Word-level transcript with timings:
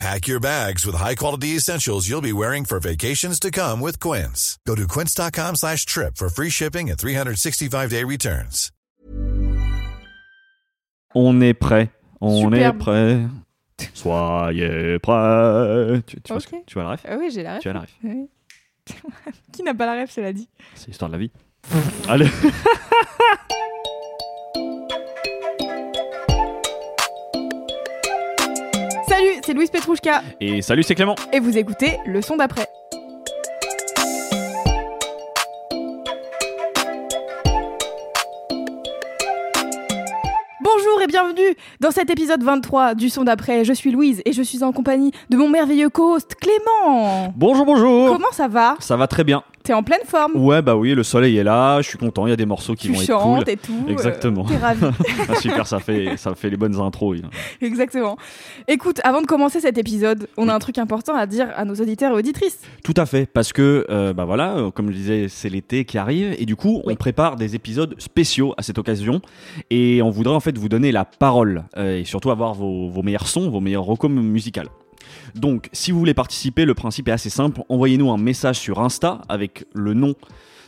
Pack 0.00 0.26
your 0.26 0.40
bags 0.40 0.84
with 0.84 0.96
high-quality 0.96 1.56
essentials 1.56 2.08
you'll 2.08 2.20
be 2.20 2.32
wearing 2.32 2.64
for 2.64 2.80
vacations 2.80 3.38
to 3.40 3.50
come 3.50 3.80
with 3.80 4.00
Quince. 4.00 4.58
Go 4.66 4.74
to 4.74 4.86
quince.com 4.88 5.54
slash 5.56 5.86
trip 5.86 6.16
for 6.16 6.28
free 6.28 6.50
shipping 6.50 6.90
and 6.90 6.98
365-day 6.98 8.02
returns. 8.04 8.70
On 11.14 11.40
est 11.40 11.54
prêt. 11.54 11.90
On 12.20 12.42
Superbe. 12.50 12.74
est 12.76 12.78
prêt. 12.78 13.28
Soyez 13.94 14.98
prêts. 14.98 16.02
Tu, 16.06 16.20
tu 16.20 16.32
vois, 16.32 16.38
Ok. 16.42 16.54
tu 16.66 16.74
vois 16.74 16.82
la 16.82 16.90
ref 16.90 17.00
Ah 17.08 17.16
oui, 17.16 17.30
j'ai 17.32 17.42
la 17.44 17.54
ref. 17.54 17.62
Tu 17.62 17.68
as 17.68 17.72
la 17.72 17.80
ref. 17.80 17.90
Oui. 18.02 18.28
Qui 19.52 19.62
n'a 19.62 19.74
pas 19.74 19.86
la 19.86 20.02
ref, 20.02 20.10
cela 20.10 20.32
dit 20.32 20.48
C'est 20.74 20.88
l'histoire 20.88 21.08
de 21.10 21.14
la 21.16 21.20
vie. 21.20 21.30
Allez. 22.08 22.28
Salut, 29.16 29.40
c'est 29.46 29.54
Louise 29.54 29.70
Petrouchka 29.70 30.22
Et 30.40 30.60
salut, 30.60 30.82
c'est 30.82 30.96
Clément. 30.96 31.14
et 31.32 31.38
vous 31.38 31.56
écoutez 31.56 31.98
le 32.04 32.20
son 32.20 32.36
d'après. 32.36 32.66
Bonjour 40.60 41.02
et 41.02 41.06
bienvenue 41.06 41.54
dans 41.80 41.90
cet 41.90 42.10
épisode 42.10 42.42
23 42.42 42.94
du 42.94 43.08
son 43.10 43.24
d'après. 43.24 43.64
Je 43.64 43.72
suis 43.72 43.90
Louise 43.92 44.22
et 44.24 44.32
je 44.32 44.42
suis 44.42 44.62
en 44.62 44.72
compagnie 44.72 45.12
de 45.30 45.36
mon 45.36 45.48
merveilleux 45.48 45.90
co-host 45.90 46.34
Clément. 46.40 47.32
Bonjour, 47.36 47.66
bonjour. 47.66 48.12
Comment 48.12 48.32
ça 48.32 48.48
va? 48.48 48.76
Ça 48.80 48.96
va 48.96 49.06
très 49.06 49.24
bien. 49.24 49.42
T'es 49.64 49.72
en 49.72 49.82
pleine 49.82 50.00
forme 50.04 50.32
Ouais, 50.36 50.60
bah 50.60 50.76
oui, 50.76 50.94
le 50.94 51.02
soleil 51.02 51.38
est 51.38 51.42
là. 51.42 51.80
Je 51.80 51.88
suis 51.88 51.96
content. 51.96 52.26
Il 52.26 52.30
y 52.30 52.32
a 52.34 52.36
des 52.36 52.44
morceaux 52.44 52.74
qui 52.74 52.88
Tu 52.88 52.92
vont 52.92 53.00
être 53.00 53.18
cool. 53.18 53.48
et 53.48 53.56
tout. 53.56 53.72
euh, 53.88 53.90
Exactement. 53.92 54.44
T'es 54.44 54.58
ravi. 54.58 54.84
Ah, 55.28 55.36
super, 55.36 55.66
ça 55.66 55.78
fait, 55.78 56.18
ça 56.18 56.34
fait 56.34 56.50
les 56.50 56.58
bonnes 56.58 56.78
intros. 56.78 57.16
oui. 57.16 57.22
Exactement. 57.62 58.18
Écoute, 58.68 59.00
avant 59.04 59.22
de 59.22 59.26
commencer 59.26 59.60
cet 59.60 59.78
épisode, 59.78 60.28
on 60.36 60.50
a 60.50 60.54
un 60.54 60.58
truc 60.58 60.76
important 60.76 61.14
à 61.16 61.26
dire 61.26 61.48
à 61.56 61.64
nos 61.64 61.74
auditeurs 61.76 62.12
et 62.12 62.14
auditrices. 62.18 62.60
Tout 62.84 62.92
à 62.98 63.06
fait, 63.06 63.24
parce 63.24 63.54
que, 63.54 63.86
euh, 63.88 64.12
bah 64.12 64.26
voilà, 64.26 64.54
euh, 64.58 64.70
comme 64.70 64.88
je 64.90 64.96
disais, 64.96 65.26
c'est 65.30 65.48
l'été 65.48 65.86
qui 65.86 65.96
arrive, 65.96 66.34
et 66.38 66.44
du 66.44 66.56
coup, 66.56 66.82
Oui. 66.84 66.92
on 66.92 66.96
prépare 66.96 67.36
des 67.36 67.54
épisodes 67.54 67.94
spéciaux 67.98 68.52
à 68.58 68.62
cette 68.62 68.76
occasion, 68.76 69.22
et 69.70 70.02
on 70.02 70.10
voudrait 70.10 70.34
en 70.34 70.40
fait 70.40 70.58
vous 70.58 70.68
donner 70.68 70.92
la 70.92 71.06
parole, 71.06 71.64
euh, 71.78 72.00
et 72.00 72.04
surtout 72.04 72.30
avoir 72.30 72.52
vos, 72.52 72.88
vos 72.90 73.02
meilleurs 73.02 73.26
sons, 73.28 73.48
vos 73.48 73.60
meilleurs 73.60 73.84
recos 73.84 74.10
musicales. 74.10 74.68
Donc, 75.34 75.68
si 75.72 75.92
vous 75.92 75.98
voulez 75.98 76.14
participer, 76.14 76.64
le 76.64 76.74
principe 76.74 77.08
est 77.08 77.12
assez 77.12 77.30
simple, 77.30 77.62
envoyez-nous 77.68 78.10
un 78.10 78.18
message 78.18 78.58
sur 78.58 78.80
Insta 78.80 79.22
avec 79.28 79.64
le 79.72 79.94
nom 79.94 80.14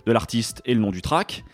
de 0.06 0.12
l'artiste 0.12 0.62
et 0.64 0.74
le 0.74 0.80
nom 0.80 0.90
du 0.90 1.02
track. 1.02 1.44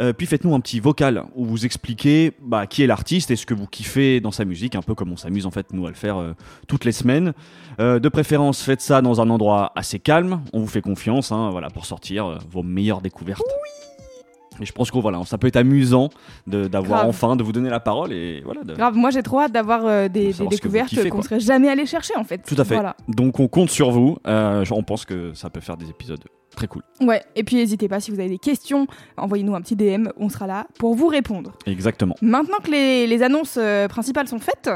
Euh, 0.00 0.12
puis 0.12 0.26
faites-nous 0.26 0.54
un 0.54 0.60
petit 0.60 0.80
vocal 0.80 1.24
où 1.34 1.44
vous 1.44 1.66
expliquez 1.66 2.32
bah, 2.40 2.66
qui 2.66 2.82
est 2.82 2.86
l'artiste 2.86 3.30
et 3.30 3.36
ce 3.36 3.46
que 3.46 3.54
vous 3.54 3.66
kiffez 3.66 4.20
dans 4.20 4.30
sa 4.30 4.44
musique, 4.44 4.74
un 4.74 4.82
peu 4.82 4.94
comme 4.94 5.12
on 5.12 5.16
s'amuse 5.16 5.46
en 5.46 5.50
fait 5.50 5.72
nous 5.72 5.86
à 5.86 5.90
le 5.90 5.94
faire 5.94 6.16
euh, 6.16 6.32
toutes 6.66 6.84
les 6.84 6.92
semaines. 6.92 7.32
Euh, 7.80 7.98
de 7.98 8.08
préférence, 8.08 8.62
faites 8.62 8.80
ça 8.80 9.02
dans 9.02 9.20
un 9.20 9.30
endroit 9.30 9.72
assez 9.74 9.98
calme. 9.98 10.42
On 10.52 10.60
vous 10.60 10.66
fait 10.66 10.82
confiance, 10.82 11.32
hein, 11.32 11.50
voilà, 11.50 11.68
pour 11.68 11.86
sortir 11.86 12.38
vos 12.50 12.62
meilleures 12.62 13.00
découvertes. 13.00 13.42
Et 14.60 14.64
je 14.64 14.72
pense 14.72 14.90
que 14.90 14.98
voilà, 14.98 15.24
ça 15.24 15.38
peut 15.38 15.46
être 15.46 15.56
amusant 15.56 16.10
d'avoir 16.46 17.06
enfin 17.06 17.36
de 17.36 17.42
vous 17.42 17.52
donner 17.52 17.70
la 17.70 17.80
parole 17.80 18.12
et 18.12 18.42
voilà. 18.44 18.62
de- 18.62 18.74
Grave, 18.74 18.96
moi 18.96 19.10
j'ai 19.10 19.22
trop 19.22 19.40
hâte 19.40 19.52
d'avoir 19.52 19.86
euh, 19.86 20.08
des, 20.08 20.32
découvertes 20.50 20.94
qu'on 21.04 21.08
quoi. 21.10 21.22
serait 21.22 21.40
jamais 21.40 21.68
allé 21.68 21.86
chercher 21.86 22.16
en 22.16 22.24
fait. 22.24 22.38
Tout 22.46 22.56
à 22.58 22.64
fait. 22.64 22.74
Voilà. 22.74 22.96
Donc 23.08 23.40
on 23.40 23.48
compte 23.48 23.70
sur 23.70 23.90
vous. 23.90 24.18
Euh, 24.26 24.64
on 24.70 24.82
pense 24.82 25.04
que 25.04 25.32
ça 25.34 25.50
peut 25.50 25.60
faire 25.60 25.76
des 25.76 25.88
épisodes 25.90 26.22
très 26.56 26.66
cool. 26.66 26.82
Ouais, 27.00 27.22
et 27.34 27.44
puis 27.44 27.56
n'hésitez 27.56 27.88
pas 27.88 28.00
si 28.00 28.10
vous 28.10 28.20
avez 28.20 28.28
des 28.28 28.38
questions, 28.38 28.86
envoyez-nous 29.16 29.54
un 29.54 29.60
petit 29.62 29.76
DM, 29.76 30.08
on 30.18 30.28
sera 30.28 30.46
là 30.46 30.66
pour 30.78 30.94
vous 30.94 31.06
répondre. 31.06 31.52
Exactement. 31.66 32.14
Maintenant 32.20 32.58
que 32.62 32.70
les, 32.70 33.06
les 33.06 33.22
annonces 33.22 33.56
euh, 33.58 33.88
principales 33.88 34.28
sont 34.28 34.38
faites, 34.38 34.70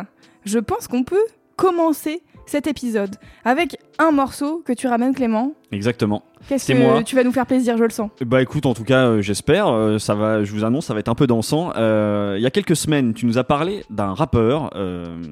je 0.44 0.58
pense 0.58 0.88
qu'on 0.88 1.04
peut 1.04 1.24
commencer 1.56 2.22
cet 2.46 2.66
épisode 2.66 3.16
avec 3.44 3.76
un 3.98 4.10
morceau 4.12 4.62
que 4.64 4.72
tu 4.72 4.86
ramènes 4.86 5.14
Clément. 5.14 5.52
Exactement. 5.72 6.22
Qu'est-ce 6.48 6.66
C'est 6.66 6.74
que 6.74 6.78
moi. 6.78 7.02
tu 7.02 7.16
vas 7.16 7.24
nous 7.24 7.32
faire 7.32 7.46
plaisir, 7.46 7.76
je 7.76 7.84
le 7.84 7.90
sens. 7.90 8.10
Bah 8.24 8.40
écoute, 8.42 8.66
en 8.66 8.74
tout 8.74 8.84
cas, 8.84 9.06
euh, 9.06 9.20
j'espère. 9.22 9.68
euh, 9.68 9.98
ça 9.98 10.14
va. 10.14 10.44
Je 10.44 10.52
vous 10.52 10.64
annonce, 10.64 10.86
ça 10.86 10.94
va 10.94 11.00
être 11.00 11.08
un 11.08 11.14
peu 11.14 11.26
dansant. 11.26 11.72
Euh, 11.76 12.34
Il 12.38 12.42
y 12.42 12.46
a 12.46 12.50
quelques 12.50 12.76
semaines, 12.76 13.14
tu 13.14 13.26
nous 13.26 13.36
as 13.38 13.44
parlé 13.44 13.84
d'un 13.90 14.14
rappeur 14.14 14.70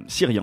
syrien. 0.08 0.42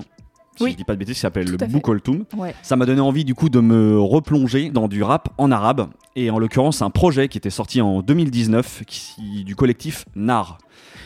Si 0.58 0.64
Oui. 0.64 0.72
je 0.74 0.78
dis 0.78 0.84
pas 0.84 0.94
de 0.94 1.00
bêtises, 1.00 1.18
il 1.18 1.20
s'appelle. 1.22 1.56
Boukoltoum. 1.70 2.26
Ouais. 2.38 2.54
Ça 2.62 2.76
m'a 2.76 2.86
donné 2.86 3.00
envie 3.02 3.24
du 3.26 3.34
coup 3.36 3.50
de 3.50 3.60
me 3.62 3.98
replonger 4.00 4.70
dans 4.70 4.88
du 4.90 5.02
rap 5.02 5.30
en 5.38 5.50
arabe 5.52 5.88
et 6.18 6.30
en 6.30 6.40
l'occurrence 6.40 6.82
un 6.82 6.90
projet 6.90 7.30
qui 7.30 7.38
était 7.38 7.50
sorti 7.50 7.82
en 7.82 8.02
2019 8.02 8.84
qui, 8.86 9.44
du 9.46 9.56
collectif 9.56 10.06
Nar 10.16 10.58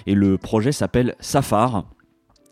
et 0.07 0.15
le 0.15 0.37
projet 0.39 0.71
s'appelle 0.71 1.15
Safar. 1.19 1.85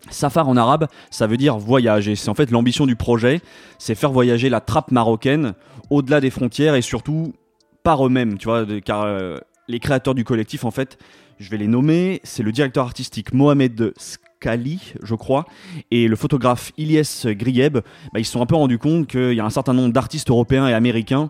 Safar 0.10 0.50
en 0.50 0.58
arabe, 0.58 0.88
ça 1.12 1.28
veut 1.28 1.38
dire 1.38 1.58
voyage 1.58 2.08
et 2.08 2.16
c'est 2.16 2.30
en 2.30 2.34
fait 2.34 2.52
l'ambition 2.52 2.86
du 2.86 2.96
projet, 2.96 3.42
c'est 3.80 3.96
faire 3.96 4.12
voyager 4.12 4.50
la 4.50 4.60
trappe 4.60 4.92
marocaine 4.92 5.54
au-delà 5.90 6.20
des 6.20 6.30
frontières 6.30 6.76
et 6.76 6.82
surtout 6.82 7.34
par 7.84 8.06
eux-mêmes, 8.06 8.38
tu 8.38 8.46
vois, 8.46 8.66
car 8.84 9.04
euh, 9.04 9.38
les 9.68 9.80
créateurs 9.80 10.16
du 10.16 10.24
collectif 10.24 10.66
en 10.66 10.72
fait, 10.72 10.98
je 11.40 11.50
vais 11.50 11.58
les 11.58 11.68
nommer, 11.68 12.22
c'est 12.24 12.44
le 12.44 12.52
directeur 12.52 12.86
artistique 12.86 13.34
Mohamed 13.34 13.94
Skali, 13.98 14.94
je 15.02 15.16
crois, 15.16 15.46
et 15.92 16.08
le 16.08 16.16
photographe 16.16 16.72
Ilyes 16.78 17.26
Grieb, 17.26 17.80
bah, 18.14 18.20
ils 18.20 18.26
se 18.26 18.34
sont 18.34 18.42
un 18.42 18.46
peu 18.46 18.56
rendus 18.56 18.80
compte 18.80 19.08
qu'il 19.08 19.34
y 19.34 19.40
a 19.40 19.46
un 19.46 19.50
certain 19.50 19.74
nombre 19.74 19.94
d'artistes 19.94 20.30
européens 20.30 20.68
et 20.68 20.74
américains 20.74 21.30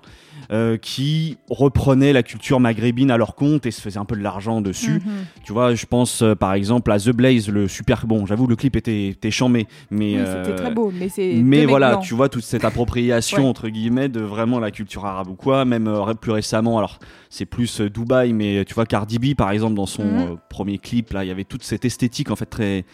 euh, 0.52 0.78
qui 0.78 1.38
reprenaient 1.50 2.14
la 2.14 2.24
culture 2.24 2.60
maghrébine 2.60 3.12
à 3.12 3.18
leur 3.18 3.36
compte 3.36 3.66
et 3.66 3.72
se 3.72 3.82
faisaient 3.82 4.00
un 4.00 4.06
peu 4.06 4.16
de 4.16 4.22
l'argent 4.24 4.62
dessus. 4.62 4.94
Mhm. 5.06 5.26
Tu 5.44 5.54
vois, 5.54 5.76
je 5.76 5.86
pense 5.86 6.22
euh, 6.22 6.36
par 6.36 6.54
exemple 6.54 6.92
à 6.92 7.00
The 7.00 7.10
Blaze, 7.10 7.50
le 7.50 7.68
super 7.68 8.06
bon. 8.08 8.26
J'avoue, 8.26 8.48
le 8.48 8.56
clip 8.56 8.76
était, 8.76 9.08
était 9.10 9.32
chambé, 9.32 9.68
mais 9.92 10.14
Oui, 10.14 10.18
euh, 10.18 10.44
c'était 10.44 10.56
très 10.64 10.72
beau, 10.74 10.92
mais 10.98 11.10
c'est. 11.10 11.34
mais 11.44 11.66
voilà, 11.66 11.92
blancs. 11.94 12.04
tu 12.04 12.14
vois 12.14 12.30
toute 12.30 12.44
cette 12.44 12.66
appropriation 12.66 13.44
Ouais. 13.44 13.48
entre 13.50 13.70
guillemets 13.70 14.10
de 14.10 14.20
vraiment 14.22 14.60
la 14.60 14.72
culture 14.72 15.06
arabe 15.06 15.30
ou 15.30 15.36
quoi. 15.36 15.66
Même 15.66 15.90
plus 16.22 16.32
récemment, 16.32 16.78
alors 16.78 17.00
c'est 17.30 17.46
plus 17.46 17.82
Dubaï, 17.82 18.34
mais 18.34 18.64
tu 18.66 18.74
vois 18.74 18.86
Cardi 18.86 19.18
B 19.20 19.36
par 19.36 19.52
exemple 19.52 19.76
dans 19.76 19.86
son 19.86 20.04
Mhm. 20.04 20.38
premier 20.50 20.78
clip 20.78 21.14
là, 21.14 21.24
il 21.24 21.28
y 21.28 21.32
avait 21.32 21.44
toute 21.44 21.64
cette 21.64 21.86
esthétique 21.86 22.30
en 22.32 22.36
fait 22.36 22.46
très 22.46 22.86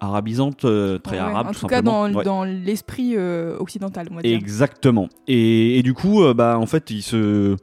arabisante, 0.00 0.64
euh, 0.64 0.98
très 0.98 1.16
Ouais, 1.16 1.22
arabe 1.22 1.48
En 1.48 1.52
tout 1.52 1.60
tout 1.60 1.66
cas, 1.66 1.76
simplement. 1.76 2.08
dans, 2.08 2.14
Ouais. 2.18 2.24
dans 2.24 2.44
l'esprit 2.44 3.14
euh, 3.16 3.56
occidental, 3.58 4.08
on 4.10 4.16
va 4.16 4.22
dire. 4.22 4.36
Exactement. 4.36 5.08
Et, 5.26 5.78
et 5.78 5.82
du 5.82 5.94
coup, 5.94 6.22
euh, 6.22 6.34
bah, 6.34 6.58
en 6.58 6.66
fait, 6.66 6.90
ils 6.90 7.02
se, 7.02 7.56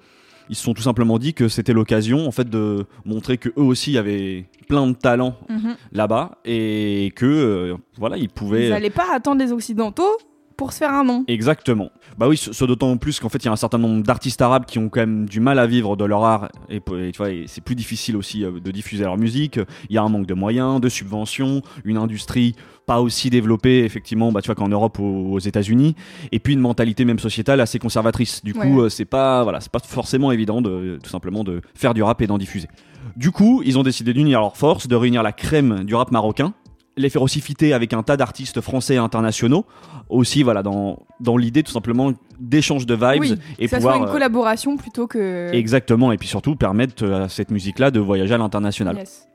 ils 0.50 0.56
se 0.56 0.64
sont 0.64 0.74
tout 0.74 0.82
simplement 0.82 1.18
dit 1.18 1.34
que 1.34 1.48
c'était 1.48 1.74
l'occasion, 1.74 2.28
en 2.28 2.32
fait, 2.32 2.50
de 2.50 2.86
montrer 3.06 3.38
que 3.38 3.50
eux 3.50 3.64
aussi 3.64 3.98
avaient 3.98 4.46
plein 4.68 4.86
de 4.88 4.94
talents 4.94 5.36
Mhm. 5.50 5.76
là-bas 5.92 6.38
et 6.46 7.12
que, 7.16 7.26
euh, 7.26 7.76
voilà, 7.98 8.18
ils 8.18 8.30
pouvaient. 8.30 8.66
Ils 8.66 8.70
n'allaient 8.72 8.90
pas 8.90 9.08
attendre 9.14 9.40
les 9.44 9.52
Occidentaux 9.52 10.18
pour 10.58 10.72
se 10.74 10.78
faire 10.80 10.92
un 10.92 11.04
nom. 11.04 11.24
Exactement. 11.28 11.90
Bah 12.18 12.28
oui, 12.28 12.38
ce, 12.38 12.66
d'autant 12.66 12.96
plus 12.98 13.20
qu'en 13.20 13.30
fait, 13.30 13.40
il 13.40 13.46
y 13.46 13.50
a 13.50 13.52
un 13.52 13.56
certain 13.58 13.78
nombre 13.78 14.04
d'artistes 14.04 14.42
arabes 14.42 14.66
qui 14.66 14.80
ont 14.80 14.90
quand 14.90 15.02
même 15.02 15.28
du 15.28 15.40
mal 15.40 15.60
à 15.60 15.68
vivre 15.68 15.96
de 15.98 16.06
leur 16.06 16.24
art 16.24 16.50
et, 16.70 16.78
et 16.78 17.12
tu 17.12 17.18
vois, 17.18 17.28
c'est 17.48 17.62
plus 17.64 17.76
difficile 17.76 18.16
aussi 18.16 18.44
euh, 18.44 18.60
de 18.60 18.72
diffuser 18.72 19.04
leur 19.04 19.18
musique. 19.18 19.60
Il 19.90 19.96
y 19.96 19.98
a 19.98 20.04
un 20.04 20.10
manque 20.10 20.26
de 20.28 20.34
moyens, 20.34 20.80
de 20.80 20.90
subventions, 20.90 21.62
une 21.84 21.98
industrie 21.98 22.56
pas 22.86 23.02
aussi 23.02 23.30
développée 23.32 23.84
effectivement, 23.84 24.32
bah 24.32 24.42
tu 24.42 24.46
vois 24.48 24.56
qu'en 24.56 24.68
Europe 24.70 25.00
ou 25.00 25.34
aux 25.34 25.40
États-Unis, 25.40 25.96
et 26.32 26.40
puis 26.40 26.54
une 26.54 26.60
mentalité 26.60 27.04
même 27.04 27.18
sociétale 27.20 27.60
assez 27.60 27.80
conservatrice. 27.80 28.44
Du 28.44 28.54
coup, 28.54 28.60
Ouais. 28.80 28.84
euh, 28.86 28.90
c'est 28.90 29.06
pas 29.06 29.44
voilà, 29.44 29.60
c'est 29.60 29.72
pas 29.72 29.80
forcément 29.80 30.32
évident 30.32 30.62
de 30.62 31.00
tout 31.04 31.10
simplement 31.10 31.44
de 31.44 31.62
faire 31.74 31.94
du 31.96 32.04
rap 32.04 32.22
et 32.22 32.28
d'en 32.28 32.38
diffuser. 32.38 32.68
Du 33.16 33.32
coup, 33.32 33.62
ils 33.66 33.78
ont 33.80 33.84
décidé 33.84 34.14
d'unir 34.14 34.40
leurs 34.40 34.56
forces, 34.58 34.88
de 34.88 34.96
réunir 34.96 35.22
la 35.24 35.32
crème 35.32 35.84
du 35.84 35.96
rap 35.96 36.12
marocain 36.12 36.54
les 36.98 37.10
fitter 37.10 37.74
avec 37.74 37.94
un 37.94 38.04
tas 38.04 38.18
d'artistes 38.18 38.62
français 38.62 38.96
et 38.96 38.98
internationaux 38.98 39.66
aussi 40.10 40.44
voilà 40.44 40.64
dans, 40.64 41.00
dans 41.20 41.38
l'idée 41.38 41.64
tout 41.64 41.72
simplement 41.72 42.14
d'échange 42.40 42.86
de 42.86 42.94
vibes 42.94 43.20
Oui, 43.20 43.36
et 43.60 43.66
que 43.66 43.72
ça 43.72 43.78
pouvoir 43.78 43.96
soit 43.96 44.04
une 44.04 44.10
euh, 44.10 44.12
collaboration 44.14 44.78
plutôt 44.78 45.08
que. 45.08 45.50
exactement 45.54 46.12
et 46.12 46.18
puis 46.18 46.28
surtout 46.28 46.56
permettre 46.56 47.04
euh, 47.04 47.26
à 47.26 47.30
cette 47.30 47.52
musique 47.52 47.80
là 47.80 47.92
de 47.92 48.00
voyager 48.00 48.34
à 48.34 48.38
l'international 48.38 48.96
Yes. 48.98 49.28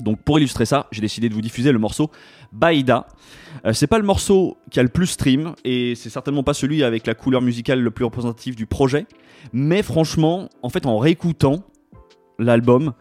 donc 0.00 0.20
pour 0.20 0.38
illustrer 0.38 0.66
ça 0.66 0.86
j'ai 0.90 1.00
décidé 1.00 1.28
de 1.28 1.34
vous 1.34 1.40
diffuser 1.40 1.72
le 1.72 1.78
morceau 1.78 2.10
Baïda 2.52 3.06
Euh, 3.64 3.72
c'est 3.72 3.86
pas 3.86 3.98
le 3.98 4.04
morceau 4.04 4.58
qui 4.70 4.78
a 4.80 4.82
le 4.82 4.90
plus 4.90 5.06
stream 5.06 5.54
et 5.64 5.94
c'est 5.94 6.10
certainement 6.10 6.42
pas 6.42 6.52
celui 6.52 6.84
avec 6.84 7.06
la 7.06 7.14
couleur 7.14 7.40
musicale 7.40 7.80
le 7.80 7.90
plus 7.90 8.04
représentative 8.04 8.54
du 8.54 8.66
projet 8.66 9.06
mais 9.54 9.82
franchement 9.82 10.50
en 10.62 10.68
fait 10.68 10.84
en 10.84 10.98
réécoutant 10.98 11.62
l'album 12.38 12.92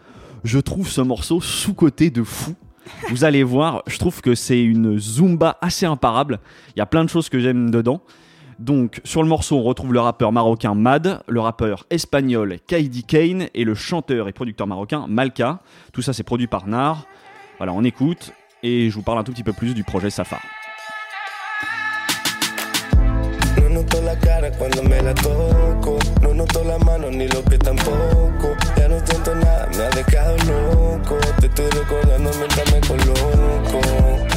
je 0.45 0.59
trouve 0.59 0.87
ce 0.89 1.01
morceau 1.01 1.41
sous-côté 1.41 2.09
de 2.09 2.23
fou 2.23 2.53
vous 3.09 3.23
allez 3.23 3.43
voir, 3.43 3.83
je 3.87 3.97
trouve 3.97 4.21
que 4.21 4.35
c'est 4.35 4.61
une 4.61 4.99
Zumba 4.99 5.57
assez 5.61 5.85
imparable. 5.85 6.39
Il 6.75 6.79
y 6.79 6.81
a 6.81 6.85
plein 6.85 7.03
de 7.03 7.09
choses 7.09 7.29
que 7.29 7.39
j'aime 7.39 7.71
dedans. 7.71 8.01
Donc, 8.59 9.01
sur 9.03 9.21
le 9.21 9.27
morceau, 9.27 9.57
on 9.57 9.63
retrouve 9.63 9.93
le 9.93 9.99
rappeur 9.99 10.31
marocain 10.31 10.75
Mad, 10.75 11.21
le 11.27 11.39
rappeur 11.41 11.85
espagnol 11.89 12.57
Kaidi 12.67 13.03
Kane 13.03 13.47
et 13.53 13.65
le 13.65 13.75
chanteur 13.75 14.29
et 14.29 14.33
producteur 14.33 14.65
marocain 14.65 15.05
Malka. 15.09 15.59
Tout 15.91 16.01
ça, 16.01 16.13
c'est 16.13 16.23
produit 16.23 16.47
par 16.47 16.67
Nar. 16.67 17.05
Voilà, 17.57 17.73
on 17.73 17.83
écoute 17.83 18.31
et 18.63 18.89
je 18.89 18.95
vous 18.95 19.03
parle 19.03 19.19
un 19.19 19.23
tout 19.23 19.33
petit 19.33 19.43
peu 19.43 19.53
plus 19.53 19.73
du 19.73 19.83
projet 19.83 20.09
Safar. 20.09 20.41
Cuando 24.51 24.83
me 24.83 25.01
la 25.01 25.13
toco. 25.13 25.97
No 26.21 26.33
noto 26.33 26.63
la 26.63 26.77
mano 26.79 27.09
ni 27.09 27.27
los 27.27 27.41
pies 27.43 27.59
tampoco. 27.59 28.55
Ya 28.77 28.87
no 28.87 28.99
siento 29.05 29.35
nada, 29.35 29.67
me 29.75 29.83
ha 29.83 29.89
dejado 29.89 30.37
loco. 30.37 31.17
Te 31.39 31.47
estoy 31.47 31.69
recordando 31.69 32.31
mientras 32.37 32.71
me 32.71 32.81
coloco. 32.81 34.34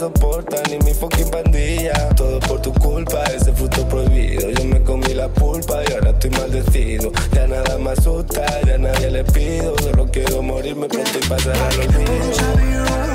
Soporta 0.00 0.62
ni 0.70 0.78
mi 0.78 0.94
fucking 0.94 1.30
pandilla. 1.30 1.92
Todo 2.16 2.40
por 2.40 2.62
tu 2.62 2.72
culpa, 2.72 3.22
ese 3.24 3.52
fruto 3.52 3.86
prohibido. 3.86 4.50
Yo 4.50 4.64
me 4.64 4.82
comí 4.82 5.12
la 5.12 5.28
pulpa 5.28 5.82
y 5.86 5.92
ahora 5.92 6.10
estoy 6.10 6.30
maldecido. 6.30 7.12
Ya 7.32 7.46
nada 7.46 7.76
me 7.78 7.90
asusta, 7.90 8.46
ya 8.66 8.78
nadie 8.78 9.10
le 9.10 9.24
pido. 9.24 9.76
Solo 9.78 10.06
quiero 10.10 10.42
morirme 10.42 10.88
pronto 10.88 11.18
y 11.22 11.28
pasar 11.28 11.56
al 11.56 11.80
olvido. 11.80 13.10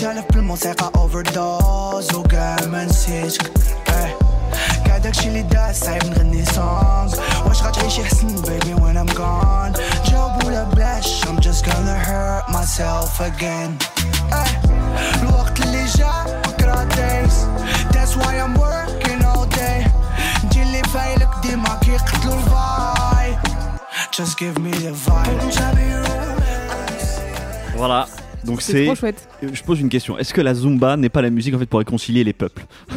تالف 0.00 0.24
بالموسيقى 0.32 0.90
overdose 0.96 2.14
وكاع 2.14 2.56
ما 2.66 2.84
نسيتك 2.84 3.52
إيه. 3.88 4.18
كاع 4.86 4.98
داكشي 4.98 5.28
اللي 5.28 5.42
داز 5.42 5.78
صعيب 5.78 6.04
نغني 6.04 6.44
سونغ 6.44 7.14
واش 7.46 7.62
غتعيشي 7.62 8.04
حسن 8.04 8.42
baby 8.42 8.74
when 8.80 8.96
I'm 8.96 9.16
gone 9.16 9.80
جاوب 10.10 10.44
ولا 10.44 10.64
بلاش 10.64 11.24
I'm 11.24 11.40
just 11.40 11.64
gonna 11.66 11.98
hurt 12.08 12.48
myself 12.48 13.20
again 13.20 13.70
إيه. 14.32 14.62
الوقت 15.22 15.60
اللي 15.60 15.84
جا 15.84 16.40
بكرة 16.46 16.88
days 16.88 17.34
That's 17.92 18.16
why 18.16 18.32
I'm 18.44 18.56
working 18.58 19.24
all 19.24 19.46
day 19.56 19.88
نجي 20.44 20.62
اللي 20.62 20.82
فايلك 20.82 21.30
ديما 21.42 21.78
كيقتلوا 21.82 22.34
الفاي 22.34 23.38
Just 24.12 24.38
give 24.38 24.58
me 24.58 24.70
the 24.70 24.92
vibe 25.06 25.36
Voilà. 27.78 28.19
Donc 28.45 28.61
C'est 28.61 28.85
trop 28.85 28.95
chouette. 28.95 29.27
Je 29.41 29.63
pose 29.63 29.79
une 29.81 29.89
question. 29.89 30.17
Est-ce 30.17 30.33
que 30.33 30.41
la 30.41 30.53
zumba 30.53 30.97
n'est 30.97 31.09
pas 31.09 31.21
la 31.21 31.29
musique 31.29 31.53
en 31.55 31.59
fait 31.59 31.65
pour 31.67 31.79
réconcilier 31.79 32.23
les 32.23 32.33
peuples 32.33 32.63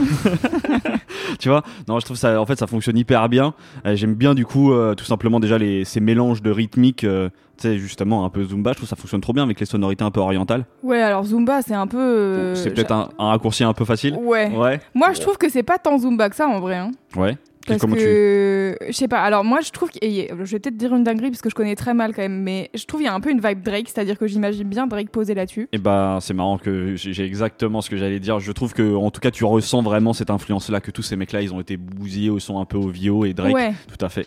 Tu 1.38 1.49
vois? 1.49 1.62
Non, 1.88 1.99
je 2.00 2.05
trouve 2.05 2.17
ça. 2.17 2.41
En 2.41 2.46
fait, 2.46 2.58
ça 2.58 2.67
fonctionne 2.67 2.96
hyper 2.96 3.29
bien. 3.29 3.55
Euh, 3.87 3.94
J'aime 3.96 4.14
bien 4.14 4.35
du 4.35 4.44
coup, 4.46 4.73
euh, 4.73 4.94
tout 4.94 5.05
simplement 5.05 5.41
déjà 5.41 5.58
les, 5.58 5.85
ces 5.85 6.00
mélanges 6.00 6.43
de 6.43 6.50
rythmiques. 6.50 7.05
euh, 7.05 7.29
tu 7.56 7.69
sais, 7.69 7.79
justement 7.79 8.25
un 8.25 8.31
peu 8.31 8.43
zumba. 8.44 8.73
Je 8.73 8.76
trouve 8.79 8.87
que 8.88 8.91
ça 8.91 8.96
fonctionne 8.96 9.20
trop 9.20 9.32
bien 9.32 9.44
avec 9.44 9.61
les 9.61 9.67
sonorités 9.67 10.02
un 10.02 10.11
peu 10.11 10.19
orientales. 10.20 10.64
Ouais, 10.82 11.00
alors 11.00 11.23
Zumba, 11.25 11.62
c'est 11.62 11.75
un 11.75 11.87
peu. 11.87 11.99
euh, 12.00 12.55
c'est 12.56 12.70
peut-être 12.70 12.90
un, 12.90 13.11
un 13.19 13.29
raccourci 13.29 13.62
un 13.62 13.73
peu 13.73 13.85
facile. 13.85 14.17
Ouais. 14.20 14.50
Ouais. 14.50 14.81
Moi, 14.93 15.12
je 15.12 15.20
trouve 15.20 15.38
que 15.38 15.49
c'est 15.49 15.62
pas 15.62 15.79
tant 15.79 15.97
Zumba 15.99 16.29
que 16.31 16.35
ça 16.37 16.49
en 16.49 16.58
vrai. 16.58 16.75
hein. 16.76 16.90
Ouais. 17.14 17.37
Parce 17.66 17.81
Comment 17.81 17.96
tu. 17.96 18.02
que, 18.02 18.76
je 18.87 18.93
sais 18.93 19.08
pas, 19.08 19.20
alors 19.22 19.43
moi 19.43 19.61
je 19.62 19.70
trouve, 19.70 19.90
que- 19.90 19.99
je 20.02 20.50
vais 20.52 20.58
peut-être 20.58 20.76
dire 20.76 20.94
une 20.94 21.02
dinguerie 21.05 21.31
parce 21.31 21.40
que 21.40 21.49
je 21.49 21.55
connais 21.55 21.76
très 21.76 21.94
mal 21.94 22.14
quand 22.14 22.20
même, 22.22 22.43
mais 22.43 22.70
je 22.75 22.84
trouve 22.84 23.00
qu'il 23.00 23.06
y 23.06 23.11
a 23.11 23.14
un 23.14 23.20
peu 23.20 23.31
une 23.31 23.40
vibe 23.40 23.62
Drake, 23.62 23.88
c'est-à-dire 23.88 24.19
que 24.19 24.26
j'imagine 24.26 24.69
bien 24.69 24.87
Drake 24.87 25.08
poser 25.11 25.34
là-dessus. 25.34 25.69
Et 25.72 25.78
bah, 25.78 26.19
c'est 26.20 26.34
marrant 26.34 26.58
que 26.58 26.94
j'ai 26.96 27.25
exactement 27.25 27.81
ce 27.81 27.88
que 27.88 27.96
j'allais 27.96 28.20
dire. 28.20 28.38
Je 28.40 28.52
trouve 28.52 28.75
que, 28.75 28.94
en 28.94 29.11
tout 29.11 29.20
cas, 29.20 29.31
tu 29.31 29.44
ressens 29.44 29.82
vraiment 29.82 30.12
cette 30.12 30.31
influence-là, 30.31 30.81
que 30.81 30.90
tous 30.90 31.02
ces 31.02 31.16
mecs-là, 31.16 31.40
ils 31.40 31.55
ont 31.55 31.61
été 31.61 31.76
bousillés 31.76 32.31
au 32.31 32.38
son 32.38 32.58
un 32.61 32.66
peu 32.66 32.76
OVO 32.76 33.25
et 33.25 33.32
Drake. 33.32 33.55
Ouais. 33.55 33.72
Tout 33.88 34.05
à 34.05 34.08
fait. 34.11 34.26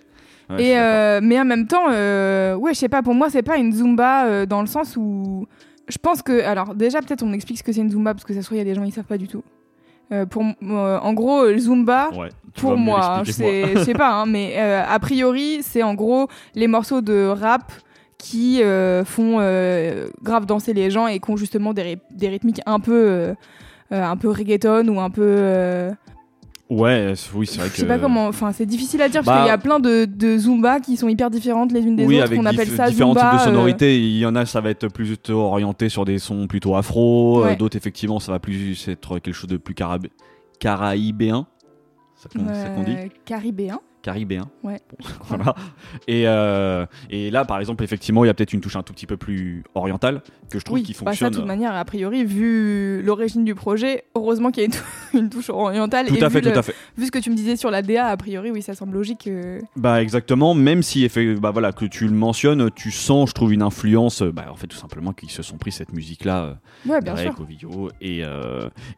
Ouais, 0.49 0.63
Et 0.63 0.79
euh, 0.79 1.19
mais 1.21 1.39
en 1.39 1.45
même 1.45 1.67
temps, 1.67 1.91
euh, 1.91 2.55
ouais, 2.55 2.73
je 2.73 2.79
sais 2.79 2.89
pas, 2.89 3.01
pour 3.03 3.13
moi 3.13 3.29
c'est 3.29 3.43
pas 3.43 3.57
une 3.57 3.73
Zumba 3.73 4.25
euh, 4.27 4.45
dans 4.45 4.61
le 4.61 4.67
sens 4.67 4.95
où 4.97 5.45
je 5.89 5.97
pense 5.97 6.21
que, 6.21 6.41
alors 6.41 6.73
déjà 6.73 7.01
peut-être 7.01 7.21
on 7.23 7.33
explique 7.33 7.57
ce 7.57 7.63
que 7.63 7.73
c'est 7.73 7.81
une 7.81 7.91
Zumba 7.91 8.13
parce 8.13 8.23
que 8.23 8.33
ça 8.33 8.39
se 8.41 8.45
trouve 8.45 8.55
il 8.55 8.59
y 8.59 8.61
a 8.61 8.63
des 8.63 8.73
gens 8.73 8.83
ils 8.83 8.93
savent 8.93 9.03
pas 9.03 9.17
du 9.17 9.27
tout. 9.27 9.43
Euh, 10.11 10.25
pour, 10.25 10.43
euh, 10.43 10.99
en 10.99 11.13
gros, 11.13 11.45
le 11.45 11.57
Zumba, 11.57 12.09
Ouais, 12.17 12.29
pour 12.61 12.71
moi, 12.77 12.99
hein, 13.19 13.23
je 13.75 13.83
sais 13.83 13.93
pas, 13.93 14.09
hein, 14.13 14.25
mais 14.25 14.53
euh, 14.57 14.81
a 14.87 14.99
priori, 14.99 15.59
c'est 15.63 15.83
en 15.83 15.95
gros 15.95 16.27
les 16.55 16.67
morceaux 16.67 17.01
de 17.01 17.27
rap 17.27 17.71
qui 18.17 18.63
euh, 18.63 19.03
font 19.05 19.37
euh, 19.39 20.07
grave 20.23 20.45
danser 20.45 20.73
les 20.73 20.89
gens 20.89 21.07
et 21.07 21.19
qui 21.19 21.29
ont 21.29 21.37
justement 21.37 21.73
des, 21.73 21.81
ry- 21.83 22.01
des 22.11 22.29
rythmiques 22.29 22.61
un 22.65 22.79
peu, 22.79 22.93
euh, 22.93 23.33
euh, 23.91 24.03
un 24.03 24.15
peu 24.17 24.29
reggaeton 24.29 24.87
ou 24.87 24.99
un 24.99 25.09
peu. 25.09 25.91
Euh, 26.69 26.75
Ouais, 26.75 27.13
c'est- 27.15 27.29
oui, 27.33 27.47
c'est 27.47 27.59
vrai 27.59 27.67
je 27.67 27.73
que. 27.73 27.77
sais 27.79 27.85
pas 27.87 27.97
comment, 27.99 28.27
enfin 28.27 28.51
c'est 28.51 28.65
difficile 28.65 29.01
à 29.01 29.07
dire 29.09 29.21
Bah- 29.23 29.31
parce 29.31 29.41
qu'il 29.43 29.47
y 29.47 29.53
a 29.53 29.57
plein 29.57 29.79
de, 29.79 30.05
de 30.05 30.37
Zumba 30.37 30.79
qui 30.79 30.97
sont 30.97 31.07
hyper 31.07 31.29
différentes 31.29 31.71
les 31.71 31.81
unes 31.81 31.95
des 31.95 32.05
oui, 32.05 32.15
autres. 32.17 32.25
avec 32.25 32.39
On 32.41 32.45
appelle 32.45 32.67
ça 32.67 32.89
différents 32.89 33.13
Zumba. 33.13 33.29
types 33.29 33.39
de 33.39 33.41
euh, 33.43 33.45
sonorités. 33.45 33.97
Il 33.99 34.17
y 34.17 34.25
en 34.25 34.35
a, 34.35 34.45
ça 34.45 34.59
va 34.61 34.69
être 34.69 34.87
plutôt 34.89 35.39
orienté 35.39 35.87
sur 35.89 36.03
des 36.05 36.19
sons 36.19 36.47
plutôt 36.47 36.75
afro. 36.75 37.39
euh, 37.39 37.45
Ouais. 37.45 37.55
D'autres, 37.55 37.77
effectivement, 37.77 38.19
ça 38.19 38.31
va 38.33 38.39
plus 38.39 38.87
être 38.87 39.19
quelque 39.19 39.33
chose 39.35 39.49
de 39.49 39.57
plus 39.57 39.73
carab- 39.75 40.09
caraïbéen. 40.59 41.47
C'est 42.15 42.31
ça 42.33 42.69
qu'on 42.69 42.83
dit 42.83 42.95
euh, 42.97 43.07
Caribéen. 43.25 43.79
Caribéen. 44.07 44.47
Ouais. 44.63 44.79
Bon, 44.89 45.05
voilà. 45.27 45.53
Et, 46.07 46.23
euh, 46.27 46.85
et 47.09 47.29
là, 47.29 47.43
par 47.43 47.59
exemple, 47.59 47.83
effectivement, 47.83 48.23
il 48.23 48.27
y 48.27 48.29
a 48.29 48.33
peut-être 48.33 48.53
une 48.53 48.61
touche 48.61 48.77
un 48.77 48.81
tout 48.83 48.93
petit 48.93 49.05
peu 49.05 49.17
plus 49.17 49.63
orientale 49.75 50.21
que 50.49 50.59
je 50.59 50.63
trouve 50.63 50.75
Oui, 50.79 50.83
qui 50.83 50.93
bah 50.93 50.97
ça, 50.97 51.03
de 51.03 51.09
fonctionne. 51.09 51.31
toute 51.33 51.45
manière, 51.45 51.75
a 51.75 51.83
priori, 51.83 52.23
vu 52.23 53.01
l'origine 53.01 53.43
du 53.43 53.53
projet, 53.53 54.05
heureusement 54.15 54.49
qu'il 54.51 54.63
y 54.63 54.65
a 54.65 54.67
une, 54.67 54.71
tou- 54.71 55.17
une 55.17 55.29
touche 55.29 55.49
orientale. 55.49 56.07
tout 56.07 56.15
et 56.15 56.23
à 56.23 56.29
fait, 56.29 56.39
vu, 56.39 56.43
tout 56.45 56.49
le- 56.53 56.57
à 56.57 56.61
fait. 56.61 56.73
vu 56.97 57.05
ce 57.05 57.11
que 57.11 57.19
tu 57.19 57.29
me 57.29 57.35
disais 57.35 57.57
sur 57.57 57.69
la 57.69 57.81
DA, 57.81 58.05
a 58.07 58.15
priori, 58.15 58.49
oui, 58.49 58.61
ça 58.61 58.73
semble 58.75 58.93
logique. 58.93 59.27
euh, 59.27 59.59
Bah 59.75 60.01
exactement, 60.01 60.53
même 60.53 60.83
si 60.83 61.05
bah 61.41 61.51
voilà 61.51 61.73
que 61.73 61.83
tu 61.83 62.05
le 62.05 62.13
mentionnes, 62.13 62.71
tu 62.71 62.91
sens, 62.91 63.29
je 63.29 63.33
trouve 63.33 63.51
une 63.51 63.61
influence. 63.61 64.21
euh, 64.21 64.31
Bah 64.31 64.45
en 64.49 64.55
fait 64.55 64.67
tout 64.67 64.77
simplement 64.77 65.11
qu'ils 65.11 65.31
se 65.31 65.43
sont 65.43 65.57
pris 65.57 65.73
cette 65.73 65.91
musique 65.91 66.23
là, 66.23 66.59
Ouais, 66.87 67.01
bien 67.01 67.13
Drake, 67.13 67.33
sûr. 67.33 67.41
Ovidio, 67.41 67.89
et 67.99 68.19
et 68.19 68.25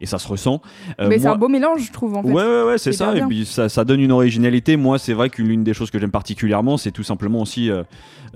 et 0.00 0.06
ça 0.06 0.18
se 0.18 0.28
ressent. 0.28 0.62
Euh, 1.00 1.08
Mais 1.08 1.18
c'est 1.18 1.26
un 1.26 1.34
beau 1.36 1.48
mélange, 1.48 1.82
je 1.86 1.92
trouve, 1.92 2.16
en 2.16 2.22
fait. 2.22 2.28
Ouais, 2.30 2.44
ouais, 2.44 2.62
ouais, 2.64 2.78
c'est 2.78 2.92
ça. 2.92 3.16
Et 3.16 3.22
puis 3.22 3.44
ça, 3.44 3.68
ça 3.68 3.84
donne 3.84 4.00
une 4.00 4.12
originalité. 4.12 4.76
Moi, 4.76 4.98
c'est 5.00 5.14
vrai 5.14 5.28
qu'une 5.30 5.48
l'une 5.48 5.64
des 5.64 5.74
choses 5.74 5.90
que 5.90 5.98
j'aime 5.98 6.10
particulièrement, 6.12 6.76
c'est 6.76 6.92
tout 6.92 7.02
simplement 7.02 7.40
aussi 7.40 7.70
euh, 7.70 7.82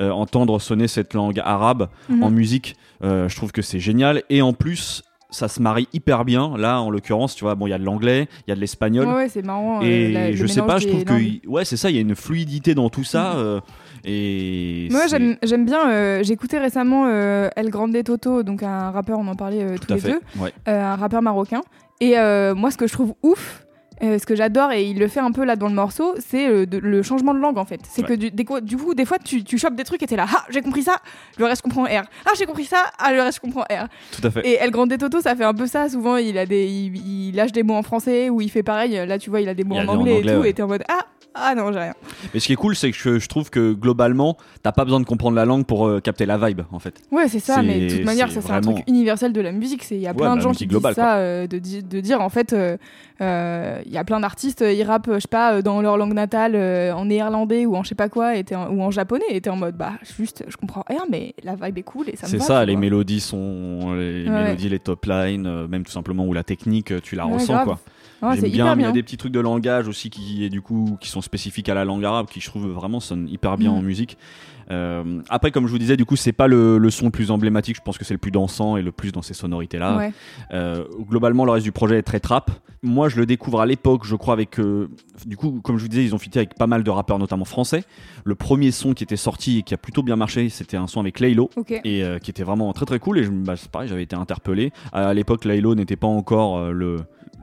euh, 0.01 0.11
entendre 0.11 0.59
sonner 0.61 0.89
cette 0.89 1.15
langue 1.15 1.41
arabe 1.45 1.89
Mhm. 2.09 2.23
en 2.25 2.31
musique. 2.31 2.75
Euh, 3.05 3.29
je 3.29 3.37
trouve 3.37 3.53
que 3.53 3.63
c'est 3.63 3.79
génial. 3.81 4.23
Et 4.31 4.43
en 4.43 4.53
plus, 4.53 5.03
ça 5.31 5.49
se 5.49 5.61
marie 5.61 5.89
hyper 5.93 6.25
bien. 6.25 6.57
Là, 6.57 6.81
en 6.81 6.91
l'occurrence, 6.91 7.35
tu 7.35 7.45
vois, 7.45 7.55
bon, 7.57 7.67
il 7.67 7.71
y 7.71 7.73
a 7.73 7.79
de 7.79 7.85
l'anglais, 7.85 8.29
il 8.47 8.51
y 8.51 8.53
a 8.53 8.55
de 8.55 8.61
l'espagnol. 8.61 9.07
Ouais, 9.07 9.15
ouais, 9.15 9.29
c'est 9.29 9.43
marrant. 9.45 9.81
Et 9.83 10.13
la- 10.13 10.33
je 10.33 10.47
sais 10.47 10.63
pas, 10.63 10.79
je 10.79 10.89
trouve 10.89 11.05
que 11.05 11.47
ouais, 11.49 11.65
c'est 11.65 11.77
ça. 11.77 11.91
Il 11.91 11.97
y 11.97 11.99
a 11.99 12.03
une 12.03 12.15
fluidité 12.15 12.75
dans 12.75 12.89
tout 12.89 13.05
ça. 13.05 13.35
euh, 13.37 13.61
et 14.05 14.89
Moi, 14.91 15.07
j'aime 15.09 15.65
bien. 15.65 15.91
euh, 15.91 16.23
J'ai 16.23 16.33
écouté 16.35 16.59
récemment 16.59 17.07
euh, 17.09 17.49
El 17.57 17.71
Grande 17.71 17.97
Toto, 18.05 18.43
donc 18.43 18.63
un 18.63 18.91
rappeur, 18.91 19.19
on 19.19 19.27
en 19.27 19.35
parlait 19.35 19.77
tous 19.79 19.93
les 19.95 20.01
fait. 20.01 20.09
deux, 20.13 20.21
Ouais. 20.41 20.53
un 20.67 20.97
rappeur 20.97 21.23
marocain. 21.23 21.63
Et 22.01 22.15
moi, 22.55 22.71
ce 22.71 22.77
que 22.77 22.87
je 22.87 22.93
trouve 22.93 23.15
ouf, 23.23 23.64
euh, 24.03 24.19
ce 24.19 24.27
que 24.27 24.35
j'adore, 24.35 24.73
et 24.73 24.85
il 24.85 24.99
le 24.99 25.07
fait 25.09 25.21
un 25.21 25.31
peu 25.31 25.45
là 25.45 25.55
dans 25.57 25.69
le 25.69 25.75
morceau, 25.75 26.15
c'est 26.19 26.49
euh, 26.49 26.67
de- 26.67 26.79
le 26.79 27.03
changement 27.03 27.33
de 27.33 27.39
langue 27.39 27.59
en 27.59 27.65
fait. 27.65 27.81
C'est 27.89 28.03
Ouais. 28.03 28.09
que 28.09 28.15
du, 28.15 28.31
des 28.31 28.45
du 28.63 28.77
coup, 28.77 28.95
des 28.95 29.05
fois, 29.05 29.19
tu, 29.25 29.45
tu 29.45 29.57
chopes 29.59 29.77
des 29.77 29.85
trucs 29.85 30.03
et 30.03 30.07
t'es 30.07 30.17
là, 30.17 30.27
ah, 30.29 30.45
j'ai 30.51 30.61
compris 30.63 30.83
ça, 30.83 30.97
le 31.39 31.45
reste 31.45 31.59
je 31.59 31.63
comprends 31.63 31.85
R. 31.85 32.03
Ah, 32.27 32.31
j'ai 32.37 32.47
compris 32.47 32.65
ça, 32.65 32.85
ah, 32.99 33.13
le 33.13 33.23
reste 33.23 33.37
je 33.37 33.41
comprends 33.41 33.63
R. 33.63 33.87
Tout 34.11 34.27
à 34.27 34.31
fait. 34.31 34.47
Et 34.47 34.55
El 34.55 34.71
Grande 34.73 34.97
Toto, 34.99 35.21
ça 35.21 35.37
fait 35.37 35.45
un 35.45 35.55
peu 35.55 35.67
ça. 35.67 35.89
Souvent, 35.89 36.17
il 36.17 36.37
a 36.39 36.47
des, 36.47 36.67
il, 36.67 36.97
il 37.31 37.37
lâche 37.37 37.53
des 37.53 37.63
mots 37.63 37.75
en 37.75 37.83
français 37.83 38.31
ou 38.31 38.41
il 38.41 38.51
fait 38.51 38.63
pareil. 38.63 39.01
Là, 39.07 39.19
tu 39.19 39.31
vois, 39.31 39.41
il 39.41 39.49
a 39.49 39.55
des 39.55 39.65
mots 39.65 39.77
a 39.79 39.83
en 39.85 39.89
anglais, 39.89 40.19
et 40.19 40.23
tout, 40.23 40.29
ouais. 40.41 40.51
et 40.51 40.55
t'es 40.55 40.63
en 40.63 40.69
mode 40.69 40.83
ah, 40.89 41.07
ah 41.35 41.55
non, 41.55 41.73
j'ai 41.73 41.79
rien. 41.81 41.95
Mais 42.33 42.41
ce 42.41 42.47
qui 42.47 42.53
est 42.53 42.57
cool, 42.57 42.77
c'est 42.77 42.91
que 42.91 42.97
je, 42.97 43.19
je 43.19 43.29
trouve 43.29 43.51
que 43.51 43.73
globalement, 43.73 44.37
t'as 44.63 44.73
pas 44.73 44.85
besoin 44.85 45.01
de 45.01 45.05
comprendre 45.07 45.37
la 45.37 45.45
langue 45.45 45.67
pour 45.67 45.87
euh, 45.87 46.01
capter 46.01 46.27
la 46.27 46.39
vibe, 46.39 46.63
en 46.73 46.79
fait. 46.79 46.95
Ouais, 47.11 47.29
c'est 47.29 47.41
ça, 47.41 47.63
mais 47.63 47.81
de 47.81 47.97
toute 47.97 48.05
manière, 48.05 48.31
ça 48.31 48.41
c'est 48.41 48.53
un 48.53 48.61
truc 48.61 48.79
universel 48.87 49.33
de 49.33 49.41
la 49.41 49.53
musique. 49.53 49.83
C'est 49.85 49.97
il 49.97 50.01
y 50.01 50.07
a 50.07 50.11
Ouais, 50.11 50.17
plein 50.17 50.31
bah, 50.31 50.37
de 50.37 50.41
gens 50.43 50.53
qui 50.53 50.67
globale, 50.67 50.95
disent 50.95 51.03
ça, 51.03 51.17
euh, 51.17 51.47
de, 51.47 51.59
di- 51.59 51.83
de 51.83 52.01
dire 52.01 52.21
en 52.21 52.29
fait, 52.29 52.53
euh, 52.53 52.77
euh, 53.21 53.81
il 53.87 53.93
y 53.93 53.99
a 53.99 54.05
plein 54.05 54.21
d'artistes, 54.21 54.65
ils 54.67 54.83
rappent, 54.85 55.11
je 55.13 55.21
sais 55.21 55.29
pas, 55.29 55.63
dans 55.63 55.81
leur 55.83 55.97
langue 55.97 56.15
natale, 56.15 56.55
en 56.95 57.05
néerlandais 57.07 57.67
ou 57.67 57.77
en 57.77 57.83
je 57.83 57.91
sais 57.91 57.95
pas 57.95 58.09
quoi, 58.09 58.37
et 58.37 58.45
t'es 58.45 58.55
en- 58.55 58.69
ou 58.71 58.83
en 58.83 58.91
japonais, 58.91 59.25
et 59.31 59.41
t'es 59.41 59.51
en 59.51 59.57
mode 59.57 59.77
bah 59.77 59.93
juste, 60.17 60.45
je 60.49 60.57
comprends 60.57 60.85
rien, 60.89 61.05
mais 61.11 61.35
la 61.43 61.55
vibe 61.55 61.79
est 61.79 61.83
cool 61.83 62.09
et 62.09 62.17
ça 62.17 62.27
me 62.27 62.31
C'est 62.33 62.41
ça, 62.41 62.65
les 62.65 62.77
mélodies 62.77 63.21
sont 63.21 63.95
les 63.95 64.29
Ouais. 64.29 64.31
mélodies, 64.45 64.69
les 64.69 64.79
top 64.79 65.05
lines, 65.07 65.67
même 65.67 65.85
tout 65.85 65.93
simplement 65.93 66.27
où 66.27 66.33
la 66.33 66.45
technique, 66.45 66.93
tu 67.03 67.15
la 67.17 67.27
Ouais, 67.27 67.35
ressens 67.35 67.53
grave. 67.55 67.65
quoi. 67.67 67.81
J'aime 68.33 68.51
bien, 68.51 68.65
mais 68.67 68.73
il 68.73 68.75
y 68.75 68.77
bien. 68.85 68.89
a 68.89 68.93
des 68.93 69.03
petits 69.03 69.17
trucs 69.17 69.33
de 69.33 69.41
langage 69.41 69.87
aussi 69.89 70.11
qui, 70.11 70.45
et 70.45 70.49
du 70.49 70.63
coup, 70.63 70.97
qui 71.01 71.09
sont 71.09 71.21
spécifiques 71.21 71.69
à 71.69 71.75
la 71.75 71.85
langue 71.85 72.05
arabe 72.05 72.27
qui, 72.27 72.41
je 72.41 72.47
trouve, 72.49 72.67
vraiment 72.69 73.01
sonnent 73.01 73.29
hyper 73.29 73.57
bien 73.59 73.73
Mm. 73.73 73.77
en 73.77 73.83
musique. 73.83 74.17
Euh, 74.71 75.21
après, 75.29 75.51
comme 75.51 75.67
je 75.67 75.73
vous 75.73 75.79
disais, 75.79 75.97
du 75.97 76.07
coup, 76.07 76.17
c'est 76.17 76.33
pas 76.33 76.47
le, 76.49 76.79
le 76.79 76.91
son 76.91 77.07
le 77.07 77.11
plus 77.11 77.31
emblématique. 77.31 77.77
Je 77.77 77.83
pense 77.83 77.99
que 77.99 78.05
c'est 78.05 78.15
le 78.15 78.19
plus 78.19 78.31
dansant 78.31 78.79
et 78.79 78.83
le 78.83 78.93
plus 78.93 79.13
dans 79.13 79.21
ces 79.21 79.35
sonorités-là. 79.35 79.97
Ouais. 79.99 80.13
Euh, 80.55 80.85
globalement, 81.01 81.45
le 81.45 81.51
reste 81.51 81.65
du 81.65 81.73
projet 81.73 81.99
est 81.99 82.03
très 82.03 82.19
trap. 82.21 82.51
Moi, 82.83 83.11
je 83.11 83.19
le 83.19 83.27
découvre 83.27 83.61
à 83.61 83.67
l'époque, 83.67 84.05
je 84.05 84.17
crois, 84.17 84.33
avec. 84.33 84.59
euh, 84.59 84.89
du 85.27 85.37
coup, 85.37 85.61
comme 85.63 85.77
je 85.77 85.83
vous 85.83 85.89
disais, 85.89 86.05
ils 86.05 86.15
ont 86.15 86.19
fité 86.19 86.39
avec 86.39 86.55
pas 86.55 86.67
mal 86.67 86.83
de 86.83 86.91
rappeurs, 86.91 87.19
notamment 87.19 87.45
français. 87.45 87.85
Le 88.25 88.35
premier 88.35 88.71
son 88.71 88.95
qui 88.95 89.05
était 89.05 89.17
sorti 89.17 89.59
et 89.59 89.63
qui 89.63 89.75
a 89.75 89.77
plutôt 89.77 90.03
bien 90.03 90.17
marché, 90.17 90.49
c'était 90.49 90.79
un 90.79 90.87
son 90.87 91.01
avec 91.01 91.21
Laylo. 91.21 91.51
Et 91.85 92.03
qui 92.23 92.31
était 92.31 92.43
vraiment 92.43 92.73
très 92.73 92.87
très 92.87 92.99
cool. 92.99 93.19
Et 93.19 93.25
je, 93.25 93.31
bah, 93.31 93.57
c'est 93.57 93.71
pareil, 93.71 93.89
j'avais 93.89 94.03
été 94.03 94.17
interpellé. 94.17 94.73
À, 94.93 95.13
l'époque, 95.13 95.45
Laylo 95.45 95.75
n'était 95.75 95.97
pas 95.97 96.07
encore 96.07 96.71
le. 96.73 96.97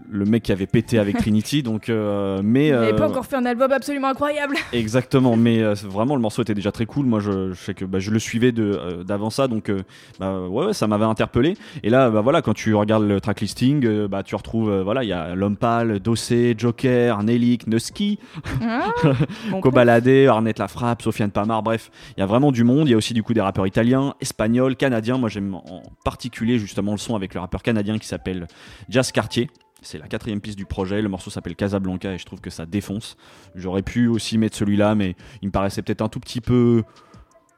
Le 0.09 0.25
mec 0.25 0.43
qui 0.43 0.51
avait 0.51 0.67
pété 0.67 0.99
avec 0.99 1.17
Trinity, 1.19 1.63
donc 1.63 1.89
euh, 1.89 2.41
mais 2.43 2.67
Il 2.67 2.71
n'avait 2.73 2.93
euh, 2.93 2.97
pas 2.97 3.07
encore 3.07 3.25
fait 3.25 3.35
un 3.35 3.45
album 3.45 3.71
absolument 3.71 4.07
incroyable. 4.09 4.55
Exactement, 4.73 5.35
mais 5.35 5.61
euh, 5.61 5.73
vraiment 5.73 6.15
le 6.15 6.21
morceau 6.21 6.41
était 6.41 6.53
déjà 6.53 6.71
très 6.71 6.85
cool. 6.85 7.05
Moi, 7.05 7.19
je, 7.19 7.51
je 7.51 7.59
sais 7.59 7.73
que 7.73 7.85
bah, 7.85 7.99
je 7.99 8.11
le 8.11 8.19
suivais 8.19 8.51
d'avant 8.51 9.29
ça, 9.29 9.47
donc 9.47 9.71
bah, 10.19 10.41
ouais, 10.47 10.73
ça 10.73 10.87
m'avait 10.87 11.05
interpellé. 11.05 11.57
Et 11.83 11.89
là, 11.89 12.09
bah, 12.09 12.21
voilà, 12.21 12.41
quand 12.41 12.53
tu 12.53 12.73
regardes 12.75 13.03
le 13.03 13.19
track 13.21 13.41
listing, 13.41 14.07
bah, 14.07 14.23
tu 14.23 14.35
retrouves 14.35 14.81
voilà, 14.81 15.03
il 15.03 15.07
y 15.07 15.13
a 15.13 15.35
L'Homme 15.35 15.57
Pâle, 15.57 15.99
Dossé, 15.99 16.55
Joker, 16.57 17.23
Nelik, 17.23 17.67
Nusky, 17.67 18.19
Ah, 18.61 18.93
bon, 19.49 19.61
Kobalade, 19.61 20.27
Arnett 20.27 20.59
La 20.59 20.67
Frappe, 20.67 21.01
Sofiane 21.01 21.31
Pamar. 21.31 21.63
Bref, 21.63 21.91
il 22.17 22.19
y 22.19 22.23
a 22.23 22.25
vraiment 22.25 22.51
du 22.51 22.63
monde. 22.63 22.87
Il 22.87 22.91
y 22.91 22.93
a 22.93 22.97
aussi 22.97 23.13
du 23.13 23.23
coup 23.23 23.33
des 23.33 23.41
rappeurs 23.41 23.67
italiens, 23.67 24.15
espagnols, 24.21 24.75
canadiens. 24.75 25.17
Moi, 25.17 25.29
j'aime 25.29 25.55
en 25.55 25.83
particulier 26.03 26.57
justement 26.59 26.91
le 26.91 26.97
son 26.97 27.15
avec 27.15 27.33
le 27.33 27.39
rappeur 27.39 27.63
canadien 27.63 27.97
qui 27.97 28.07
s'appelle 28.07 28.47
Jazz 28.89 29.11
Cartier. 29.11 29.49
C'est 29.81 29.97
la 29.97 30.07
quatrième 30.07 30.41
piste 30.41 30.57
du 30.57 30.65
projet. 30.65 31.01
Le 31.01 31.09
morceau 31.09 31.29
s'appelle 31.31 31.55
Casablanca 31.55 32.13
et 32.13 32.17
je 32.19 32.25
trouve 32.25 32.39
que 32.39 32.49
ça 32.51 32.65
défonce. 32.65 33.17
J'aurais 33.55 33.81
pu 33.81 34.07
aussi 34.07 34.37
mettre 34.37 34.55
celui-là, 34.57 34.93
mais 34.95 35.15
il 35.41 35.47
me 35.47 35.51
paraissait 35.51 35.81
peut-être 35.81 36.01
un 36.03 36.09
tout 36.09 36.19
petit 36.19 36.39
peu, 36.41 36.83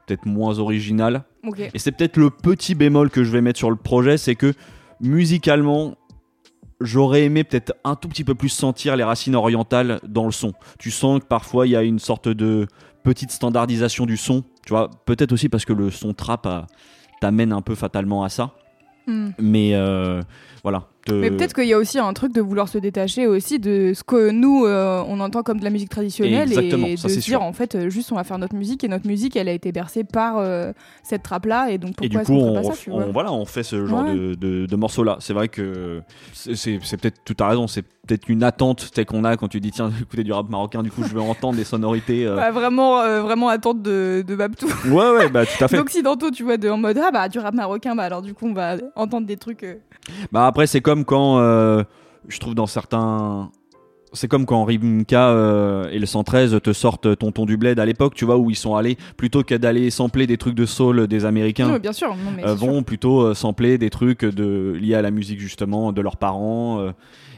peut-être 0.06 0.24
moins 0.24 0.58
original. 0.58 1.24
Et 1.74 1.78
c'est 1.78 1.92
peut-être 1.92 2.16
le 2.16 2.30
petit 2.30 2.74
bémol 2.74 3.10
que 3.10 3.24
je 3.24 3.30
vais 3.30 3.42
mettre 3.42 3.58
sur 3.58 3.68
le 3.70 3.76
projet, 3.76 4.16
c'est 4.16 4.36
que 4.36 4.54
musicalement, 5.00 5.96
j'aurais 6.80 7.24
aimé 7.24 7.44
peut-être 7.44 7.74
un 7.84 7.94
tout 7.94 8.08
petit 8.08 8.24
peu 8.24 8.34
plus 8.34 8.48
sentir 8.48 8.96
les 8.96 9.04
racines 9.04 9.36
orientales 9.36 10.00
dans 10.06 10.24
le 10.24 10.32
son. 10.32 10.52
Tu 10.78 10.90
sens 10.90 11.20
que 11.20 11.26
parfois 11.26 11.66
il 11.66 11.70
y 11.70 11.76
a 11.76 11.82
une 11.82 11.98
sorte 11.98 12.28
de 12.28 12.66
petite 13.02 13.30
standardisation 13.30 14.06
du 14.06 14.16
son. 14.16 14.44
Tu 14.64 14.70
vois, 14.70 14.90
peut-être 15.04 15.32
aussi 15.32 15.48
parce 15.50 15.64
que 15.66 15.74
le 15.74 15.90
son 15.90 16.14
trap 16.14 16.46
a- 16.46 16.66
t'amène 17.20 17.52
un 17.52 17.60
peu 17.60 17.74
fatalement 17.74 18.24
à 18.24 18.30
ça. 18.30 18.54
Hmm. 19.06 19.30
Mais 19.38 19.74
euh, 19.74 20.22
voilà. 20.62 20.88
Te- 21.06 21.12
Mais 21.12 21.30
peut-être 21.30 21.52
qu'il 21.54 21.66
y 21.66 21.72
a 21.72 21.78
aussi 21.78 21.98
un 21.98 22.12
truc 22.12 22.32
de 22.32 22.40
vouloir 22.40 22.68
se 22.68 22.78
détacher 22.78 23.26
aussi 23.26 23.58
de 23.58 23.92
ce 23.94 24.02
que 24.04 24.30
nous 24.30 24.64
euh, 24.64 25.02
on 25.08 25.20
entend 25.20 25.42
comme 25.42 25.58
de 25.58 25.64
la 25.64 25.70
musique 25.70 25.90
traditionnelle 25.90 26.48
Exactement, 26.48 26.86
et 26.86 26.96
ça, 26.96 27.08
de 27.08 27.12
dire 27.14 27.22
sûr. 27.22 27.42
en 27.42 27.52
fait 27.52 27.74
euh, 27.74 27.90
juste 27.90 28.10
on 28.12 28.16
va 28.16 28.24
faire 28.24 28.38
notre 28.38 28.54
musique 28.56 28.84
et 28.84 28.88
notre 28.88 29.06
musique 29.06 29.36
elle 29.36 29.48
a 29.48 29.52
été 29.52 29.70
bercée 29.72 30.04
par 30.04 30.38
euh, 30.38 30.72
cette 31.02 31.22
trappe 31.22 31.46
là 31.46 31.70
et 31.70 31.78
donc 31.78 31.92
Et 32.02 32.08
pourquoi 32.08 32.20
du 32.20 32.26
coup, 32.26 32.46
on, 32.46 32.54
pas 32.54 32.62
ça 32.64 32.72
tu 32.72 32.90
on- 32.90 32.94
vois 32.96 33.04
voilà, 33.12 33.32
on 33.32 33.44
fait 33.44 33.62
ce 33.62 33.84
genre 33.86 34.04
Ouais. 34.04 34.14
de, 34.14 34.34
de, 34.34 34.66
de 34.66 34.76
morceaux-là. 34.76 35.16
C'est 35.20 35.32
vrai 35.34 35.48
que 35.48 36.00
c'est- 36.32 36.78
peut-être, 36.96 37.18
tout 37.24 37.36
à 37.40 37.48
raison, 37.48 37.66
c'est 37.66 37.82
peut-être 37.82 38.28
une 38.28 38.42
attente 38.42 38.90
qu'on 39.06 39.24
a 39.24 39.36
quand 39.36 39.48
tu 39.48 39.60
dis 39.60 39.70
tiens, 39.70 39.90
écoutez 40.02 40.24
du 40.24 40.32
rap 40.32 40.48
marocain, 40.48 40.82
du 40.82 40.90
coup 40.90 41.02
je 41.04 41.14
veux 41.14 41.20
entendre 41.20 41.56
des 41.56 41.64
sonorités. 41.64 42.26
euh, 42.26 42.36
Ouais, 42.36 42.50
vraiment 42.50 43.00
euh, 43.00 43.22
vraiment 43.22 43.48
attente 43.48 43.82
de, 43.82 44.24
de 44.26 44.34
Babtou 44.36 44.66
Ouais, 44.86 45.10
ouais, 45.10 45.28
bah 45.28 45.44
tout 45.46 45.62
à 45.64 45.68
fait. 45.68 45.76
d'occidentaux 45.76 46.30
tu 46.30 46.42
vois 46.44 46.56
de 46.56 46.68
en 46.68 46.76
mode 46.78 46.98
ah 46.98 47.10
bah 47.10 47.28
du 47.28 47.38
rap 47.38 47.54
marocain 47.54 47.94
bah 47.94 48.04
alors 48.04 48.22
du 48.22 48.34
coup 48.34 48.46
on 48.46 48.52
va 48.54 48.76
entendre 48.96 49.26
des 49.26 49.36
trucs 49.36 49.66
Bah 50.32 50.46
après, 50.46 50.66
c'est 50.66 50.80
comme 50.80 50.93
quand 51.02 51.38
euh, 51.40 51.82
je 52.28 52.38
trouve 52.38 52.54
dans 52.54 52.66
certains. 52.68 53.50
C'est 54.16 54.28
comme 54.28 54.46
quand 54.46 54.62
Rimka 54.62 55.30
euh, 55.30 55.88
et 55.90 55.98
le 55.98 56.06
113 56.06 56.60
te 56.62 56.72
sortent 56.72 57.16
Tonton 57.18 57.46
du 57.46 57.56
Bled 57.56 57.80
à 57.80 57.84
l'époque, 57.84 58.14
tu 58.14 58.24
vois, 58.24 58.36
où 58.38 58.48
ils 58.48 58.54
sont 58.54 58.76
allés, 58.76 58.96
plutôt 59.16 59.42
que 59.42 59.56
d'aller 59.56 59.90
sampler 59.90 60.28
des 60.28 60.36
trucs 60.36 60.54
de 60.54 60.66
soul 60.66 61.08
des 61.08 61.24
Américains, 61.24 61.66
non, 61.66 61.78
bien 61.80 61.92
sûr 61.92 62.10
non, 62.10 62.30
mais 62.36 62.44
euh, 62.44 62.52
c'est 62.54 62.58
sûr. 62.64 62.72
vont 62.72 62.82
plutôt 62.84 63.34
sampler 63.34 63.76
des 63.76 63.90
trucs 63.90 64.24
de, 64.24 64.78
liés 64.80 64.94
à 64.94 65.02
la 65.02 65.10
musique 65.10 65.40
justement 65.40 65.90
de 65.90 66.00
leurs 66.00 66.16
parents. 66.16 66.78
euh, 66.78 66.92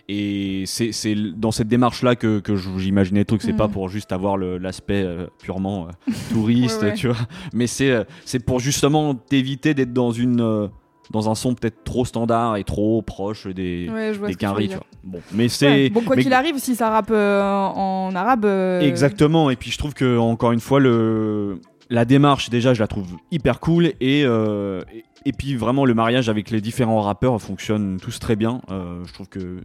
et 0.09 0.65
c'est 0.67 0.93
c'est 0.93 1.15
dans 1.17 1.51
cette 1.51 1.67
démarche-là 1.69 2.15
que, 2.15 2.39
que 2.41 2.55
j'imaginais 2.55 3.21
le 3.21 3.25
truc. 3.25 3.41
C'est 3.43 3.53
Mhm. 3.53 3.57
pas 3.59 3.69
pour 3.69 3.89
juste 3.89 4.13
avoir 4.13 4.37
le- 4.37 4.59
l'aspect 4.59 5.03
euh, 5.03 5.27
purement 5.43 5.89
euh, 5.89 6.13
touriste, 6.31 6.83
Ouais, 6.83 6.89
ouais. 6.89 6.95
tu 6.95 7.09
vois. 7.09 7.17
Mais 7.55 7.67
c'est 7.67 7.91
euh, 7.91 8.05
c'est 8.27 8.39
pour 8.45 8.61
justement 8.61 9.15
t'éviter 9.15 9.73
d'être 9.75 9.93
dans 9.95 10.13
une 10.13 10.41
euh, 10.43 10.69
dans 11.11 11.31
un 11.31 11.35
son 11.35 11.55
peut-être 11.55 11.85
trop 11.85 12.05
standard 12.05 12.57
et 12.57 12.65
trop 12.65 13.03
proche 13.03 13.47
des 13.47 13.89
Ouais, 13.93 14.13
des 14.13 14.31
tu 14.33 14.37
quinries, 14.37 14.69
vois. 14.69 14.81
Bon, 15.05 15.21
mais 15.33 15.49
c'est 15.49 15.67
Ouais, 15.67 15.91
bon 15.91 16.01
quoi 16.03 16.17
mais- 16.17 16.23
qu'il 16.23 16.33
arrive 16.33 16.59
si 16.59 16.75
ça 16.75 16.91
rappe 16.91 17.11
euh, 17.11 17.43
en 17.43 18.15
arabe 18.15 18.45
euh, 18.45 18.81
Exactement, 18.81 19.51
et 19.51 19.57
puis 19.57 19.71
je 19.71 19.79
trouve 19.79 19.95
que 19.95 20.19
encore 20.19 20.53
une 20.53 20.61
fois 20.61 20.81
le 20.81 21.61
la 21.91 22.05
démarche 22.05 22.51
déjà 22.51 22.75
je 22.75 22.81
la 22.81 22.87
trouve 22.87 23.17
hyper 23.31 23.61
cool 23.61 23.93
et 24.01 24.25
euh, 24.25 24.83
et, 25.25 25.33
puis 25.33 25.57
vraiment 25.57 25.85
le 25.85 25.95
mariage 25.95 26.29
avec 26.29 26.51
les 26.51 26.61
différents 26.61 27.01
rappeurs 27.01 27.41
fonctionne 27.41 27.99
tous 28.01 28.21
très 28.21 28.37
bien. 28.37 28.61
Euh, 28.71 29.03
je 29.05 29.13
trouve 29.13 29.29
que 29.29 29.61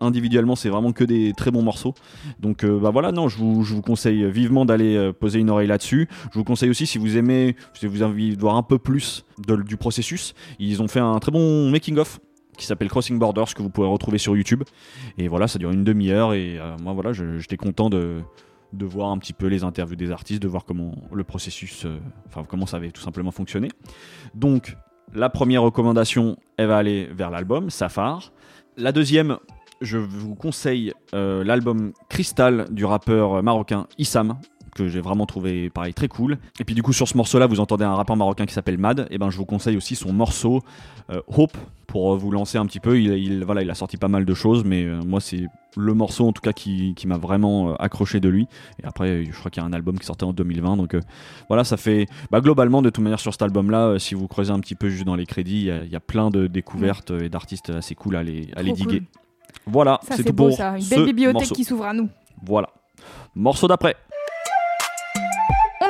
individuellement 0.00 0.56
c'est 0.56 0.68
vraiment 0.68 0.92
que 0.92 1.04
des 1.04 1.32
très 1.34 1.50
bons 1.50 1.62
morceaux. 1.62 1.94
Donc 2.38 2.64
euh, 2.64 2.78
bah 2.78 2.90
voilà 2.90 3.10
non 3.10 3.28
je 3.28 3.38
vous, 3.38 3.82
conseille 3.82 4.30
vivement 4.30 4.64
d'aller 4.64 5.10
poser 5.18 5.38
une 5.38 5.50
oreille 5.50 5.68
là-dessus. 5.68 6.08
Je 6.32 6.38
vous 6.38 6.44
conseille 6.44 6.70
aussi 6.70 6.86
si 6.86 6.98
vous 6.98 7.16
aimez 7.16 7.56
si 7.74 7.86
vous 7.86 8.02
avez 8.02 8.12
envie 8.12 8.36
de 8.36 8.40
voir 8.40 8.56
un 8.56 8.62
peu 8.62 8.78
plus 8.78 9.24
du 9.66 9.76
processus, 9.76 10.34
ils 10.58 10.82
ont 10.82 10.88
fait 10.88 11.00
un 11.00 11.18
très 11.18 11.32
bon 11.32 11.70
making 11.70 11.96
of 11.98 12.20
qui 12.58 12.66
s'appelle 12.66 12.88
Crossing 12.88 13.18
Borders 13.18 13.54
que 13.54 13.62
vous 13.62 13.70
pourrez 13.70 13.88
retrouver 13.88 14.18
sur 14.18 14.36
YouTube. 14.36 14.64
Et 15.16 15.28
voilà, 15.28 15.48
ça 15.48 15.58
dure 15.58 15.70
une 15.70 15.84
demi-heure 15.84 16.34
et 16.34 16.58
moi 16.82 16.92
voilà, 16.92 17.12
j'étais 17.12 17.56
content 17.56 17.88
de, 17.88 18.20
de 18.72 18.84
voir 18.84 19.10
un 19.10 19.18
petit 19.18 19.32
peu 19.32 19.46
les 19.46 19.64
interviews 19.64 19.96
des 19.96 20.10
artistes, 20.10 20.42
de 20.42 20.48
voir 20.48 20.64
comment 20.64 20.94
le 21.12 21.24
processus, 21.24 21.84
euh, 21.84 21.98
enfin 22.26 22.44
comment 22.48 22.66
ça 22.66 22.76
avait 22.76 22.90
tout 22.90 23.00
simplement 23.00 23.30
fonctionné. 23.30 23.68
Donc 24.34 24.76
la 25.14 25.28
première 25.28 25.62
recommandation, 25.62 26.36
elle 26.56 26.68
va 26.68 26.78
aller 26.78 27.08
vers 27.12 27.30
l'album 27.30 27.70
Safar. 27.70 28.32
La 28.76 28.92
deuxième, 28.92 29.38
je 29.80 29.98
vous 29.98 30.34
conseille 30.34 30.92
euh, 31.14 31.42
l'album 31.42 31.92
Crystal 32.08 32.66
du 32.70 32.84
rappeur 32.84 33.42
marocain 33.42 33.86
Issam 33.98 34.38
que 34.74 34.88
j'ai 34.88 35.00
vraiment 35.00 35.26
trouvé 35.26 35.70
pareil 35.70 35.94
très 35.94 36.08
cool. 36.08 36.38
Et 36.60 36.64
puis 36.64 36.74
du 36.74 36.82
coup 36.82 36.92
sur 36.92 37.06
ce 37.08 37.16
morceau 37.16 37.38
là 37.38 37.46
vous 37.46 37.60
entendez 37.60 37.84
un 37.84 37.94
rappeur 37.94 38.16
marocain 38.16 38.46
qui 38.46 38.54
s'appelle 38.54 38.78
Mad, 38.78 39.06
et 39.10 39.18
ben 39.18 39.30
je 39.30 39.36
vous 39.36 39.44
conseille 39.46 39.76
aussi 39.76 39.96
son 39.96 40.12
morceau 40.12 40.60
euh, 41.10 41.20
Hope 41.28 41.56
pour 41.86 42.12
euh, 42.12 42.16
vous 42.16 42.30
lancer 42.30 42.56
un 42.58 42.66
petit 42.66 42.78
peu. 42.80 43.00
Il, 43.00 43.12
il- 43.18 43.44
voilà, 43.44 43.62
il 43.62 43.70
a 43.70 43.74
sorti 43.74 43.96
pas 43.96 44.08
mal 44.08 44.24
de 44.24 44.34
choses, 44.34 44.64
mais 44.64 44.84
euh, 44.84 45.00
moi 45.04 45.20
c'est 45.20 45.44
le 45.76 45.94
morceau 45.94 46.26
en 46.26 46.32
tout 46.32 46.40
cas 46.42 46.52
qui, 46.52 46.94
qui 46.94 47.06
m'a 47.06 47.16
vraiment 47.18 47.74
accroché 47.76 48.20
de 48.20 48.28
lui. 48.28 48.46
Et 48.82 48.86
après 48.86 49.24
je 49.24 49.38
crois 49.38 49.50
qu'il 49.50 49.62
y 49.62 49.64
a 49.64 49.68
un 49.68 49.72
album 49.72 49.98
qui 49.98 50.06
sortait 50.06 50.24
en 50.24 50.32
2020, 50.32 50.76
donc 50.76 50.94
euh, 50.94 51.00
voilà 51.48 51.64
ça 51.64 51.76
fait 51.76 52.06
bah, 52.30 52.40
globalement 52.40 52.82
de 52.82 52.90
toute 52.90 53.02
manière 53.02 53.20
sur 53.20 53.32
cet 53.32 53.42
album 53.42 53.70
là, 53.70 53.98
si 53.98 54.14
vous 54.14 54.28
creusez 54.28 54.52
un 54.52 54.60
petit 54.60 54.74
peu 54.74 54.88
juste 54.88 55.04
dans 55.04 55.16
les 55.16 55.26
crédits, 55.26 55.58
il 55.60 55.64
y 55.64 55.70
a- 55.70 55.82
il 55.84 55.90
y, 55.90 55.96
a 55.96 56.00
plein 56.00 56.30
de 56.30 56.46
découvertes 56.46 57.10
et 57.10 57.28
d'artistes 57.28 57.70
assez 57.70 57.94
cool 57.94 58.16
à 58.16 58.22
les, 58.22 58.48
à 58.56 58.62
les 58.62 58.72
diguer. 58.72 58.98
cool. 59.00 59.06
Voilà, 59.66 59.98
c'est 60.10 60.24
tout 60.24 60.32
beau 60.32 60.48
pour 60.48 60.56
ça 60.56 60.76
une 60.76 60.80
ce 60.82 60.94
belle 60.94 61.04
bibliothèque 61.06 61.34
morceau. 61.40 61.54
qui 61.54 61.64
s'ouvre 61.64 61.84
à 61.86 61.92
nous 61.92 62.08
Voilà. 62.44 62.70
Morceau 63.34 63.66
d'après. 63.68 63.94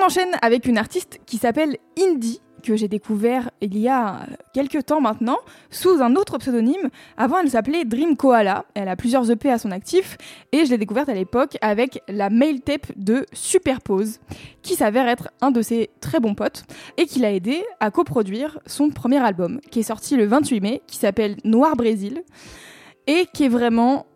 On 0.00 0.06
enchaîne 0.06 0.36
avec 0.40 0.66
une 0.66 0.78
artiste 0.78 1.20
qui 1.26 1.36
s'appelle 1.36 1.76
Indie, 1.98 2.40
que 2.62 2.74
j'ai 2.74 2.88
découvert 2.88 3.50
il 3.60 3.76
y 3.76 3.88
a 3.88 4.20
quelques 4.54 4.86
temps 4.86 5.00
maintenant, 5.00 5.38
sous 5.70 6.00
un 6.00 6.14
autre 6.16 6.38
pseudonyme. 6.38 6.88
Avant, 7.16 7.38
elle 7.38 7.50
s'appelait 7.50 7.84
Dream 7.84 8.16
Koala. 8.16 8.64
Elle 8.74 8.88
a 8.88 8.96
plusieurs 8.96 9.30
EP 9.30 9.50
à 9.50 9.58
son 9.58 9.70
actif, 9.70 10.16
et 10.52 10.64
je 10.64 10.70
l'ai 10.70 10.78
découverte 10.78 11.08
à 11.08 11.14
l'époque 11.14 11.58
avec 11.60 12.02
la 12.08 12.30
mail 12.30 12.62
tape 12.62 12.86
de 12.96 13.26
Superpose, 13.32 14.20
qui 14.62 14.74
s'avère 14.74 15.06
être 15.06 15.30
un 15.42 15.50
de 15.50 15.60
ses 15.60 15.90
très 16.00 16.18
bons 16.18 16.34
potes, 16.34 16.64
et 16.96 17.04
qui 17.06 17.18
l'a 17.18 17.32
aidé 17.32 17.62
à 17.80 17.90
coproduire 17.90 18.58
son 18.66 18.90
premier 18.90 19.18
album, 19.18 19.60
qui 19.70 19.80
est 19.80 19.84
sorti 19.84 20.16
le 20.16 20.24
28 20.24 20.60
mai, 20.60 20.82
qui 20.86 20.96
s'appelle 20.96 21.36
Noir 21.44 21.76
Brésil, 21.76 22.22
et 23.06 23.26
qui 23.34 23.44
est 23.44 23.48
vraiment 23.48 24.06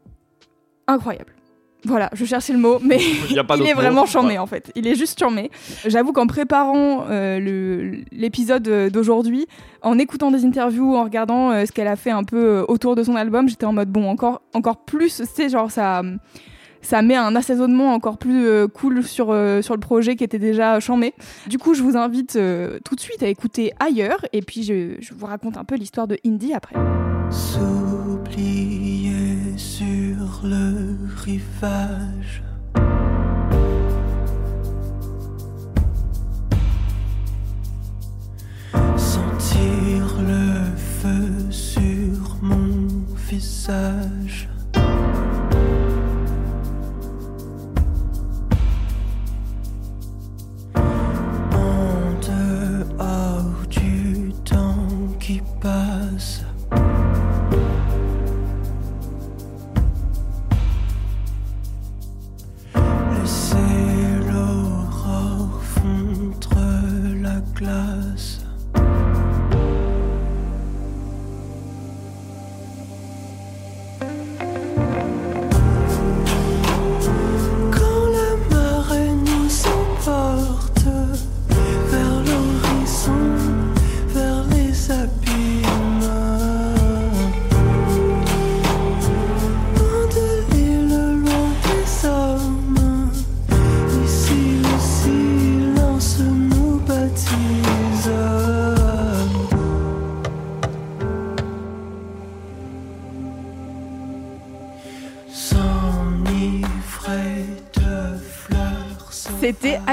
incroyable. 0.86 1.33
Voilà, 1.84 2.08
je 2.14 2.24
cherchais 2.24 2.52
le 2.52 2.58
mot, 2.58 2.78
mais 2.82 2.98
Il 3.30 3.38
est 3.66 3.74
vraiment 3.74 4.06
charmé 4.06 4.34
Ouais. 4.34 4.38
en 4.38 4.46
fait. 4.46 4.72
Il 4.74 4.86
est 4.86 4.94
juste 4.94 5.18
charmé. 5.18 5.50
J'avoue 5.86 6.12
qu'en 6.12 6.26
préparant 6.26 7.04
euh, 7.10 7.94
l'épisode 8.10 8.66
euh, 8.68 8.90
d'aujourd'hui, 8.90 9.46
en 9.82 9.98
écoutant 9.98 10.30
des 10.30 10.44
interviews, 10.44 10.96
en 10.96 11.04
regardant 11.04 11.50
euh, 11.50 11.66
ce 11.66 11.72
qu'elle 11.72 11.88
a 11.88 11.96
fait 11.96 12.10
un 12.10 12.24
peu 12.24 12.64
autour 12.68 12.96
de 12.96 13.02
son 13.02 13.16
album, 13.16 13.48
j'étais 13.48 13.66
en 13.66 13.72
mode 13.72 13.90
bon, 13.90 14.08
encore, 14.08 14.40
encore 14.54 14.84
plus, 14.84 15.22
c'est 15.34 15.48
genre 15.48 15.70
ça. 15.70 16.02
Ça 16.84 17.00
met 17.00 17.16
un 17.16 17.34
assaisonnement 17.34 17.94
encore 17.94 18.18
plus 18.18 18.46
euh, 18.46 18.68
cool 18.68 19.02
sur, 19.02 19.30
euh, 19.30 19.62
sur 19.62 19.72
le 19.72 19.80
projet 19.80 20.16
qui 20.16 20.24
était 20.24 20.38
déjà 20.38 20.78
charmé. 20.80 21.14
Du 21.46 21.56
coup, 21.56 21.72
je 21.72 21.82
vous 21.82 21.96
invite 21.96 22.36
euh, 22.36 22.78
tout 22.84 22.94
de 22.94 23.00
suite 23.00 23.22
à 23.22 23.28
écouter 23.28 23.72
ailleurs 23.80 24.26
et 24.34 24.42
puis 24.42 24.62
je, 24.62 24.96
je 25.00 25.14
vous 25.14 25.24
raconte 25.24 25.56
un 25.56 25.64
peu 25.64 25.76
l'histoire 25.76 26.06
de 26.06 26.18
Indie 26.26 26.52
après. 26.52 26.76
S'oublier 27.30 29.08
sur 29.56 30.42
le 30.44 30.98
rivage. 31.24 32.42
Sentir 38.96 40.20
le 40.20 40.76
feu 40.76 41.50
sur 41.50 42.36
mon 42.42 42.86
visage. 43.26 44.23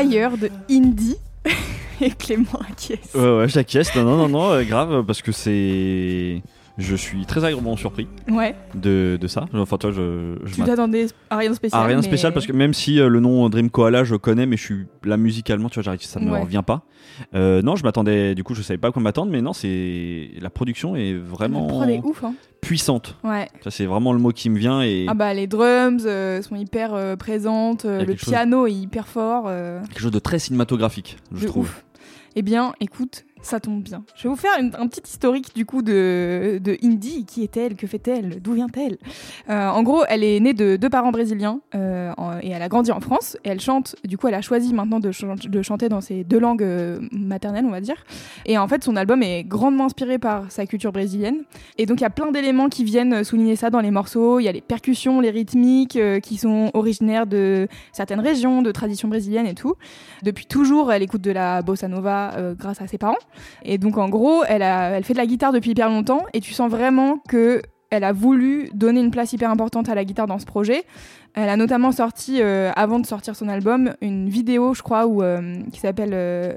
Ailleurs 0.01 0.37
de 0.37 0.49
Indie. 0.69 1.17
Et 2.01 2.09
Clément 2.11 2.59
acquiesce. 2.67 3.13
Ouais, 3.13 3.37
ouais, 3.37 3.47
j'acquiesce. 3.47 3.95
Non, 3.95 4.03
non, 4.03 4.17
non, 4.17 4.29
non, 4.29 4.51
euh, 4.51 4.63
grave, 4.63 5.03
parce 5.05 5.21
que 5.21 5.31
c'est. 5.31 6.41
Je 6.77 6.95
suis 6.95 7.25
très 7.25 7.43
agréablement 7.43 7.75
surpris 7.77 8.07
Ouais, 8.29 8.55
de, 8.75 9.17
de 9.19 9.27
ça. 9.27 9.45
Enfin, 9.53 9.77
toi, 9.77 9.91
je. 9.91 10.35
je 10.45 10.55
tu 10.55 10.61
t'attendais 10.63 11.07
à 11.29 11.37
rien 11.37 11.49
de 11.49 11.55
spécial. 11.55 11.81
à 11.81 11.85
rien 11.85 11.97
de 11.97 12.01
mais- 12.01 12.07
spécial 12.07 12.33
parce 12.33 12.47
que 12.47 12.53
même 12.53 12.73
si 12.73 12.99
euh, 12.99 13.09
le 13.09 13.19
nom 13.19 13.49
Dream 13.49 13.69
Koala 13.69 14.03
je 14.03 14.15
connais, 14.15 14.45
mais 14.45 14.57
je 14.57 14.63
suis 14.63 14.85
là 15.03 15.17
musicalement, 15.17 15.69
tu 15.69 15.75
vois, 15.75 15.83
j'arrive, 15.83 16.01
ça 16.01 16.19
me 16.19 16.31
Ouais. 16.31 16.39
revient 16.41 16.63
pas. 16.65 16.83
Euh, 17.35 17.61
non, 17.61 17.75
je 17.75 17.83
m'attendais, 17.83 18.35
du 18.35 18.43
coup, 18.43 18.53
je 18.55 18.61
savais 18.61 18.77
pas 18.77 18.87
à 18.87 18.91
quoi 18.91 19.01
m'attendre, 19.01 19.31
mais 19.31 19.41
non, 19.41 19.53
c'est 19.53 20.29
la 20.39 20.49
production 20.49 20.95
est 20.95 21.13
vraiment 21.13 21.67
prod 21.67 21.89
est 21.89 21.99
ouf, 22.03 22.23
hein. 22.23 22.33
puissante. 22.61 23.17
Ouais. 23.23 23.49
Ça, 23.63 23.69
c'est 23.71 23.85
vraiment 23.85 24.13
le 24.13 24.19
mot 24.19 24.31
qui 24.31 24.49
me 24.49 24.57
vient 24.57 24.81
et 24.81 25.05
Ah 25.09 25.13
bah 25.13 25.33
les 25.33 25.47
drums 25.47 26.03
euh, 26.05 26.41
sont 26.41 26.55
hyper 26.55 26.95
présentes, 27.17 27.83
le 27.85 28.05
chose- 28.15 28.29
piano 28.29 28.65
est 28.65 28.73
hyper 28.73 29.07
fort. 29.07 29.45
quelque 29.89 29.99
chose 30.01 30.11
de 30.11 30.19
très 30.19 30.39
cinématographique, 30.39 31.17
je 31.33 31.41
de 31.43 31.47
trouve. 31.47 31.65
ouf. 31.65 31.83
Eh 32.37 32.43
bien, 32.43 32.71
écoute, 32.79 33.25
ça 33.41 33.59
tombe 33.59 33.81
bien. 33.81 34.03
Je 34.15 34.23
vais 34.23 34.29
vous 34.29 34.35
faire 34.35 34.51
un 34.57 34.87
petit 34.87 35.01
historique 35.05 35.55
du 35.55 35.65
coup 35.65 35.81
de, 35.81 36.59
de 36.63 36.77
Indy. 36.83 37.25
Qui 37.25 37.43
est-elle? 37.43 37.75
Que 37.75 37.87
fait-elle? 37.87 38.41
D'où 38.41 38.53
vient-elle? 38.53 38.97
Euh, 39.49 39.67
En 39.67 39.83
gros, 39.83 40.03
elle 40.07 40.23
est 40.23 40.39
née 40.39 40.53
de 40.53 40.75
deux 40.75 40.89
parents 40.89 41.11
brésiliens 41.11 41.59
euh, 41.75 42.13
et 42.41 42.49
elle 42.49 42.61
a 42.61 42.69
grandi 42.69 42.91
en 42.91 42.99
France. 42.99 43.37
Elle 43.43 43.59
chante, 43.59 43.95
du 44.05 44.17
coup, 44.17 44.27
elle 44.27 44.35
a 44.35 44.41
choisi 44.41 44.73
maintenant 44.73 44.99
de, 44.99 45.11
de 45.47 45.61
chanter 45.61 45.89
dans 45.89 46.01
ses 46.01 46.23
deux 46.23 46.39
langues 46.39 46.63
euh, 46.63 46.99
maternelles, 47.11 47.65
on 47.65 47.71
va 47.71 47.81
dire. 47.81 48.03
Et 48.45 48.57
en 48.57 48.67
fait, 48.67 48.83
son 48.83 48.95
album 48.95 49.23
est 49.23 49.43
grandement 49.43 49.85
inspiré 49.85 50.19
par 50.19 50.51
sa 50.51 50.65
culture 50.65 50.91
brésilienne. 50.91 51.43
Et 51.77 51.85
donc, 51.85 51.99
il 51.99 52.03
y 52.03 52.07
a 52.07 52.11
plein 52.11 52.31
d'éléments 52.31 52.69
qui 52.69 52.83
viennent 52.83 53.23
souligner 53.23 53.55
ça 53.55 53.69
dans 53.69 53.81
les 53.81 53.91
morceaux. 53.91 54.39
Il 54.39 54.43
y 54.43 54.49
a 54.49 54.51
les 54.51 54.61
percussions, 54.61 55.19
les 55.19 55.31
rythmiques 55.31 55.97
qui 56.21 56.37
sont 56.37 56.71
originaires 56.73 57.27
de 57.27 57.67
certaines 57.91 58.19
régions, 58.19 58.61
de 58.61 58.71
traditions 58.71 59.07
brésiliennes 59.07 59.47
et 59.47 59.55
tout. 59.55 59.75
Depuis 60.23 60.45
toujours, 60.45 60.91
elle 60.91 61.01
écoute 61.03 61.21
de 61.21 61.31
la 61.31 61.61
bossa 61.61 61.87
nova 61.87 62.31
grâce 62.57 62.81
à 62.81 62.87
ses 62.87 62.97
parents. 62.97 63.15
Et 63.63 63.77
donc, 63.77 63.97
en 63.97 64.09
gros, 64.09 64.43
elle, 64.47 64.63
a, 64.63 64.91
elle 64.91 65.03
fait 65.03 65.13
de 65.13 65.19
la 65.19 65.25
guitare 65.25 65.51
depuis 65.51 65.71
hyper 65.71 65.89
longtemps. 65.89 66.25
Et 66.33 66.41
tu 66.41 66.53
sens 66.53 66.69
vraiment 66.69 67.17
que 67.27 67.61
elle 67.91 68.05
a 68.05 68.13
voulu 68.13 68.69
donner 68.73 69.01
une 69.01 69.11
place 69.11 69.33
hyper 69.33 69.51
importante 69.51 69.89
à 69.89 69.95
la 69.95 70.05
guitare 70.05 70.25
dans 70.25 70.39
ce 70.39 70.45
projet. 70.45 70.85
Elle 71.33 71.49
a 71.49 71.57
notamment 71.57 71.91
sorti, 71.91 72.41
euh, 72.41 72.71
avant 72.75 72.99
de 72.99 73.05
sortir 73.05 73.35
son 73.35 73.49
album, 73.49 73.93
une 74.01 74.29
vidéo, 74.29 74.73
je 74.73 74.81
crois, 74.81 75.05
euh, 75.07 75.61
qui 75.71 75.79
s'appelle 75.81 76.11
euh, 76.13 76.53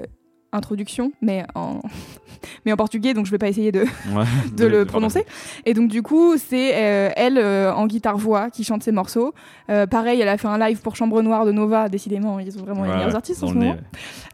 Introduction, 0.55 1.11
mais 1.21 1.43
en, 1.55 1.79
mais 2.65 2.71
en 2.71 2.75
portugais, 2.75 3.13
donc 3.13 3.25
je 3.25 3.31
vais 3.31 3.37
pas 3.37 3.47
essayer 3.47 3.71
de, 3.71 3.81
Ouais, 4.13 4.23
de 4.55 4.65
le 4.65 4.85
prononcer. 4.85 5.25
Et 5.65 5.73
donc 5.73 5.89
du 5.89 6.01
coup, 6.01 6.37
c'est 6.37 6.71
euh, 6.75 7.09
elle 7.15 7.37
euh, 7.37 7.73
en 7.73 7.87
guitare-voix 7.87 8.49
qui 8.49 8.63
chante 8.63 8.83
ses 8.83 8.91
morceaux. 8.91 9.33
Euh, 9.69 9.87
pareil, 9.87 10.21
elle 10.21 10.27
a 10.29 10.37
fait 10.37 10.47
un 10.47 10.57
live 10.57 10.79
pour 10.81 10.95
Chambre 10.95 11.21
Noire 11.21 11.45
de 11.45 11.51
Nova. 11.51 11.89
Décidément, 11.89 12.39
ils 12.39 12.51
sont 12.51 12.59
vraiment 12.63 12.83
les 12.83 12.91
meilleurs 12.97 13.15
artistes 13.15 13.43
en 13.43 13.47
ce 13.47 13.53
moment. 13.53 13.75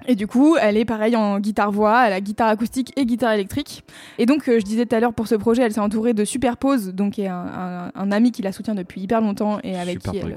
Et 0.08 0.16
du 0.16 0.26
coup, 0.28 0.56
elle 0.60 0.78
est 0.78 0.86
pareil 0.86 1.16
en 1.16 1.40
guitare-voix, 1.40 2.08
elle 2.08 2.14
a 2.14 2.22
guitare 2.22 2.48
acoustique 2.50 2.92
et 2.98 3.06
guitare 3.06 3.34
électrique. 3.34 3.84
Et 4.18 4.26
donc, 4.26 4.44
je 4.48 4.58
disais 4.64 4.86
tout 4.86 4.96
à 4.96 5.00
l'heure, 5.00 5.14
pour 5.14 5.28
ce 5.28 5.36
projet, 5.36 5.62
elle 5.62 5.72
s'est 5.74 5.80
entourée 5.80 6.14
de 6.14 6.26
Superpose, 6.26 6.90
donc 6.90 7.14
qui 7.14 7.22
est 7.22 7.28
un, 7.28 7.36
un- 7.36 7.92
un 7.94 8.12
ami 8.12 8.32
qui 8.32 8.42
la 8.42 8.52
soutient 8.52 8.74
depuis 8.76 9.02
hyper 9.02 9.22
longtemps 9.22 9.60
et 9.64 9.78
avec 9.78 10.02
Super 10.02 10.12
qui 10.12 10.18
elle, 10.20 10.36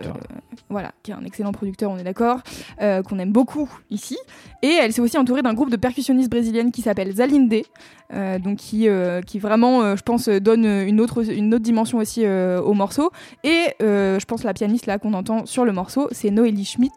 voilà, 0.69 0.93
qui 1.03 1.11
est 1.13 1.15
un 1.15 1.25
excellent 1.25 1.53
producteur, 1.53 1.91
on 1.91 1.97
est 1.99 2.05
d'accord, 2.05 2.41
qu'on 2.79 3.19
aime 3.19 3.33
beaucoup 3.33 3.71
ici. 3.91 4.19
Et 4.63 4.69
elle 4.81 4.93
s'est 4.93 5.01
aussi 5.01 5.17
entourée 5.19 5.43
d'un 5.43 5.55
groupe 5.55 5.71
de 5.71 5.74
percussionnistes 5.77 6.31
brésiliennes 6.31 6.73
qui 6.73 6.83
s'appelle 6.83 7.13
Zalinde, 7.13 7.63
euh, 8.13 8.39
donc 8.39 8.59
qui, 8.59 8.89
euh, 8.89 9.21
qui 9.23 9.39
vraiment, 9.39 9.83
euh, 9.83 9.97
je 9.97 10.03
pense, 10.03 10.29
donne 10.29 10.65
une 10.65 11.01
autre, 11.01 11.29
une 11.31 11.55
autre 11.55 11.65
dimension 11.65 11.99
aussi 11.99 12.27
au 12.27 12.75
morceau. 12.75 13.11
Et 13.43 13.75
je 13.81 14.25
pense 14.25 14.45
la 14.45 14.55
pianiste 14.55 14.87
là 14.87 14.99
qu'on 14.99 15.15
entend 15.15 15.47
sur 15.47 15.65
le 15.65 15.73
morceau, 15.73 16.09
c'est 16.13 16.31
Noélie 16.31 16.65
Schmidt. 16.65 16.95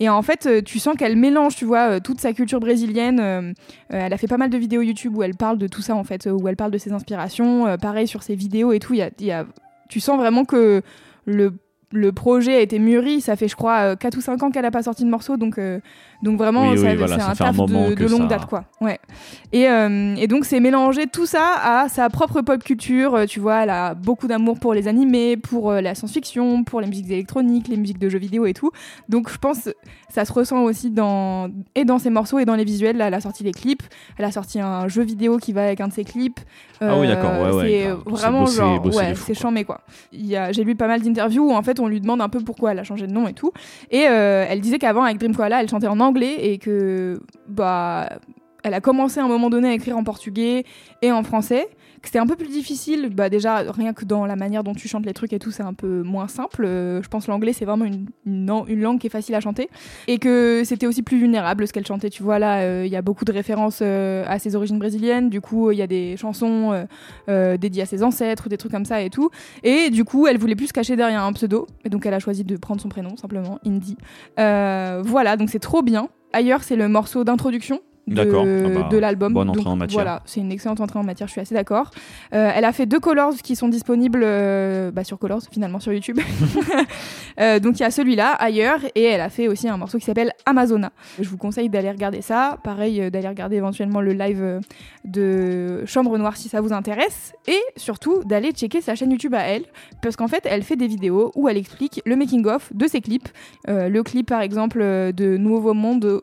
Et 0.00 0.08
en 0.08 0.22
fait, 0.22 0.64
tu 0.64 0.78
sens 0.78 0.96
qu'elle 0.96 1.16
mélange, 1.16 1.56
tu 1.56 1.64
vois, 1.64 2.00
toute 2.00 2.20
sa 2.20 2.32
culture 2.32 2.60
brésilienne. 2.60 3.54
elle 3.88 4.12
a 4.12 4.16
fait 4.16 4.26
pas 4.26 4.38
mal 4.38 4.50
de 4.50 4.58
vidéos 4.58 4.82
YouTube 4.82 5.16
où 5.16 5.22
elle 5.22 5.34
parle 5.34 5.58
de 5.58 5.66
tout 5.66 5.82
ça 5.82 5.94
en 5.94 6.04
fait, 6.04 6.28
où 6.30 6.48
elle 6.48 6.56
parle 6.56 6.70
de 6.70 6.78
ses 6.78 6.92
inspirations. 6.92 7.76
pareil 7.80 8.06
sur 8.06 8.22
ses 8.22 8.34
vidéos 8.34 8.72
et 8.72 8.78
tout. 8.78 8.94
Il 8.94 8.98
y 8.98 9.02
a, 9.02 9.10
y 9.20 9.30
a- 9.30 9.46
tu 9.88 10.00
sens 10.00 10.18
vraiment 10.18 10.44
que 10.44 10.82
le 11.26 11.52
le 11.92 12.10
projet 12.12 12.56
a 12.56 12.60
été 12.60 12.78
mûri, 12.80 13.20
ça 13.20 13.36
fait 13.36 13.46
je 13.48 13.54
crois 13.56 13.94
4 13.96 14.16
ou 14.16 14.20
5 14.20 14.42
ans 14.42 14.50
qu'elle 14.50 14.64
a 14.64 14.70
pas 14.72 14.82
sorti 14.82 15.04
de 15.04 15.08
morceau, 15.08 15.36
donc, 15.36 15.56
euh, 15.58 15.78
donc 16.22 16.36
vraiment 16.36 16.62
Oui, 16.62 16.70
oui, 16.70 16.78
ça- 16.78 16.94
voilà, 16.96 17.16
c'est 17.16 17.22
un 17.22 17.34
taf 17.34 17.56
de, 17.56 18.06
longue 18.06 18.22
ça- 18.22 18.26
date 18.26 18.46
quoi. 18.46 18.64
Ouais. 18.80 18.98
Et, 19.52 19.68
euh, 19.68 20.14
et 20.16 20.26
donc 20.26 20.44
c'est 20.46 20.58
mélanger 20.58 21.06
tout 21.06 21.26
ça 21.26 21.52
à 21.62 21.88
sa 21.88 22.10
propre 22.10 22.40
pop 22.40 22.62
culture, 22.64 23.14
euh, 23.14 23.26
tu 23.26 23.38
vois, 23.38 23.62
elle 23.62 23.70
a 23.70 23.94
beaucoup 23.94 24.26
d'amour 24.26 24.58
pour 24.58 24.74
les 24.74 24.88
animés, 24.88 25.36
pour 25.36 25.70
euh, 25.70 25.80
la 25.80 25.94
science-fiction, 25.94 26.64
pour 26.64 26.80
les 26.80 26.88
musiques 26.88 27.10
électroniques, 27.10 27.68
les 27.68 27.76
musiques 27.76 28.00
de 28.00 28.08
jeux 28.08 28.18
vidéo 28.18 28.46
et 28.46 28.52
tout. 28.52 28.72
Donc 29.08 29.30
je 29.30 29.38
pense 29.38 29.68
ça 30.08 30.24
se 30.24 30.32
ressent 30.32 30.62
aussi 30.64 30.90
dans 30.90 31.48
et 31.76 31.84
dans 31.84 31.98
ses 32.00 32.10
morceaux 32.10 32.38
et 32.40 32.44
dans 32.44 32.56
les 32.56 32.64
visuels. 32.64 32.96
Là, 32.96 33.06
elle 33.08 33.14
a 33.14 33.20
sorti 33.20 33.44
les 33.44 33.52
clips, 33.52 33.82
elle 34.18 34.24
a 34.24 34.32
sorti 34.32 34.58
un 34.60 34.88
jeu 34.88 35.02
vidéo 35.04 35.36
qui 35.38 35.52
va 35.52 35.62
avec 35.64 35.80
un 35.80 35.88
de 35.88 35.92
ses 35.92 36.04
clips. 36.04 36.40
Ah 36.80 36.98
oui, 36.98 37.06
d'accord, 37.08 37.32
ouais, 37.40 37.52
ouais, 37.52 37.62
C'est 38.06 38.10
vraiment 38.10 38.44
bossé- 38.44 38.56
genre, 38.56 38.86
ouais, 38.86 39.14
c'est 39.14 39.34
chambé 39.34 39.64
quoi. 39.64 39.80
J'ai 40.12 40.64
lu 40.64 40.74
pas 40.74 40.86
mal 40.86 41.00
d'interviews 41.00 41.50
où 41.50 41.54
en 41.54 41.62
fait 41.62 41.80
on 41.80 41.86
lui 41.88 42.00
demande 42.00 42.20
un 42.20 42.28
peu 42.28 42.40
pourquoi 42.40 42.72
elle 42.72 42.78
a 42.78 42.84
changé 42.84 43.06
de 43.06 43.12
nom 43.12 43.26
et 43.28 43.32
tout. 43.32 43.52
Et 43.90 44.06
euh, 44.08 44.44
elle 44.48 44.60
disait 44.60 44.78
qu'avant 44.78 45.02
avec 45.04 45.18
Dream 45.18 45.34
Koala, 45.34 45.60
elle 45.62 45.68
chantait 45.68 45.86
en 45.86 46.00
anglais 46.00 46.36
et 46.52 46.58
que 46.58 47.20
bah 47.48 48.08
elle 48.66 48.74
a 48.74 48.80
commencé 48.80 49.20
à 49.20 49.24
un 49.24 49.28
moment 49.28 49.48
donné 49.48 49.68
à 49.68 49.72
écrire 49.74 49.96
en 49.96 50.02
portugais 50.02 50.64
et 51.00 51.12
en 51.12 51.22
français. 51.22 51.68
Que 52.02 52.08
c'était 52.08 52.18
un 52.18 52.26
peu 52.26 52.36
plus 52.36 52.48
difficile, 52.48 53.08
bah 53.08 53.30
déjà 53.30 53.58
rien 53.72 53.92
que 53.94 54.04
dans 54.04 54.26
la 54.26 54.36
manière 54.36 54.62
dont 54.62 54.74
tu 54.74 54.86
chantes 54.86 55.06
les 55.06 55.14
trucs 55.14 55.32
et 55.32 55.38
tout, 55.38 55.50
c'est 55.50 55.62
un 55.62 55.72
peu 55.72 56.02
moins 56.02 56.28
simple. 56.28 56.64
Euh, 56.66 57.02
je 57.02 57.08
pense 57.08 57.26
l'anglais 57.26 57.52
c'est 57.52 57.64
vraiment 57.64 57.84
une, 57.84 58.06
une, 58.26 58.64
une 58.68 58.80
langue 58.80 58.98
qui 58.98 59.06
est 59.06 59.10
facile 59.10 59.34
à 59.34 59.40
chanter 59.40 59.70
et 60.06 60.18
que 60.18 60.62
c'était 60.64 60.86
aussi 60.86 61.02
plus 61.02 61.18
vulnérable 61.18 61.66
ce 61.66 61.72
qu'elle 61.72 61.86
chantait. 61.86 62.10
Tu 62.10 62.22
vois 62.22 62.38
là, 62.38 62.58
euh, 62.58 62.82
il 62.84 62.92
y 62.92 62.96
a 62.96 63.02
beaucoup 63.02 63.24
de 63.24 63.32
références 63.32 63.78
euh, 63.82 64.24
à 64.26 64.38
ses 64.38 64.56
origines 64.56 64.78
brésiliennes. 64.78 65.30
Du 65.30 65.40
coup, 65.40 65.70
il 65.70 65.78
y 65.78 65.82
a 65.82 65.86
des 65.86 66.16
chansons 66.16 66.86
dédiées 67.28 67.82
à 67.82 67.86
ses 67.86 68.02
ancêtres, 68.02 68.48
des 68.48 68.56
trucs 68.56 68.72
comme 68.72 68.84
ça 68.84 69.00
et 69.00 69.10
tout. 69.10 69.30
Et 69.62 69.90
du 69.90 70.04
coup, 70.04 70.26
elle 70.26 70.38
voulait 70.38 70.56
plus 70.56 70.66
se 70.66 70.72
cacher 70.72 70.96
derrière 70.96 71.22
un 71.22 71.32
pseudo, 71.32 71.66
et 71.84 71.88
donc 71.88 72.04
elle 72.04 72.14
a 72.14 72.18
choisi 72.18 72.44
de 72.44 72.56
prendre 72.56 72.80
son 72.80 72.88
prénom 72.88 73.16
simplement, 73.16 73.58
Indy. 73.64 73.96
Voilà, 74.36 75.36
donc 75.36 75.50
c'est 75.50 75.60
trop 75.60 75.82
bien. 75.82 76.08
Ailleurs, 76.32 76.62
c'est 76.62 76.76
le 76.76 76.88
morceau 76.88 77.24
d'introduction. 77.24 77.80
De, 78.06 78.14
D'accord. 78.14 78.46
Ah 78.46 78.68
bah, 78.68 78.88
de 78.88 78.98
l'album. 78.98 79.32
bonne 79.32 79.50
entrée 79.50 79.64
Donc, 79.64 79.72
en 79.72 79.76
matière. 79.76 79.96
Voilà, 79.96 80.22
c'est 80.26 80.38
une 80.38 80.52
excellente 80.52 80.80
entrée 80.80 81.00
en 81.00 81.02
matière, 81.02 81.26
je 81.26 81.32
suis 81.32 81.40
assez 81.40 81.56
d'accord. 81.56 81.90
Euh, 82.32 82.52
elle 82.54 82.64
a 82.64 82.72
fait 82.72 82.86
deux 82.86 83.00
colors 83.00 83.34
qui 83.34 83.56
sont 83.56 83.68
disponibles 83.68 84.22
euh, 84.22 84.92
bah, 84.92 85.02
sur 85.02 85.18
Colors, 85.18 85.42
finalement 85.50 85.80
sur 85.80 85.92
YouTube. 85.92 86.20
Euh, 87.38 87.60
donc 87.60 87.78
il 87.78 87.82
y 87.82 87.84
a 87.84 87.90
celui-là, 87.90 88.30
ailleurs, 88.30 88.78
et 88.94 89.02
elle 89.02 89.20
a 89.20 89.28
fait 89.28 89.46
aussi 89.46 89.68
un 89.68 89.76
morceau 89.76 89.98
qui 89.98 90.06
s'appelle 90.06 90.32
Amazona. 90.46 90.90
Je 91.20 91.28
vous 91.28 91.36
conseille 91.36 91.68
d'aller 91.68 91.90
regarder 91.90 92.22
ça. 92.22 92.56
Pareil, 92.64 93.10
d'aller 93.10 93.28
regarder 93.28 93.56
éventuellement 93.56 94.00
le 94.00 94.14
live 94.14 94.60
de 95.04 95.84
Chambre 95.84 96.16
Noire 96.16 96.38
si 96.38 96.48
ça 96.48 96.62
vous 96.62 96.72
intéresse. 96.72 97.34
Et 97.46 97.60
surtout, 97.76 98.24
d'aller 98.24 98.52
checker 98.52 98.80
sa 98.80 98.94
chaîne 98.94 99.10
YouTube 99.10 99.34
à 99.34 99.42
elle, 99.42 99.64
parce 100.00 100.16
qu'en 100.16 100.28
fait, 100.28 100.46
elle 100.46 100.62
fait 100.62 100.76
des 100.76 100.86
vidéos 100.86 101.30
où 101.34 101.46
elle 101.46 101.58
explique 101.58 102.00
le 102.06 102.16
making-of 102.16 102.74
de 102.74 102.86
ses 102.86 103.02
clips. 103.02 103.28
Le 103.68 104.00
clip, 104.00 104.28
par 104.28 104.40
exemple, 104.40 104.78
de 104.78 105.36
Nouveau 105.36 105.74
Monde. 105.74 106.22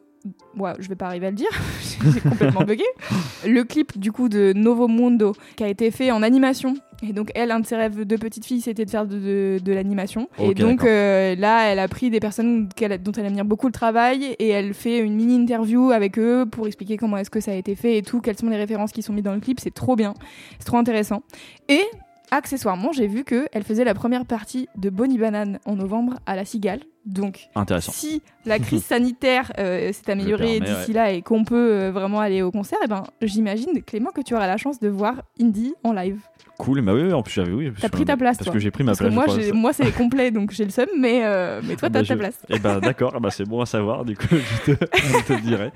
Ouais, 0.57 0.71
je 0.79 0.87
vais 0.87 0.95
pas 0.95 1.07
arriver 1.07 1.27
à 1.27 1.31
le 1.31 1.35
dire, 1.35 1.49
j'ai 2.13 2.21
complètement 2.21 2.63
bugué. 2.63 2.83
Le 3.45 3.63
clip 3.63 3.97
du 3.99 4.11
coup 4.13 4.29
de 4.29 4.53
Novo 4.55 4.87
Mundo 4.87 5.33
qui 5.57 5.63
a 5.63 5.67
été 5.67 5.91
fait 5.91 6.11
en 6.11 6.23
animation. 6.23 6.75
Et 7.05 7.11
donc 7.11 7.31
elle, 7.35 7.51
un 7.51 7.59
de 7.59 7.65
ses 7.65 7.75
rêves 7.75 8.05
de 8.05 8.15
petite 8.15 8.45
fille, 8.45 8.61
c'était 8.61 8.85
de 8.85 8.89
faire 8.89 9.05
de, 9.05 9.17
de- 9.19 9.59
de 9.61 9.73
l'animation. 9.73 10.29
et 10.51 10.53
donc 10.53 10.83
euh, 10.85 11.35
là, 11.35 11.65
elle 11.69 11.79
a 11.79 11.87
pris 11.89 12.09
des 12.09 12.21
personnes 12.21 12.69
dont 12.69 13.11
elle 13.11 13.25
admire 13.25 13.43
beaucoup 13.43 13.67
le 13.67 13.73
travail 13.73 14.35
et 14.39 14.47
elle 14.47 14.73
fait 14.73 14.99
une 14.99 15.15
mini 15.15 15.35
interview 15.35 15.91
avec 15.91 16.17
eux 16.17 16.45
pour 16.49 16.67
expliquer 16.67 16.95
comment 16.95 17.17
est-ce 17.17 17.29
que 17.29 17.41
ça 17.41 17.51
a 17.51 17.55
été 17.55 17.75
fait 17.75 17.97
et 17.97 18.01
tout, 18.01 18.21
quelles 18.21 18.37
sont 18.37 18.47
les 18.47 18.55
références 18.55 18.93
qui 18.93 19.01
sont 19.01 19.11
mises 19.11 19.23
dans 19.25 19.33
le 19.33 19.41
clip. 19.41 19.59
C'est 19.59 19.73
trop 19.73 19.97
bien, 19.97 20.13
c'est 20.59 20.65
trop 20.65 20.77
intéressant. 20.77 21.23
Et 21.67 21.81
accessoirement, 22.31 22.93
j'ai 22.93 23.07
vu 23.07 23.25
que 23.25 23.47
elle 23.51 23.63
faisait 23.63 23.83
la 23.83 23.93
première 23.93 24.25
partie 24.25 24.69
de 24.77 24.89
Bonnie 24.89 25.17
Banane 25.17 25.59
en 25.65 25.75
novembre 25.75 26.19
à 26.25 26.37
la 26.37 26.45
Cigale. 26.45 26.79
Donc 27.05 27.49
si 27.81 28.21
la 28.45 28.59
crise 28.59 28.83
sanitaire 28.85 29.51
euh, 29.59 29.91
s'est 29.91 30.11
améliorée 30.11 30.59
d'ici 30.59 30.93
là 30.93 31.11
et 31.11 31.21
qu'on 31.21 31.43
peut 31.43 31.55
euh, 31.73 31.91
vraiment 31.91 32.19
aller 32.21 32.41
au 32.41 32.51
concert, 32.51 32.79
eh 32.83 32.87
ben, 32.87 33.03
j'imagine, 33.21 33.81
Clément, 33.85 34.11
que 34.11 34.21
tu 34.21 34.33
auras 34.35 34.47
la 34.47 34.57
chance 34.57 34.79
de 34.79 34.87
voir 34.87 35.15
Indie 35.41 35.73
en 35.83 35.91
live. 35.93 36.19
Cool, 36.59 36.81
bah 36.81 36.93
oui, 36.93 37.11
en 37.11 37.23
plus 37.23 37.33
j'avais 37.33 37.51
oui. 37.51 37.71
T'as 37.81 37.89
pris 37.89 38.05
ta 38.05 38.15
place, 38.15 38.37
Parce 38.37 38.45
toi. 38.45 38.53
que 38.53 38.59
j'ai 38.59 38.69
pris 38.69 38.83
ma 38.83 38.91
Parce 38.91 38.99
que 38.99 39.05
place. 39.05 39.15
moi, 39.15 39.25
crois, 39.25 39.53
moi 39.53 39.73
c'est 39.73 39.91
complet, 39.91 40.29
donc 40.29 40.51
j'ai 40.51 40.63
le 40.63 40.69
seum, 40.69 40.85
mais, 40.99 41.21
euh, 41.25 41.61
mais 41.63 41.75
toi, 41.75 41.89
Ah 41.89 41.93
t'as 41.93 42.01
bah, 42.01 42.07
ta 42.07 42.13
je- 42.13 42.19
place. 42.19 42.39
Eh 42.47 42.59
ben 42.59 42.79
d'accord, 42.79 43.11
ah 43.15 43.19
bah, 43.19 43.31
c'est 43.31 43.43
bon 43.45 43.59
à 43.59 43.65
savoir, 43.65 44.05
du 44.05 44.15
coup 44.15 44.27
je 44.67 44.71
te, 44.73 44.85
je 44.95 45.25
te 45.33 45.41
dirai. 45.41 45.71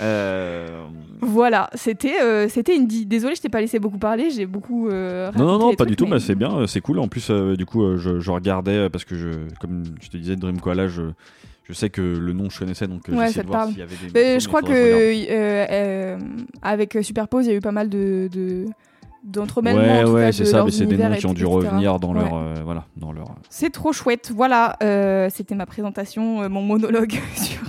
Euh, 0.00 0.84
Voilà, 1.20 1.68
c'était 1.74 2.20
euh, 2.22 2.48
c'était 2.48 2.76
Indie. 2.76 3.04
Désolée, 3.04 3.34
je 3.34 3.40
t'ai 3.42 3.48
pas 3.48 3.60
laissé 3.60 3.78
beaucoup 3.78 3.98
parler, 3.98 4.30
j'ai 4.30 4.46
beaucoup. 4.46 4.88
Non, 4.88 5.30
non, 5.36 5.58
non, 5.58 5.70
pas 5.70 5.76
trucs, 5.84 5.88
du 5.90 5.96
tout, 5.96 6.04
mais- 6.04 6.12
bah, 6.12 6.20
c'est 6.20 6.34
bien, 6.36 6.66
c'est 6.66 6.80
cool. 6.80 6.98
En 7.00 7.08
plus, 7.08 7.30
du 7.30 7.66
coup, 7.66 7.96
je, 7.98 8.20
je 8.20 8.30
regardais, 8.30 8.88
parce 8.90 9.04
que, 9.04 9.16
je, 9.16 9.28
comme 9.60 9.82
je 10.00 10.08
te 10.08 10.16
disais, 10.16 10.36
Dream 10.36 10.60
Koala, 10.62 10.88
je, 10.88 11.02
je 11.64 11.72
sais 11.74 11.90
que 11.90 12.00
le 12.00 12.32
nom 12.32 12.48
je 12.50 12.58
connaissais, 12.58 12.86
donc 12.86 13.08
euh, 13.08 13.12
Ouais, 13.16 13.26
j'essayais 13.26 13.42
de 13.42 13.48
voir 13.48 13.66
s'il 13.68 13.78
y 13.78 13.82
avait 13.82 13.96
des. 13.96 14.10
Mais 14.14 14.40
je 14.40 14.48
crois 14.48 14.62
que 14.62 14.72
euh, 14.72 15.66
euh, 15.70 16.18
avec 16.62 16.96
Superpose, 17.02 17.46
il 17.46 17.50
y 17.50 17.52
a 17.52 17.56
eu 17.56 17.60
pas 17.60 17.72
mal 17.72 17.88
de, 17.88 18.28
de, 18.32 18.66
Ouais, 19.24 20.02
ouais, 20.04 20.32
c'est 20.32 20.44
ça, 20.44 20.64
mais 20.64 20.72
c'est 20.72 20.84
des 20.84 20.96
noms 20.96 21.14
qui 21.14 21.26
ont 21.26 21.32
dû 21.32 21.42
etc. 21.44 21.54
revenir 21.54 22.00
dans 22.00 22.12
Ouais. 22.12 22.22
leur. 22.22 22.34
euh, 22.34 22.54
voilà, 22.64 22.86
dans 22.96 23.12
leur. 23.12 23.26
C'est 23.50 23.70
trop 23.70 23.92
chouette. 23.92 24.32
Voilà, 24.34 24.76
euh, 24.82 25.28
c'était 25.32 25.54
ma 25.54 25.64
présentation, 25.64 26.42
euh, 26.42 26.48
mon 26.48 26.60
monologue 26.62 27.12
sur, 27.36 27.62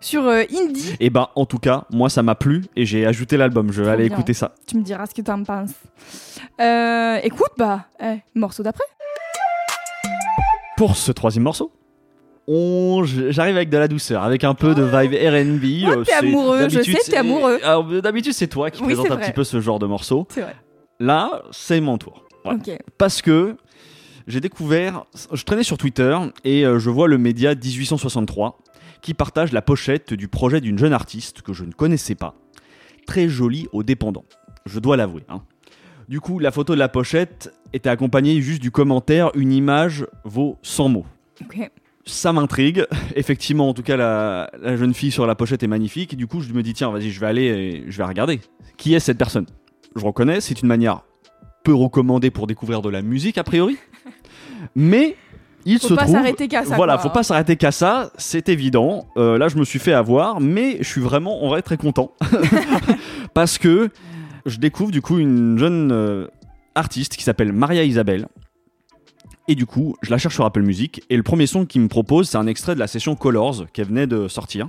sur 0.00 0.26
Indie. 0.28 0.96
Et 0.98 1.08
bah, 1.08 1.30
en 1.36 1.46
tout 1.46 1.58
cas, 1.58 1.84
moi, 1.92 2.10
ça 2.10 2.24
m'a 2.24 2.34
plu 2.34 2.64
et 2.74 2.84
j'ai 2.84 3.06
ajouté 3.06 3.36
l'album. 3.36 3.70
Je 3.70 3.80
vais 3.80 3.90
aller 3.92 4.08
bien. 4.08 4.16
écouter 4.16 4.34
ça. 4.34 4.56
Tu 4.66 4.76
me 4.76 4.82
diras 4.82 5.06
ce 5.06 5.14
que 5.14 5.22
t'en 5.22 5.44
penses. 5.44 5.70
Écoute, 7.24 7.52
bah, 7.56 7.86
eh, 8.02 8.16
morceau 8.34 8.64
d'après. 8.64 8.82
Pour 10.76 10.96
ce 10.96 11.12
troisième 11.12 11.44
morceau, 11.44 11.70
on... 12.48 13.04
j'arrive 13.04 13.56
avec 13.56 13.68
de 13.70 13.78
la 13.78 13.88
douceur, 13.88 14.22
avec 14.22 14.44
un 14.44 14.54
peu 14.54 14.74
de 14.74 14.82
vibe 14.82 15.12
R&B. 15.14 15.88
Ouais, 15.88 15.96
euh, 15.98 16.04
t'es 16.04 16.12
amoureux, 16.12 16.68
je 16.68 16.82
sais, 16.82 16.98
t'es 17.10 17.16
amoureux. 17.16 17.58
D'habitude, 18.00 18.32
c'est 18.32 18.48
toi 18.48 18.70
qui 18.70 18.80
Oui, 18.82 18.88
présente 18.94 19.10
un 19.10 19.16
petit 19.16 19.32
peu 19.32 19.44
ce 19.44 19.60
genre 19.60 19.78
de 19.78 19.86
morceau. 19.86 20.26
C'est 20.30 20.42
vrai. 20.42 20.56
Là, 21.00 21.42
c'est 21.50 21.80
mon 21.80 21.98
tour. 21.98 22.24
Voilà. 22.44 22.58
Parce 22.98 23.22
que 23.22 23.56
j'ai 24.26 24.40
découvert, 24.40 25.04
je 25.32 25.42
traînais 25.44 25.62
sur 25.62 25.78
Twitter 25.78 26.16
et 26.44 26.64
euh, 26.66 26.78
je 26.78 26.90
vois 26.90 27.08
le 27.08 27.18
média 27.18 27.54
1863 27.54 28.58
qui 29.00 29.14
partage 29.14 29.52
la 29.52 29.62
pochette 29.62 30.14
du 30.14 30.28
projet 30.28 30.60
d'une 30.60 30.78
jeune 30.78 30.92
artiste 30.92 31.42
que 31.42 31.52
je 31.52 31.64
ne 31.64 31.72
connaissais 31.72 32.14
pas, 32.14 32.34
très 33.06 33.28
jolie 33.28 33.66
aux 33.72 33.82
dépendants. 33.82 34.24
Je 34.66 34.78
dois 34.78 34.96
l'avouer. 34.96 35.24
hein. 35.28 35.42
Du 36.08 36.20
coup, 36.20 36.38
la 36.38 36.50
photo 36.50 36.74
de 36.74 36.78
la 36.78 36.88
pochette 36.88 37.52
était 37.72 37.88
accompagnée 37.88 38.40
juste 38.40 38.60
du 38.60 38.70
commentaire 38.70 39.30
Une 39.34 39.52
image 39.52 40.06
vaut 40.24 40.58
100 40.62 40.88
mots. 40.88 41.06
Ok. 41.40 41.70
Ça 42.04 42.32
m'intrigue. 42.32 42.86
Effectivement, 43.16 43.68
en 43.68 43.74
tout 43.74 43.82
cas, 43.82 43.96
la, 43.96 44.50
la 44.60 44.76
jeune 44.76 44.94
fille 44.94 45.10
sur 45.10 45.26
la 45.26 45.34
pochette 45.34 45.62
est 45.62 45.68
magnifique. 45.68 46.12
Et 46.12 46.16
du 46.16 46.26
coup, 46.26 46.40
je 46.40 46.52
me 46.52 46.62
dis, 46.62 46.72
tiens, 46.74 46.90
vas-y, 46.90 47.10
je 47.10 47.20
vais 47.20 47.26
aller 47.26 47.44
et 47.44 47.84
je 47.88 47.96
vais 47.98 48.04
regarder. 48.04 48.40
Qui 48.76 48.94
est 48.94 49.00
cette 49.00 49.18
personne? 49.18 49.46
Je 49.94 50.04
reconnais, 50.04 50.40
c'est 50.40 50.60
une 50.62 50.68
manière 50.68 51.02
peu 51.64 51.74
recommandée 51.74 52.30
pour 52.30 52.46
découvrir 52.46 52.82
de 52.82 52.88
la 52.88 53.02
musique, 53.02 53.38
a 53.38 53.44
priori. 53.44 53.76
Mais 54.74 55.16
il 55.64 55.78
Faut 55.78 55.88
se 55.88 55.94
pas 55.94 56.08
s'arrêter 56.08 56.48
qu'à 56.48 56.64
ça, 56.64 56.74
Voilà, 56.74 56.94
quoi. 56.94 57.02
faut 57.04 57.10
pas 57.10 57.22
s'arrêter 57.22 57.56
qu'à 57.56 57.70
ça, 57.70 58.10
c'est 58.18 58.48
évident. 58.48 59.06
Euh, 59.16 59.38
là, 59.38 59.46
je 59.48 59.56
me 59.56 59.64
suis 59.64 59.78
fait 59.78 59.92
avoir, 59.92 60.40
mais 60.40 60.78
je 60.80 60.88
suis 60.88 61.00
vraiment 61.00 61.44
en 61.44 61.48
vrai 61.50 61.62
très 61.62 61.76
content. 61.76 62.12
Parce 63.34 63.58
que 63.58 63.90
je 64.44 64.58
découvre 64.58 64.90
du 64.90 65.02
coup 65.02 65.18
une 65.18 65.56
jeune 65.58 65.90
euh, 65.92 66.26
artiste 66.74 67.16
qui 67.16 67.22
s'appelle 67.22 67.52
Maria 67.52 67.84
Isabelle. 67.84 68.26
Et 69.48 69.54
du 69.54 69.66
coup, 69.66 69.96
je 70.02 70.10
la 70.10 70.18
cherche 70.18 70.34
sur 70.34 70.44
Apple 70.44 70.62
Music. 70.62 71.02
Et 71.10 71.16
le 71.16 71.22
premier 71.22 71.46
son 71.46 71.66
qu'il 71.66 71.80
me 71.80 71.88
propose, 71.88 72.28
c'est 72.28 72.38
un 72.38 72.46
extrait 72.46 72.74
de 72.74 72.80
la 72.80 72.86
session 72.86 73.16
Colors 73.16 73.66
qu'elle 73.72 73.88
venait 73.88 74.06
de 74.06 74.28
sortir. 74.28 74.68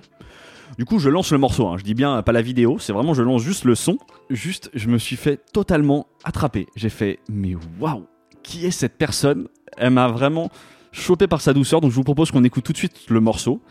Du 0.78 0.86
coup, 0.86 0.98
je 0.98 1.10
lance 1.10 1.32
le 1.32 1.38
morceau. 1.38 1.68
hein. 1.68 1.76
Je 1.78 1.84
dis 1.84 1.94
bien 1.94 2.22
pas 2.24 2.32
la 2.32 2.42
vidéo, 2.42 2.80
c'est 2.80 2.94
vraiment 2.94 3.14
je 3.14 3.22
lance 3.22 3.44
juste 3.44 3.66
le 3.66 3.76
son. 3.76 3.98
Juste, 4.32 4.72
je 4.74 4.88
me 4.88 4.98
suis 4.98 5.16
fait 5.16 5.40
totalement 5.54 6.08
attraper. 6.24 6.68
J'ai 6.76 6.90
fait, 6.90 7.20
mais 7.30 7.56
waouh, 7.80 8.06
qui 8.42 8.66
est 8.66 8.72
cette 8.72 8.98
personne? 8.98 9.48
Elle 9.78 9.92
m'a 9.92 10.08
vraiment 10.08 10.50
chopé 10.92 11.28
par 11.28 11.42
sa 11.42 11.54
douceur. 11.54 11.80
Donc, 11.82 11.92
je 11.92 11.96
vous 11.96 12.04
propose 12.04 12.32
qu'on 12.32 12.44
écoute 12.44 12.64
tout 12.64 12.74
de 12.74 12.78
suite 12.78 13.06
le 13.10 13.20
morceau. 13.20 13.62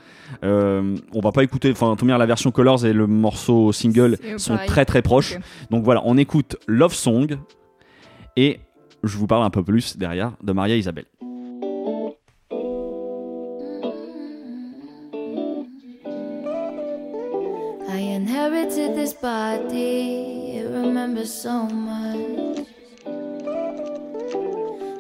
Euh, 0.45 0.97
on 1.13 1.21
va 1.21 1.33
pas 1.33 1.43
écouter, 1.43 1.73
enfin, 1.73 1.97
tout 1.97 2.07
la 2.07 2.27
version 2.27 2.53
Colors 2.53 2.87
et 2.87 2.93
le 2.93 3.07
morceau 3.09 3.73
single 3.73 4.19
sont 4.39 4.55
pareil. 4.55 4.69
très 4.69 4.85
très 4.85 5.03
proches. 5.03 5.39
Donc 5.71 5.85
voilà, 5.85 6.03
on 6.05 6.17
écoute 6.17 6.57
Love 6.69 6.95
Song 6.95 7.39
et 8.37 8.61
je 9.03 9.17
vous 9.17 9.27
parle 9.27 9.43
un 9.45 9.51
peu 9.51 9.63
plus 9.63 9.97
derrière 9.97 10.33
de 10.43 10.53
Maria 10.53 10.77
Isabelle. 10.77 11.07
I 17.89 17.99
inherited 17.99 18.95
this 18.95 19.13
body, 19.15 20.57
it 20.57 20.67
remembers 20.71 21.33
so 21.33 21.65
much. 21.65 22.67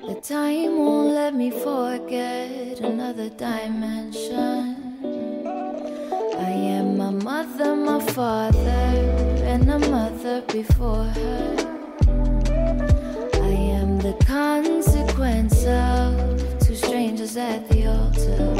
The 0.06 0.20
time 0.20 0.78
won't 0.78 1.14
let 1.14 1.34
me 1.34 1.50
forget 1.50 2.80
another 2.80 3.30
dimension. 3.30 4.76
I 6.38 6.50
am 6.50 6.98
my 6.98 7.10
mother, 7.10 7.76
my 7.76 8.00
father, 8.00 8.58
and 9.44 9.70
a 9.70 9.78
mother 9.78 10.42
before 10.52 11.04
her. 11.04 11.71
Consequence 14.32 15.66
of 15.66 16.58
two 16.58 16.74
strangers 16.74 17.36
at 17.36 17.68
the 17.68 17.86
altar. 17.86 18.54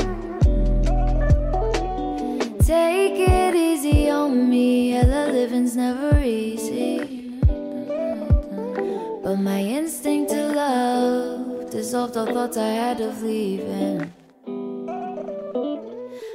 Take 2.63 3.19
it 3.19 3.55
easy 3.55 4.11
on 4.11 4.51
me, 4.51 4.93
the 5.01 5.29
living's 5.33 5.75
never 5.75 6.21
easy. 6.21 7.41
But 9.23 9.37
my 9.37 9.61
instinct 9.63 10.33
to 10.33 10.53
love 10.53 11.71
dissolved 11.71 12.19
all 12.19 12.27
thoughts 12.27 12.59
I 12.59 12.73
had 12.83 13.01
of 13.01 13.23
leaving. 13.23 14.13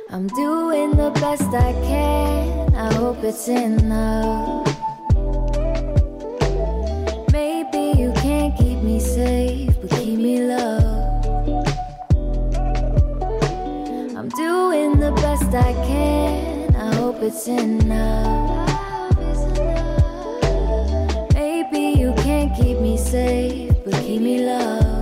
I'm 0.09 0.27
doing 0.29 0.95
the 0.97 1.11
best 1.21 1.53
I 1.53 1.73
can, 1.85 2.75
I 2.75 2.91
hope 2.95 3.23
it's 3.23 3.47
enough. 3.47 4.66
Best 15.51 15.65
I 15.65 15.73
can. 15.85 16.75
I 16.75 16.95
hope 16.95 17.21
it's 17.21 17.47
enough. 17.47 18.69
Maybe 21.33 21.99
you 21.99 22.13
can't 22.17 22.53
keep 22.55 22.79
me 22.79 22.97
safe, 22.97 23.73
but 23.85 23.93
keep 24.01 24.21
me 24.21 24.45
loved. 24.45 24.95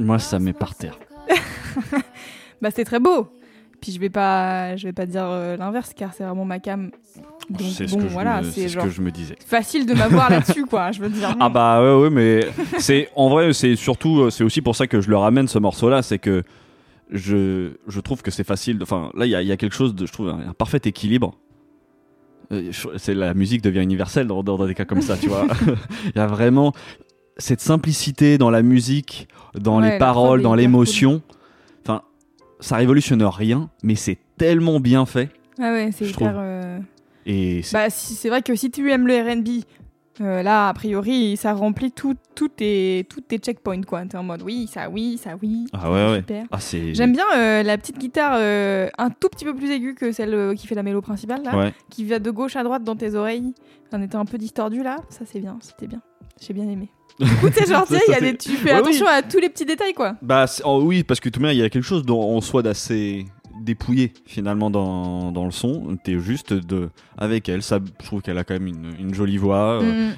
Moi, 0.00 0.18
ça 0.18 0.38
met 0.38 0.54
par 0.54 0.74
terre. 0.74 0.98
Bah, 2.62 2.70
c'est 2.74 2.84
très 2.84 3.00
beau. 3.00 3.28
Puis 3.80 3.92
je 3.92 4.00
vais 4.00 4.10
pas, 4.10 4.74
je 4.76 4.86
vais 4.88 4.92
pas 4.92 5.06
dire 5.06 5.24
euh, 5.24 5.56
l'inverse 5.56 5.92
car 5.94 6.12
c'est 6.12 6.24
vraiment 6.24 6.44
ma 6.44 6.58
cam. 6.58 6.90
Donc 7.48 7.60
C'est 7.60 7.86
ce 7.86 7.94
bon, 7.94 8.00
que 8.02 8.08
je 8.08 8.12
voilà, 8.12 8.40
me- 8.40 8.50
c'est 8.50 8.62
c'est 8.62 8.68
ce 8.68 8.74
genre 8.74 8.84
que 8.84 8.90
je 8.90 9.00
me 9.00 9.10
disais. 9.12 9.36
facile 9.46 9.86
de 9.86 9.94
m'avoir 9.94 10.28
là-dessus, 10.30 10.66
quoi. 10.66 10.90
Je 10.90 11.00
veux 11.00 11.08
dire. 11.08 11.36
Ah 11.40 11.48
bah 11.48 11.80
ouais, 11.80 12.02
ouais 12.02 12.10
mais 12.10 12.40
c'est 12.78 13.08
en 13.14 13.28
vrai 13.28 13.52
c'est 13.52 13.76
surtout 13.76 14.22
euh, 14.22 14.30
c'est 14.30 14.42
aussi 14.42 14.62
pour 14.62 14.74
ça 14.74 14.88
que 14.88 15.00
je 15.00 15.08
le 15.08 15.16
ramène 15.16 15.46
ce 15.46 15.58
morceau 15.60 15.88
là, 15.88 16.02
c'est 16.02 16.18
que 16.18 16.42
je, 17.10 17.70
je 17.86 18.00
trouve 18.00 18.20
que 18.22 18.32
c'est 18.32 18.42
facile. 18.44 18.78
Enfin 18.82 19.10
là 19.14 19.26
il 19.26 19.28
y 19.30 19.46
y 19.46 19.52
a 19.52 19.56
quelque 19.56 19.74
chose 19.76 19.94
de 19.94 20.06
je 20.06 20.12
trouve 20.12 20.28
un, 20.30 20.48
un 20.48 20.52
parfait 20.54 20.80
équilibre. 20.84 21.34
Euh, 22.52 22.72
C'est 22.96 23.14
la 23.14 23.32
musique 23.34 23.62
devient 23.62 23.82
universelle 23.82 24.26
dans, 24.26 24.42
dans- 24.42 24.56
dans 24.58 24.66
des 24.66 24.74
cas 24.74 24.84
comme 24.86 25.02
ça, 25.02 25.16
tu 25.16 25.28
vois. 25.28 25.46
Il 26.14 26.16
y 26.16 26.20
a 26.20 26.26
vraiment 26.26 26.72
cette 27.36 27.60
simplicité 27.60 28.38
dans 28.38 28.50
la 28.50 28.62
musique, 28.62 29.28
dans 29.54 29.80
Ouais, 29.80 29.92
les 29.92 29.98
paroles, 29.98 30.42
dans 30.42 30.56
l'émotion. 30.56 31.22
Ça 32.60 32.76
révolutionne 32.76 33.22
rien, 33.22 33.70
mais 33.82 33.94
c'est 33.94 34.18
tellement 34.36 34.80
bien 34.80 35.06
fait. 35.06 35.30
Ah 35.60 35.72
ouais, 35.72 35.90
c'est 35.92 36.06
hyper. 36.06 36.34
euh, 36.36 36.78
Et 37.26 37.62
c'est- 37.62 37.76
Bah, 37.76 37.90
si, 37.90 38.14
c'est 38.14 38.28
vrai 38.28 38.42
que 38.42 38.54
si 38.54 38.70
tu 38.70 38.90
aimes 38.90 39.06
le 39.06 39.14
RB, 39.20 39.64
euh, 40.20 40.42
là, 40.42 40.68
a 40.68 40.74
priori, 40.74 41.36
ça 41.36 41.52
remplit 41.52 41.92
tout, 41.92 42.14
tout 42.34 42.48
tes, 42.48 43.06
tous 43.08 43.20
tes 43.20 43.38
checkpoints, 43.38 43.82
quoi. 43.82 44.04
T'es 44.06 44.16
en 44.16 44.22
mode 44.22 44.42
oui, 44.42 44.66
ça, 44.72 44.88
oui, 44.88 45.18
ça, 45.22 45.30
oui. 45.42 45.66
ah 45.72 45.90
ouais 45.92 46.10
ouais. 46.10 46.18
Super. 46.18 46.44
Ah 46.50 46.58
c'est 46.60 46.94
J'aime 46.94 47.12
bien 47.12 47.24
euh, 47.36 47.62
la 47.62 47.76
petite 47.78 47.98
guitare 47.98 48.34
euh, 48.38 48.88
un 48.98 49.10
tout 49.10 49.28
petit 49.28 49.44
peu 49.44 49.54
plus 49.54 49.70
aiguë 49.70 49.94
que 49.94 50.10
celle 50.12 50.54
qui 50.56 50.66
fait 50.66 50.74
la 50.74 50.82
mélo 50.82 51.00
principale, 51.02 51.42
là. 51.44 51.56
Ouais. 51.56 51.72
Qui 51.90 52.04
va 52.04 52.18
de 52.18 52.30
gauche 52.30 52.56
à 52.56 52.62
droite 52.64 52.82
dans 52.84 52.96
tes 52.96 53.14
oreilles, 53.14 53.52
en 53.92 54.00
étant 54.02 54.20
un 54.20 54.24
peu 54.24 54.38
distordu, 54.38 54.82
là. 54.82 54.96
Ça, 55.10 55.20
c'est 55.24 55.40
bien, 55.40 55.58
c'était 55.60 55.86
bien. 55.86 56.00
J'ai 56.40 56.54
bien 56.54 56.68
aimé. 56.68 56.88
Du 57.20 57.26
coup, 57.36 57.48
c'est 57.52 57.66
genre, 57.68 57.84
il 57.90 58.12
y 58.12 58.14
a 58.14 58.20
des- 58.20 58.36
tu 58.36 58.50
fais 58.50 58.70
Ouais, 58.72 58.78
attention 58.78 59.06
à 59.06 59.22
tous 59.22 59.38
les 59.40 59.48
petits 59.48 59.64
détails, 59.64 59.92
quoi. 59.94 60.14
Bah 60.22 60.44
oh 60.64 60.80
oui, 60.84 61.02
parce 61.02 61.18
que 61.18 61.28
tout 61.28 61.40
de 61.40 61.44
même, 61.46 61.52
il 61.54 61.58
y 61.58 61.62
a 61.64 61.68
quelque 61.68 61.82
chose 61.84 62.04
dans- 62.04 62.20
en 62.20 62.40
soi 62.40 62.62
d'assez 62.62 63.24
dépouillé 63.60 64.12
finalement 64.24 64.70
dans, 64.70 65.32
dans 65.32 65.44
le 65.44 65.50
son. 65.50 65.96
T'es 66.04 66.20
juste 66.20 66.52
de 66.52 66.90
avec 67.16 67.48
elle. 67.48 67.62
Ça, 67.64 67.80
je 68.00 68.06
trouve 68.06 68.22
qu'elle 68.22 68.38
a 68.38 68.44
quand 68.44 68.54
même 68.54 68.68
une, 68.68 68.94
une 69.00 69.14
jolie 69.14 69.36
voix. 69.38 69.82
Euh, 69.82 70.10
Mm. 70.10 70.14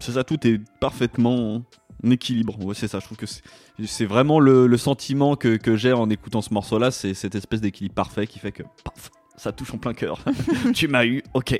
C'est 0.00 0.12
ça, 0.12 0.22
tout 0.22 0.46
est 0.46 0.60
parfaitement 0.80 1.62
en 2.04 2.10
équilibre. 2.10 2.56
Ouais, 2.64 2.74
c'est 2.74 2.88
ça. 2.88 2.98
Je 3.00 3.06
trouve 3.06 3.16
que 3.16 3.26
c'est- 3.26 3.42
c'est 3.86 4.04
vraiment 4.04 4.38
le, 4.38 4.66
le 4.66 4.76
sentiment 4.76 5.34
que, 5.34 5.56
que 5.56 5.76
j'ai 5.76 5.92
en 5.94 6.10
écoutant 6.10 6.42
ce 6.42 6.52
morceau-là. 6.54 6.90
C'est 6.90 7.14
cette 7.14 7.34
espèce 7.36 7.60
d'équilibre 7.62 7.94
parfait 7.94 8.26
qui 8.26 8.38
fait 8.38 8.52
que 8.52 8.62
paf, 8.84 9.10
ça 9.38 9.52
touche 9.52 9.72
en 9.72 9.78
plein 9.78 9.94
cœur. 9.94 10.18
tu 10.74 10.88
m'as 10.88 11.06
eu, 11.06 11.22
ok. 11.32 11.58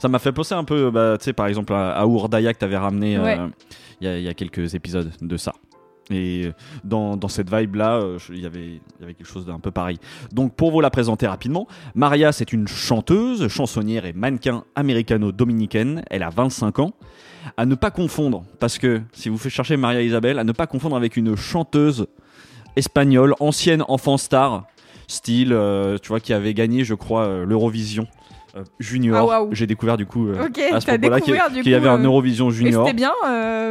Ça 0.00 0.08
m'a 0.08 0.18
fait 0.18 0.32
penser 0.32 0.54
un 0.54 0.64
peu, 0.64 0.90
bah, 0.90 1.16
tu 1.18 1.24
sais, 1.24 1.32
par 1.32 1.46
exemple, 1.46 1.72
à, 1.72 1.92
à 1.92 2.04
Ourdayak 2.06 2.54
que 2.56 2.60
t'avais 2.60 2.76
ramené 2.76 3.16
euh, 3.16 3.22
Ouais. 3.24 3.38
il 4.00 4.06
y, 4.06 4.10
a- 4.10 4.18
il 4.18 4.24
y 4.24 4.28
a 4.28 4.34
quelques 4.34 4.74
épisodes 4.74 5.10
de 5.20 5.36
ça. 5.36 5.52
Et 6.10 6.50
dans, 6.84 7.16
dans 7.16 7.28
cette 7.28 7.50
vibe-là, 7.50 7.94
euh, 7.94 8.18
je- 8.18 8.34
il 8.34 8.40
y 8.40 8.44
avait- 8.46 8.66
il 8.66 9.00
y 9.00 9.04
avait 9.04 9.14
quelque 9.14 9.26
chose 9.26 9.46
d'un 9.46 9.58
peu 9.58 9.70
pareil. 9.70 9.96
Donc, 10.32 10.54
pour 10.54 10.70
vous 10.70 10.82
la 10.82 10.90
présenter 10.90 11.26
rapidement, 11.26 11.66
Maria, 11.94 12.30
c'est 12.32 12.52
une 12.52 12.68
chanteuse, 12.68 13.48
chansonnière 13.48 14.04
et 14.04 14.12
mannequin 14.12 14.64
américano-dominicaine. 14.74 16.02
Elle 16.10 16.22
a 16.22 16.28
25 16.30 16.78
ans. 16.80 16.92
À 17.56 17.64
ne 17.66 17.74
pas 17.74 17.90
confondre, 17.90 18.44
parce 18.58 18.78
que 18.78 19.00
si 19.12 19.28
vous 19.30 19.38
faites 19.38 19.52
chercher 19.52 19.76
Maria 19.76 20.02
Isabelle, 20.02 20.38
à 20.38 20.44
ne 20.44 20.52
pas 20.52 20.66
confondre 20.66 20.96
avec 20.96 21.16
une 21.16 21.36
chanteuse 21.36 22.06
espagnole, 22.76 23.34
ancienne 23.40 23.82
enfant 23.88 24.16
star, 24.16 24.66
style, 25.08 25.52
euh, 25.52 25.98
tu 26.02 26.08
vois, 26.08 26.20
qui 26.20 26.32
avait 26.32 26.54
gagné, 26.54 26.84
je 26.84 26.94
crois, 26.94 27.24
euh, 27.24 27.44
l'Eurovision 27.44 28.06
euh, 28.56 28.62
Junior. 28.78 29.32
Ah. 29.32 29.46
J'ai 29.52 29.66
découvert 29.66 29.96
du 29.96 30.06
coup 30.06 30.28
à 30.30 30.80
ce 30.80 30.86
propos-là 30.86 31.20
qu'il 31.20 31.68
y 31.68 31.74
avait 31.74 31.88
un 31.88 31.98
Eurovision 31.98 32.50
Junior. 32.50 32.86
c'était 32.86 32.96
bien, 32.96 33.12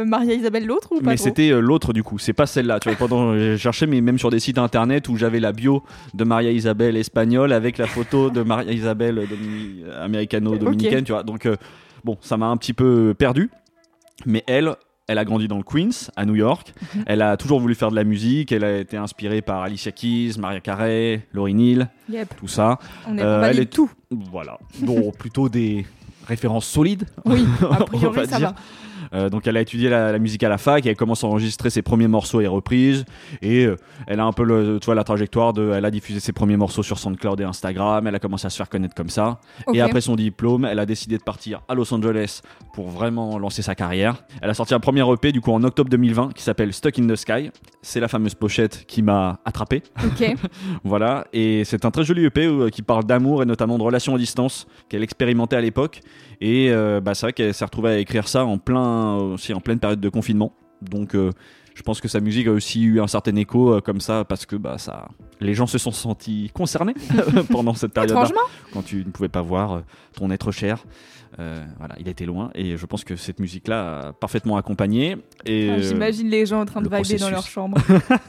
Maria 0.04 0.34
Isabelle 0.34 0.66
l'autre 0.66 0.88
ou 0.92 1.00
pas 1.00 1.10
Mais 1.10 1.16
c'était 1.16 1.50
l'autre 1.50 1.92
du 1.92 2.02
coup, 2.02 2.18
c'est 2.18 2.32
pas 2.34 2.46
celle-là. 2.46 2.80
Tu 2.80 2.88
vois, 2.88 2.98
pendant 2.98 3.34
j'ai 3.36 3.56
cherché, 3.56 3.86
mais 3.86 4.00
même 4.00 4.18
sur 4.18 4.30
des 4.30 4.40
sites 4.40 4.58
internet 4.58 5.08
où 5.08 5.16
j'avais 5.16 5.40
la 5.40 5.52
bio 5.52 5.82
de 6.12 6.24
Maria 6.24 6.50
Isabelle 6.50 6.96
espagnole 6.96 7.52
avec 7.52 7.78
la 7.78 7.86
photo 7.86 8.30
de 8.30 8.42
Maria 8.42 8.72
Isabelle 8.72 9.26
domini- 9.26 9.84
américano-dominicaine, 10.02 11.04
tu 11.04 11.12
vois. 11.12 11.22
Donc 11.22 11.48
bon, 12.04 12.18
ça 12.20 12.36
m'a 12.36 12.46
un 12.46 12.56
petit 12.56 12.74
peu 12.74 13.14
perdu. 13.16 13.50
Mais 14.26 14.44
elle, 14.46 14.76
elle 15.06 15.18
a 15.18 15.24
grandi 15.24 15.48
dans 15.48 15.58
le 15.58 15.62
Queens, 15.62 16.10
à 16.16 16.24
New 16.24 16.34
York. 16.34 16.72
Mhm. 16.94 17.04
Elle 17.06 17.22
a 17.22 17.36
toujours 17.36 17.60
voulu 17.60 17.74
faire 17.74 17.90
de 17.90 17.96
la 17.96 18.04
musique. 18.04 18.52
Elle 18.52 18.64
a 18.64 18.78
été 18.78 18.96
inspirée 18.96 19.42
par 19.42 19.62
Alicia 19.62 19.92
Keys, 19.92 20.32
Maria 20.38 20.60
Carey, 20.60 21.26
Lauryn 21.32 21.58
Hill, 21.58 21.88
Yep, 22.10 22.34
tout 22.38 22.48
ça. 22.48 22.78
on 23.06 23.18
est 23.18 23.22
Euh, 23.22 23.42
elle 23.44 23.58
est- 23.60 23.66
tout. 23.66 23.90
Voilà. 24.10 24.58
Donc 24.80 25.16
plutôt 25.18 25.48
des 25.48 25.84
références 26.26 26.66
solides. 26.66 27.06
Oui, 27.26 27.44
a 27.70 27.82
on 27.82 27.84
priori 27.84 28.16
va 28.16 28.26
ça 28.26 28.38
dire. 28.38 28.48
va. 28.50 28.54
Euh, 29.12 29.28
donc 29.28 29.46
elle 29.46 29.56
a 29.56 29.60
étudié 29.60 29.88
la, 29.88 30.12
la 30.12 30.18
musique 30.18 30.42
à 30.42 30.48
la 30.48 30.58
fac 30.58 30.84
et 30.86 30.88
elle 30.88 30.96
commence 30.96 31.24
à 31.24 31.26
enregistrer 31.26 31.70
ses 31.70 31.82
premiers 31.82 32.08
morceaux 32.08 32.40
et 32.40 32.46
reprises. 32.46 33.04
Et 33.42 33.64
euh, 33.64 33.76
elle 34.06 34.20
a 34.20 34.24
un 34.24 34.32
peu 34.32 34.44
le, 34.44 34.78
tu 34.80 34.86
vois, 34.86 34.94
la 34.94 35.04
trajectoire 35.04 35.52
de 35.52 35.72
elle 35.74 35.84
a 35.84 35.90
diffusé 35.90 36.20
ses 36.20 36.32
premiers 36.32 36.56
morceaux 36.56 36.82
sur 36.82 36.98
SoundCloud 36.98 37.40
et 37.40 37.44
Instagram. 37.44 38.06
Elle 38.06 38.14
a 38.14 38.18
commencé 38.18 38.46
à 38.46 38.50
se 38.50 38.56
faire 38.56 38.68
connaître 38.68 38.94
comme 38.94 39.10
ça. 39.10 39.40
Et 39.72 39.80
après 39.80 40.00
son 40.00 40.16
diplôme 40.16 40.64
elle 40.64 40.78
a 40.78 40.86
décidé 40.86 41.18
de 41.18 41.22
partir 41.22 41.62
à 41.68 41.74
Los 41.74 41.92
Angeles 41.92 42.40
pour 42.72 42.88
vraiment 42.88 43.38
lancer 43.38 43.62
sa 43.62 43.74
carrière. 43.74 44.24
Elle 44.40 44.50
a 44.50 44.54
sorti 44.54 44.74
un 44.74 44.80
premier 44.80 45.04
EP 45.12 45.32
du 45.32 45.40
coup 45.40 45.52
en 45.52 45.62
octobre 45.64 45.90
2020 45.90 46.32
qui 46.34 46.42
s'appelle 46.42 46.72
Stuck 46.72 46.98
in 46.98 47.06
the 47.06 47.16
Sky. 47.16 47.50
C'est 47.82 48.00
la 48.00 48.08
fameuse 48.08 48.34
pochette 48.34 48.84
qui 48.86 49.02
m'a 49.02 49.38
attrapé. 49.44 49.82
Voilà, 50.84 51.26
et 51.32 51.64
c'est 51.64 51.84
un 51.84 51.90
très 51.90 52.04
joli 52.04 52.24
EP 52.24 52.46
euh, 52.46 52.68
qui 52.68 52.82
parle 52.82 53.04
d'amour 53.04 53.42
et 53.42 53.46
notamment 53.46 53.78
de 53.78 53.82
relations 53.82 54.14
à 54.14 54.18
distance 54.18 54.66
qu'elle 54.88 55.02
expérimentait 55.02 55.56
à 55.56 55.60
l'époque. 55.60 56.00
Et 56.40 56.70
euh, 56.70 57.00
bah, 57.00 57.14
c'est 57.14 57.26
vrai 57.26 57.32
qu'elle 57.32 57.54
s'est 57.54 57.64
retrouvée 57.64 57.90
à 57.90 57.98
écrire 57.98 58.28
ça 58.28 58.44
en, 58.44 58.58
plein, 58.58 59.14
aussi 59.16 59.54
en 59.54 59.60
pleine 59.60 59.78
période 59.78 60.00
de 60.00 60.08
confinement. 60.08 60.52
Donc 60.82 61.14
euh, 61.14 61.30
je 61.74 61.82
pense 61.82 62.00
que 62.00 62.08
sa 62.08 62.20
musique 62.20 62.46
a 62.46 62.52
aussi 62.52 62.82
eu 62.82 63.00
un 63.00 63.06
certain 63.06 63.34
écho 63.36 63.74
euh, 63.74 63.80
comme 63.80 64.00
ça 64.00 64.24
parce 64.24 64.46
que 64.46 64.56
bah, 64.56 64.78
ça, 64.78 65.08
les 65.40 65.54
gens 65.54 65.66
se 65.66 65.78
sont 65.78 65.90
sentis 65.90 66.50
concernés 66.54 66.94
pendant 67.50 67.74
cette 67.74 67.92
période-là 67.92 68.24
quand 68.72 68.82
tu 68.82 68.98
ne 68.98 69.10
pouvais 69.10 69.28
pas 69.28 69.42
voir 69.42 69.72
euh, 69.72 69.80
ton 70.14 70.30
être 70.30 70.52
cher. 70.52 70.84
Euh, 71.40 71.64
voilà, 71.78 71.96
il 71.98 72.06
était 72.08 72.26
loin 72.26 72.50
et 72.54 72.76
je 72.76 72.86
pense 72.86 73.02
que 73.02 73.16
cette 73.16 73.40
musique-là 73.40 74.08
a 74.08 74.12
parfaitement 74.12 74.56
accompagné. 74.56 75.16
Et, 75.46 75.68
Ah, 75.68 75.74
euh, 75.74 75.82
J'imagine 75.82 76.28
les 76.28 76.46
gens 76.46 76.60
en 76.60 76.64
train 76.64 76.80
de 76.80 76.88
vibrer 76.88 77.16
dans 77.18 77.30
leur 77.30 77.46
chambre. 77.46 77.76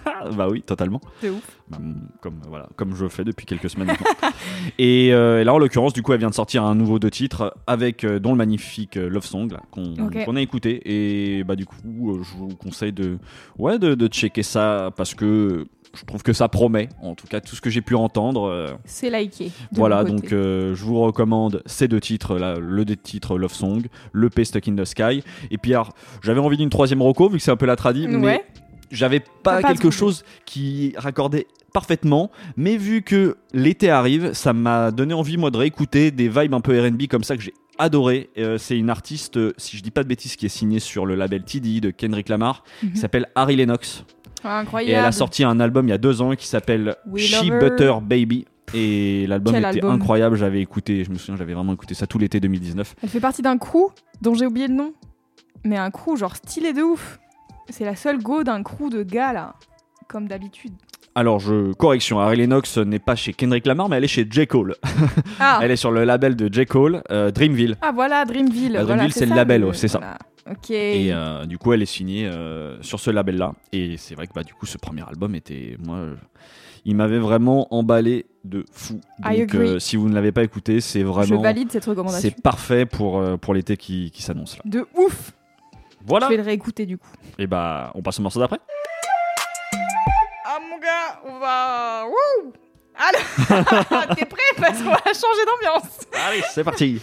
ah, 0.06 0.30
bah 0.36 0.48
oui, 0.50 0.64
totalement. 0.64 1.00
C'est 1.22 1.30
ouf. 1.30 1.44
Bah, 1.70 1.78
mm, 1.80 1.94
comme 2.22 2.42
voilà 2.48 2.68
comme 2.76 2.96
je 2.96 3.08
fais 3.08 3.24
depuis 3.24 3.46
quelques 3.46 3.70
semaines 3.70 3.88
maintenant. 3.88 4.30
et, 4.80 5.14
euh, 5.14 5.42
et 5.42 5.44
là 5.44 5.54
en 5.54 5.58
l'occurrence 5.60 5.94
du 5.94 6.02
coup 6.04 6.14
elle 6.14 6.20
vient 6.20 6.30
de 6.30 6.36
sortir 6.36 6.64
un 6.64 6.76
nouveau 6.76 7.00
deux 7.00 7.10
titres 7.12 7.56
avec 7.68 8.04
euh, 8.04 8.20
dont 8.20 8.32
le 8.32 8.38
magnifique 8.38 8.96
Love 8.96 9.26
Song 9.26 9.56
qu'on 9.72 10.36
a 10.36 10.42
écouté 10.42 10.82
et 10.86 11.44
bah 11.44 11.56
du 11.56 11.66
coup 11.66 11.78
je 12.24 12.36
vous 12.36 12.50
conseille 12.56 12.94
de 12.94 13.18
ouais 13.58 13.80
de, 13.80 13.96
de 13.96 14.08
checker 14.08 14.44
ça 14.44 14.92
parce 14.96 15.16
que 15.16 15.68
je 15.96 16.06
trouve 16.06 16.24
que 16.24 16.34
ça 16.34 16.48
promet 16.50 16.90
en 17.02 17.16
tout 17.16 17.28
cas 17.28 17.42
tout 17.42 17.56
ce 17.56 17.62
que 17.62 17.70
j'ai 17.70 17.82
pu 17.82 17.96
entendre 17.96 18.48
euh, 18.50 18.68
C'est 18.86 19.10
liké. 19.10 19.52
voilà 19.72 20.04
donc 20.04 20.32
euh, 20.32 20.76
je 20.76 20.84
vous 20.84 21.00
recommande 21.00 21.62
ces 21.66 21.88
deux 21.88 22.00
titres 22.00 22.38
là 22.38 22.56
le 22.60 22.86
des 22.86 22.98
titres 22.98 23.38
Love 23.38 23.54
Song 23.54 23.84
le 24.12 24.30
P 24.30 24.44
Stuck 24.46 24.68
in 24.68 24.76
the 24.76 24.86
Sky 24.86 25.24
et 25.52 25.58
puis 25.58 25.74
alors 25.74 25.94
j'avais 26.22 26.40
envie 26.40 26.58
d'une 26.58 26.70
troisième 26.70 27.02
reco 27.02 27.30
vu 27.30 27.38
que 27.38 27.44
c'est 27.44 27.52
un 27.52 27.58
peu 27.58 27.66
la 27.66 27.76
tradie 27.76 28.08
mais 28.08 28.18
Ouais. 28.26 28.46
j'avais 28.92 29.20
T'as 29.20 29.26
pas 29.44 29.62
pas 29.62 29.68
quelque 29.70 29.90
chose 29.92 30.24
qui 30.46 30.94
raccordait 30.98 31.48
parfaitement, 31.74 32.32
mais 32.56 32.78
vu 32.78 33.02
que 33.02 33.36
l'été 33.54 33.90
arrive, 33.90 34.32
ça 34.32 34.54
m'a 34.54 34.92
donné 34.92 35.14
envie 35.14 35.36
moi 35.36 35.52
de 35.52 35.58
réécouter 35.58 36.10
des 36.10 36.30
vibes 36.30 36.54
un 36.54 36.62
peu 36.62 36.80
R&B 36.80 37.08
comme 37.10 37.26
ça 37.26 37.36
que 37.36 37.44
j'ai 37.44 37.54
adoré. 37.78 38.30
Euh, 38.38 38.58
c'est 38.58 38.78
une 38.78 38.90
artiste, 38.90 39.38
si 39.60 39.76
je 39.76 39.84
dis 39.84 39.92
pas 39.92 40.04
de 40.04 40.08
bêtises, 40.08 40.38
qui 40.38 40.46
est 40.46 40.50
signée 40.50 40.80
sur 40.80 41.06
le 41.06 41.16
label 41.16 41.44
TD 41.44 41.82
de 41.82 41.90
Kendrick 41.92 42.30
Lamar, 42.30 42.64
Mhm. 42.82 42.92
qui 42.94 42.98
s'appelle 43.00 43.28
Harry 43.36 43.58
Lennox. 43.58 44.06
Ah, 44.46 44.64
Et 44.82 44.92
elle 44.92 45.06
a 45.06 45.12
sorti 45.12 45.44
un 45.44 45.60
album 45.60 45.88
il 45.88 45.90
y 45.92 45.94
a 45.94 45.98
deux 45.98 46.22
ans 46.22 46.36
qui 46.36 46.48
s'appelle 46.48 46.96
She. 47.16 47.46
Butter 47.50 47.94
Baby. 48.02 48.46
Et 48.74 49.26
l'album 49.28 49.56
était 49.56 49.66
album. 49.66 49.92
incroyable, 49.92 50.36
j'avais 50.36 50.60
écouté, 50.62 51.04
je 51.04 51.10
me 51.12 51.18
souviens, 51.18 51.36
j'avais 51.38 51.54
vraiment 51.54 51.74
écouté 51.74 51.94
ça 51.94 52.08
tout 52.08 52.18
l'été 52.18 52.40
2019. 52.40 52.96
Elle 53.04 53.10
fait 53.10 53.20
partie 53.20 53.42
d'un 53.42 53.58
crew 53.58 53.92
dont 54.22 54.34
j'ai 54.34 54.46
oublié 54.46 54.68
le 54.68 54.74
nom. 54.74 54.94
Mais 55.64 55.78
un 55.78 55.92
crew 55.92 56.16
genre 56.18 56.36
stylé 56.36 56.74
de 56.74 56.82
ouf. 56.82 57.20
C'est 57.70 57.86
la 57.86 57.96
seule 57.96 58.22
go 58.22 58.44
d'un 58.44 58.64
crew 58.64 58.90
de 58.92 59.04
gars 59.04 59.34
là. 59.34 59.54
Comme 60.08 60.28
d'habitude. 60.28 60.74
Alors, 61.18 61.40
je 61.40 61.72
correction, 61.74 62.20
Harry 62.20 62.36
Lennox 62.36 62.78
n'est 62.78 63.00
pas 63.00 63.16
chez 63.16 63.32
Kendrick 63.34 63.66
Lamar, 63.66 63.88
mais 63.88 63.96
elle 63.96 64.04
est 64.04 64.08
chez 64.08 64.28
J. 64.30 64.46
Cole. 64.48 64.76
Ah, 65.40 65.60
Elle 65.64 65.72
est 65.72 65.78
sur 65.78 65.90
le 65.92 66.04
label 66.04 66.36
de 66.36 66.54
J. 66.54 66.66
Cole, 66.66 67.02
euh, 67.10 67.32
Dreamville. 67.32 67.78
ah 67.82 67.92
voilà, 67.96 68.26
Dreamville. 68.26 68.76
Ah, 68.76 68.84
voilà, 68.84 68.96
Dreamville, 68.98 69.14
c'est 69.14 69.26
le 69.26 69.34
label, 69.34 69.66
c'est 69.74 69.88
ça. 69.88 70.00
voilà. 70.00 70.18
Ok. 70.50 70.70
Et 70.70 71.12
euh, 71.12 71.46
du 71.46 71.58
coup, 71.58 71.74
elle 71.74 71.82
est 71.82 71.88
signée 71.88 72.28
euh, 72.28 72.82
sur 72.82 73.00
ce 73.00 73.10
label-là. 73.10 73.54
Et 73.72 73.98
c'est 73.98 74.16
vrai 74.16 74.28
que 74.28 74.34
bah, 74.34 74.44
du 74.44 74.54
coup, 74.54 74.66
ce 74.66 74.78
premier 74.78 75.02
album 75.08 75.34
était. 75.36 75.76
Moi, 75.84 75.98
euh, 75.98 76.16
il 76.86 76.96
m'avait 76.96 77.18
vraiment 77.20 77.68
emballé 77.74 78.28
de 78.44 78.64
fou. 78.72 79.02
Donc, 79.20 79.56
si 79.80 79.96
vous 79.96 80.08
ne 80.08 80.14
l'avez 80.14 80.32
pas 80.32 80.44
écouté, 80.44 80.82
c'est 80.82 81.00
Je 81.02 81.06
vraiment. 81.06 81.42
valide 81.42 81.72
cette 81.72 81.86
recommandation. 81.86 82.30
C'est 82.30 82.42
parfait 82.44 82.86
pour, 82.86 83.24
pour 83.40 83.54
l'été 83.56 83.76
qui, 83.76 84.12
qui 84.12 84.22
s'annonce 84.22 84.58
là. 84.58 84.62
De 84.66 84.86
ouf. 84.96 85.32
Voilà. 86.06 86.28
Je 86.28 86.32
vais 86.32 86.38
le 86.38 86.44
réécouter 86.44 86.86
du 86.86 87.00
coup. 87.00 87.10
Et 87.40 87.48
bah, 87.48 87.92
on 87.96 88.04
passe 88.04 88.20
au 88.20 88.22
morceau 88.22 88.40
d'après. 88.40 88.60
Ah 90.46 90.60
mon 90.70 90.78
gars, 90.78 91.22
on 91.26 91.40
va. 91.40 92.06
Wouh 92.06 92.54
Alors, 92.96 94.08
t'es 94.16 94.26
prêt? 94.26 94.44
Parce 94.58 94.78
qu'on 94.78 94.92
va 94.92 94.98
changer 95.06 95.46
d'ambiance. 95.48 96.02
Allez, 96.28 96.44
c'est 96.54 96.64
parti. 96.64 97.02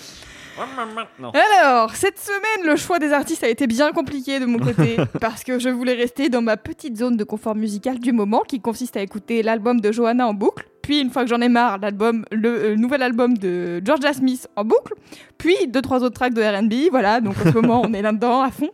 Alors, 1.34 1.94
cette 1.94 2.18
semaine, 2.18 2.66
le 2.66 2.76
choix 2.76 2.98
des 2.98 3.12
artistes 3.12 3.44
a 3.44 3.48
été 3.48 3.66
bien 3.66 3.92
compliqué 3.92 4.38
de 4.38 4.46
mon 4.46 4.58
côté 4.58 4.96
parce 5.20 5.44
que 5.44 5.58
je 5.58 5.68
voulais 5.68 5.94
rester 5.94 6.28
dans 6.28 6.42
ma 6.42 6.56
petite 6.56 6.96
zone 6.96 7.16
de 7.16 7.24
confort 7.24 7.54
musical 7.54 7.98
du 7.98 8.12
moment 8.12 8.42
qui 8.46 8.60
consiste 8.60 8.96
à 8.96 9.00
écouter 9.00 9.42
l'album 9.42 9.80
de 9.80 9.92
Johanna 9.92 10.26
en 10.26 10.34
boucle, 10.34 10.66
puis 10.82 11.00
une 11.00 11.10
fois 11.10 11.22
que 11.22 11.30
j'en 11.30 11.40
ai 11.40 11.48
marre, 11.48 11.78
l'album, 11.78 12.24
le 12.32 12.48
euh, 12.48 12.76
nouvel 12.76 13.02
album 13.02 13.38
de 13.38 13.80
Georgia 13.84 14.12
Smith 14.12 14.48
en 14.56 14.64
boucle, 14.64 14.94
puis 15.38 15.56
deux 15.68 15.80
trois 15.80 16.02
autres 16.02 16.14
tracks 16.14 16.34
de 16.34 16.42
R&B, 16.42 16.90
voilà. 16.90 17.20
Donc 17.20 17.34
en 17.38 17.50
ce 17.50 17.54
moment, 17.54 17.82
on 17.84 17.92
est 17.94 18.02
là-dedans 18.02 18.42
à 18.42 18.50
fond. 18.50 18.70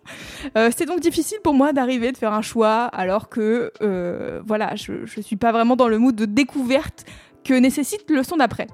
Euh, 0.57 0.71
c'est 0.75 0.87
donc 0.87 1.01
difficile 1.01 1.39
pour 1.45 1.55
moi 1.55 1.73
d'arriver 1.73 2.13
de 2.13 2.17
faire 2.17 2.33
un 2.33 2.43
choix 2.43 2.85
alors 2.87 3.29
que 3.29 3.73
euh, 3.83 4.41
voilà, 4.47 4.75
je 4.75 5.05
je 5.05 5.21
suis 5.21 5.37
pas 5.37 5.53
vraiment 5.53 5.77
dans 5.77 5.89
le 5.89 5.99
mood 5.99 6.15
de 6.15 6.25
découverte 6.25 7.05
que 7.45 7.55
nécessite 7.55 8.11
le 8.11 8.23
son 8.23 8.37
d'après. 8.37 8.67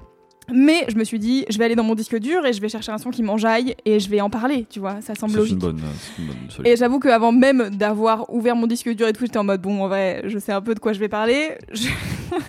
Mais 0.53 0.85
je 0.89 0.95
me 0.95 1.03
suis 1.03 1.19
dit, 1.19 1.45
je 1.49 1.57
vais 1.57 1.65
aller 1.65 1.75
dans 1.75 1.83
mon 1.83 1.95
disque 1.95 2.17
dur 2.19 2.45
et 2.45 2.53
je 2.53 2.61
vais 2.61 2.69
chercher 2.69 2.91
un 2.91 2.97
son 2.97 3.09
qui 3.09 3.23
m'enjaille 3.23 3.75
et 3.85 3.99
je 3.99 4.09
vais 4.09 4.21
en 4.21 4.29
parler, 4.29 4.65
tu 4.69 4.79
vois, 4.79 5.01
ça 5.01 5.15
semble 5.15 5.35
logique. 5.35 5.53
une 5.53 5.59
bonne, 5.59 5.81
une 6.19 6.27
bonne. 6.27 6.65
Et 6.65 6.75
j'avoue 6.75 6.99
qu'avant 6.99 7.31
même 7.31 7.69
d'avoir 7.69 8.31
ouvert 8.33 8.55
mon 8.55 8.67
disque 8.67 8.89
dur 8.89 9.07
et 9.07 9.13
tout, 9.13 9.25
j'étais 9.25 9.37
en 9.39 9.43
mode 9.43 9.61
bon, 9.61 9.83
en 9.83 9.87
vrai, 9.87 10.21
je 10.25 10.37
sais 10.37 10.51
un 10.51 10.61
peu 10.61 10.75
de 10.75 10.79
quoi 10.79 10.93
je 10.93 10.99
vais 10.99 11.09
parler. 11.09 11.49
Je, 11.71 11.87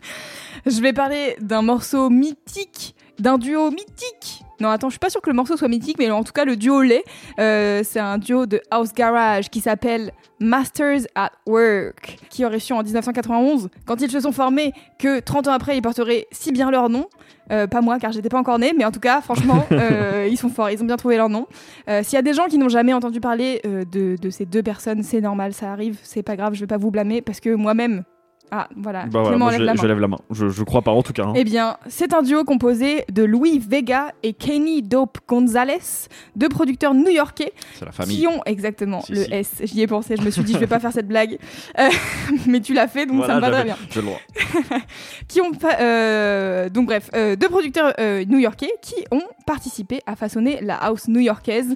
je 0.67 0.81
vais 0.81 0.93
parler 0.93 1.37
d'un 1.41 1.63
morceau 1.63 2.11
mythique, 2.11 2.95
d'un 3.19 3.39
duo 3.39 3.71
mythique. 3.71 4.43
Non, 4.61 4.71
attends, 4.71 4.89
je 4.89 4.93
suis 4.93 4.99
pas 4.99 5.11
sûre 5.11 5.21
que 5.21 5.29
le 5.29 5.37
morceau 5.37 5.57
soit 5.57 5.69
mythique, 5.69 5.97
mais 5.99 6.11
en 6.11 6.25
tout 6.25 6.33
cas, 6.33 6.45
le 6.45 6.57
duo 6.57 6.81
l'est. 6.81 7.05
Euh, 7.39 7.83
c'est 7.85 8.01
un 8.01 8.17
duo 8.17 8.47
de 8.47 8.61
House 8.71 8.93
Garage 8.95 9.51
qui 9.51 9.61
s'appelle 9.61 10.13
Masters 10.41 11.03
at 11.15 11.33
Work, 11.47 12.19
qui 12.31 12.45
aurait 12.45 12.59
su 12.59 12.73
en 12.73 12.83
1991, 12.83 13.69
quand 13.85 14.01
ils 14.01 14.11
se 14.11 14.21
sont 14.21 14.33
formés, 14.33 14.73
que 14.99 15.21
30 15.21 15.49
ans 15.49 15.53
après, 15.53 15.77
ils 15.77 15.83
porteraient 15.83 16.27
si 16.31 16.53
bien 16.53 16.71
leur 16.71 16.89
nom. 16.89 17.07
Euh, 17.53 17.67
pas 17.67 17.81
moi, 17.81 17.99
car 17.99 18.13
j'étais 18.13 18.29
pas 18.29 18.39
encore 18.39 18.59
née, 18.59 18.73
mais 18.77 18.85
en 18.85 18.91
tout 18.91 19.01
cas, 19.01 19.21
franchement, 19.21 19.67
euh, 19.73 20.27
ils 20.31 20.39
sont 20.39 20.49
forts, 20.49 20.71
ils 20.71 20.83
ont 20.83 20.87
bien 20.87 20.97
trouvé 20.97 21.17
leur 21.17 21.29
nom. 21.29 21.47
S'il 22.03 22.15
y 22.15 22.19
a 22.19 22.23
des 22.23 22.33
gens 22.33 22.47
qui 22.47 22.59
n'ont 22.59 22.69
jamais 22.69 22.95
entendu 22.95 23.21
parler 23.21 23.61
de, 23.65 24.17
de 24.17 24.31
ces 24.31 24.47
deux 24.47 24.63
personnes, 24.63 25.03
c'est 25.03 25.21
normal, 25.21 25.53
ça 25.53 25.71
arrive, 25.71 25.99
c'est 26.03 26.23
pas 26.23 26.37
grave, 26.37 26.55
je 26.55 26.61
vais 26.61 26.67
pas 26.67 26.79
vous 26.79 26.91
blâmer 26.91 27.21
parce 27.21 27.41
que 27.41 27.55
moi-même. 27.55 28.05
Ah, 28.53 28.69
voilà, 28.77 29.03
Bah 29.07 29.09
voilà, 29.23 29.29
Clément 29.31 29.45
moi, 29.47 29.51
lève 29.53 29.61
je, 29.61 29.65
la 29.65 29.75
main. 29.75 29.81
je 29.83 29.87
lève 29.89 30.01
la 30.01 30.09
main. 30.09 30.19
Je, 30.31 30.49
je 30.49 30.63
crois 30.63 30.83
pas 30.83 30.93
en 30.93 31.03
tout 31.03 31.13
cas. 31.13 31.25
hein. 31.25 31.33
Eh 31.35 31.43
bien, 31.45 31.77
c'est 31.89 32.15
un 32.15 32.23
duo 32.23 32.45
composé 32.45 33.05
de 33.11 33.25
Louis 33.25 33.59
Vega 33.59 34.13
et 34.23 34.33
Kenny 34.35 34.83
Dope 34.83 35.19
Gonzalez, 35.29 35.79
deux 36.37 36.49
producteurs 36.49 36.95
new-yorkais 36.95 37.53
C'est 37.75 37.85
la 37.85 37.93
famille. 37.93 38.19
qui 38.21 38.27
ont 38.29 38.41
exactement 38.47 39.01
Si, 39.01 39.13
le 39.13 39.25
si. 39.25 39.33
S. 39.33 39.55
J'y 39.65 39.83
ai 39.83 39.87
pensé, 39.89 40.17
je 40.17 40.23
me 40.23 40.31
suis 40.31 40.43
dit 40.45 40.53
je 40.53 40.59
vais 40.59 40.67
pas 40.69 40.79
faire 40.79 40.93
cette 40.93 41.09
blague, 41.09 41.39
Euh, 41.79 41.89
mais 42.47 42.61
tu 42.61 42.73
l'as 42.73 42.87
fait 42.89 43.07
donc 43.07 43.25
ça 43.27 43.35
me 43.37 43.41
va 43.41 43.51
très 43.51 43.65
bien. 43.65 43.77
J'ai 43.91 44.01
le 44.01 44.07
droit. 44.07 44.21
Qui 45.29 45.41
ont 45.41 45.51
euh, 45.81 46.69
donc 46.69 46.87
bref, 46.87 47.11
euh, 47.15 47.37
deux 47.37 47.49
producteurs 47.49 47.93
euh, 47.99 48.25
new-yorkais 48.25 48.71
qui 48.83 48.95
ont 49.11 49.23
participé 49.47 50.01
à 50.07 50.17
façonner 50.17 50.61
la 50.61 50.77
house 50.77 51.09
new-yorkaise 51.09 51.75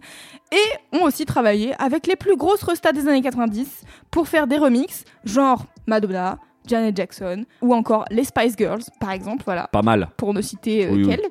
et 0.53 0.97
ont 0.97 1.05
aussi 1.05 1.25
travaillé 1.27 1.75
avec 1.81 2.07
les 2.07 2.17
plus 2.17 2.37
grosses 2.37 2.63
restas 2.63 2.93
des 2.93 3.07
années 3.09 3.23
90 3.23 3.83
pour 4.11 4.29
faire 4.29 4.47
des 4.47 4.57
remixes, 4.59 5.05
genre 5.25 5.65
Madonna, 5.87 6.39
Janet 6.67 6.97
Jackson, 6.97 7.45
ou 7.63 7.75
encore 7.75 8.05
les 8.11 8.25
Spice 8.25 8.55
Girls, 8.57 8.83
par 9.01 9.13
exemple, 9.13 9.43
voilà 9.45 9.69
Pas 9.73 9.83
mal. 9.83 10.09
pour 10.17 10.35
ne 10.35 10.43
citer 10.43 10.87
euh, 10.87 10.91
Oui, 10.91 11.05
oui. 11.05 11.09
qu'elle. 11.09 11.23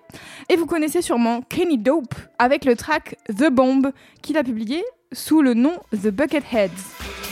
Et 0.49 0.55
vous 0.55 0.65
connaissez 0.65 1.01
sûrement 1.01 1.41
Kenny 1.41 1.77
Dope 1.77 2.15
avec 2.39 2.65
le 2.65 2.75
track 2.75 3.15
The 3.29 3.49
Bomb 3.51 3.91
qu'il 4.21 4.37
a 4.37 4.43
publié 4.43 4.83
sous 5.11 5.41
le 5.41 5.53
nom 5.53 5.73
The 5.91 6.07
Bucketheads. 6.07 7.28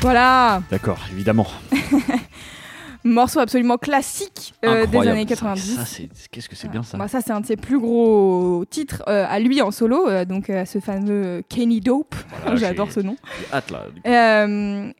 Voilà, 0.00 0.62
D'accord, 0.70 0.98
évidemment. 1.12 1.46
morceau 3.12 3.40
absolument 3.40 3.76
classique 3.78 4.54
euh, 4.64 4.86
des 4.86 4.98
années 4.98 5.26
90. 5.26 5.76
Ça, 5.76 5.84
c'est- 5.84 6.08
qu'est-ce 6.30 6.48
que 6.48 6.56
c'est 6.56 6.68
bien 6.68 6.82
ça 6.82 6.98
Bah, 6.98 7.08
ça, 7.08 7.20
c'est 7.20 7.32
un 7.32 7.40
de 7.40 7.46
ses 7.46 7.56
plus 7.56 7.78
gros 7.78 8.64
titres 8.70 9.02
euh, 9.08 9.24
à 9.28 9.38
lui 9.40 9.60
en 9.62 9.70
solo, 9.70 10.08
euh, 10.08 10.24
donc 10.24 10.50
euh, 10.50 10.64
ce 10.64 10.78
fameux 10.80 11.42
Kenny 11.48 11.80
Dope. 11.80 12.14
Voilà, 12.42 12.56
J'adore 12.68 12.92
ce 12.92 13.00
nom. 13.00 13.16
j'ai 13.50 13.56
hâte 13.56 13.70
là. 13.70 13.84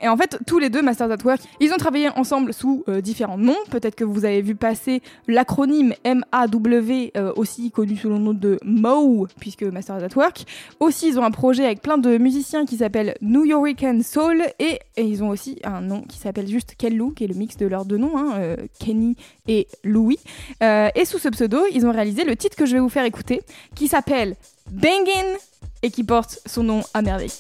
et 0.01 0.09
en 0.09 0.17
fait, 0.17 0.39
tous 0.47 0.59
les 0.59 0.71
deux, 0.71 0.83
Masters 0.83 1.11
at 1.11 1.17
Work, 1.25 1.41
ils 1.61 1.73
ont 1.73 1.77
travaillé 1.77 2.09
ensemble 2.17 2.53
sous 2.53 2.85
différents 3.03 3.39
noms. 3.39 3.57
Peut-être 3.71 3.95
que 3.95 4.05
vous 4.05 4.25
avez 4.25 4.43
vu 4.43 4.55
passer 4.55 5.03
l'acronyme 5.27 5.93
MAW, 6.05 7.11
aussi 7.37 7.71
connu 7.71 7.97
sous 7.97 8.09
le 8.09 8.19
nom 8.19 8.33
de 8.35 8.59
MO, 8.65 9.27
puisque 9.41 9.63
Masters 9.63 10.03
at 10.05 10.17
Work. 10.17 10.45
Aussi, 10.81 11.09
ils 11.09 11.19
ont 11.19 11.25
un 11.25 11.31
projet 11.31 11.65
avec 11.65 11.83
plein 11.83 11.99
de 11.99 12.19
musiciens 12.19 12.65
qui 12.67 12.77
s'appelle 12.79 13.15
New 13.21 13.45
Yorican 13.45 14.01
Soul, 14.03 14.43
et, 14.59 14.79
et 14.97 15.03
ils 15.03 15.23
ont 15.23 15.29
aussi 15.29 15.59
un 15.65 15.81
nom 15.81 16.03
qui 16.03 16.19
s'appelle 16.19 16.49
juste 16.49 16.75
Kellu, 16.77 17.13
qui 17.15 17.25
est 17.25 17.29
le 17.29 17.35
mix 17.35 17.57
de 17.57 17.67
leurs 17.67 17.85
deux 17.85 17.98
hein, 18.07 18.33
euh, 18.37 18.57
Kenny 18.79 19.17
et 19.47 19.67
Louis. 19.85 20.19
Euh, 20.63 20.89
et 20.95 21.05
sous 21.05 21.19
ce 21.19 21.29
pseudo, 21.29 21.59
ils 21.73 21.87
ont 21.87 21.93
réalisé 21.93 22.25
le 22.25 22.37
titre 22.37 22.57
que 22.57 22.67
je 22.67 22.75
vais 22.75 22.81
vous 22.81 22.89
faire 22.89 23.05
écouter, 23.05 23.41
qui 23.75 23.89
s'appelle 23.89 24.37
Bangin' 24.71 25.37
et 25.83 25.91
qui 25.91 26.05
porte 26.05 26.41
son 26.47 26.63
nom 26.63 26.83
à 26.95 27.03
merveille. 27.03 27.31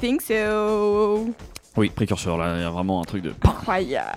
Think 0.00 0.22
so. 0.22 1.26
Oui, 1.76 1.90
précurseur 1.90 2.38
là, 2.38 2.54
il 2.56 2.62
y 2.62 2.64
a 2.64 2.70
vraiment 2.70 3.00
un 3.00 3.04
truc 3.04 3.22
de. 3.22 3.34
Incroyable, 3.42 4.08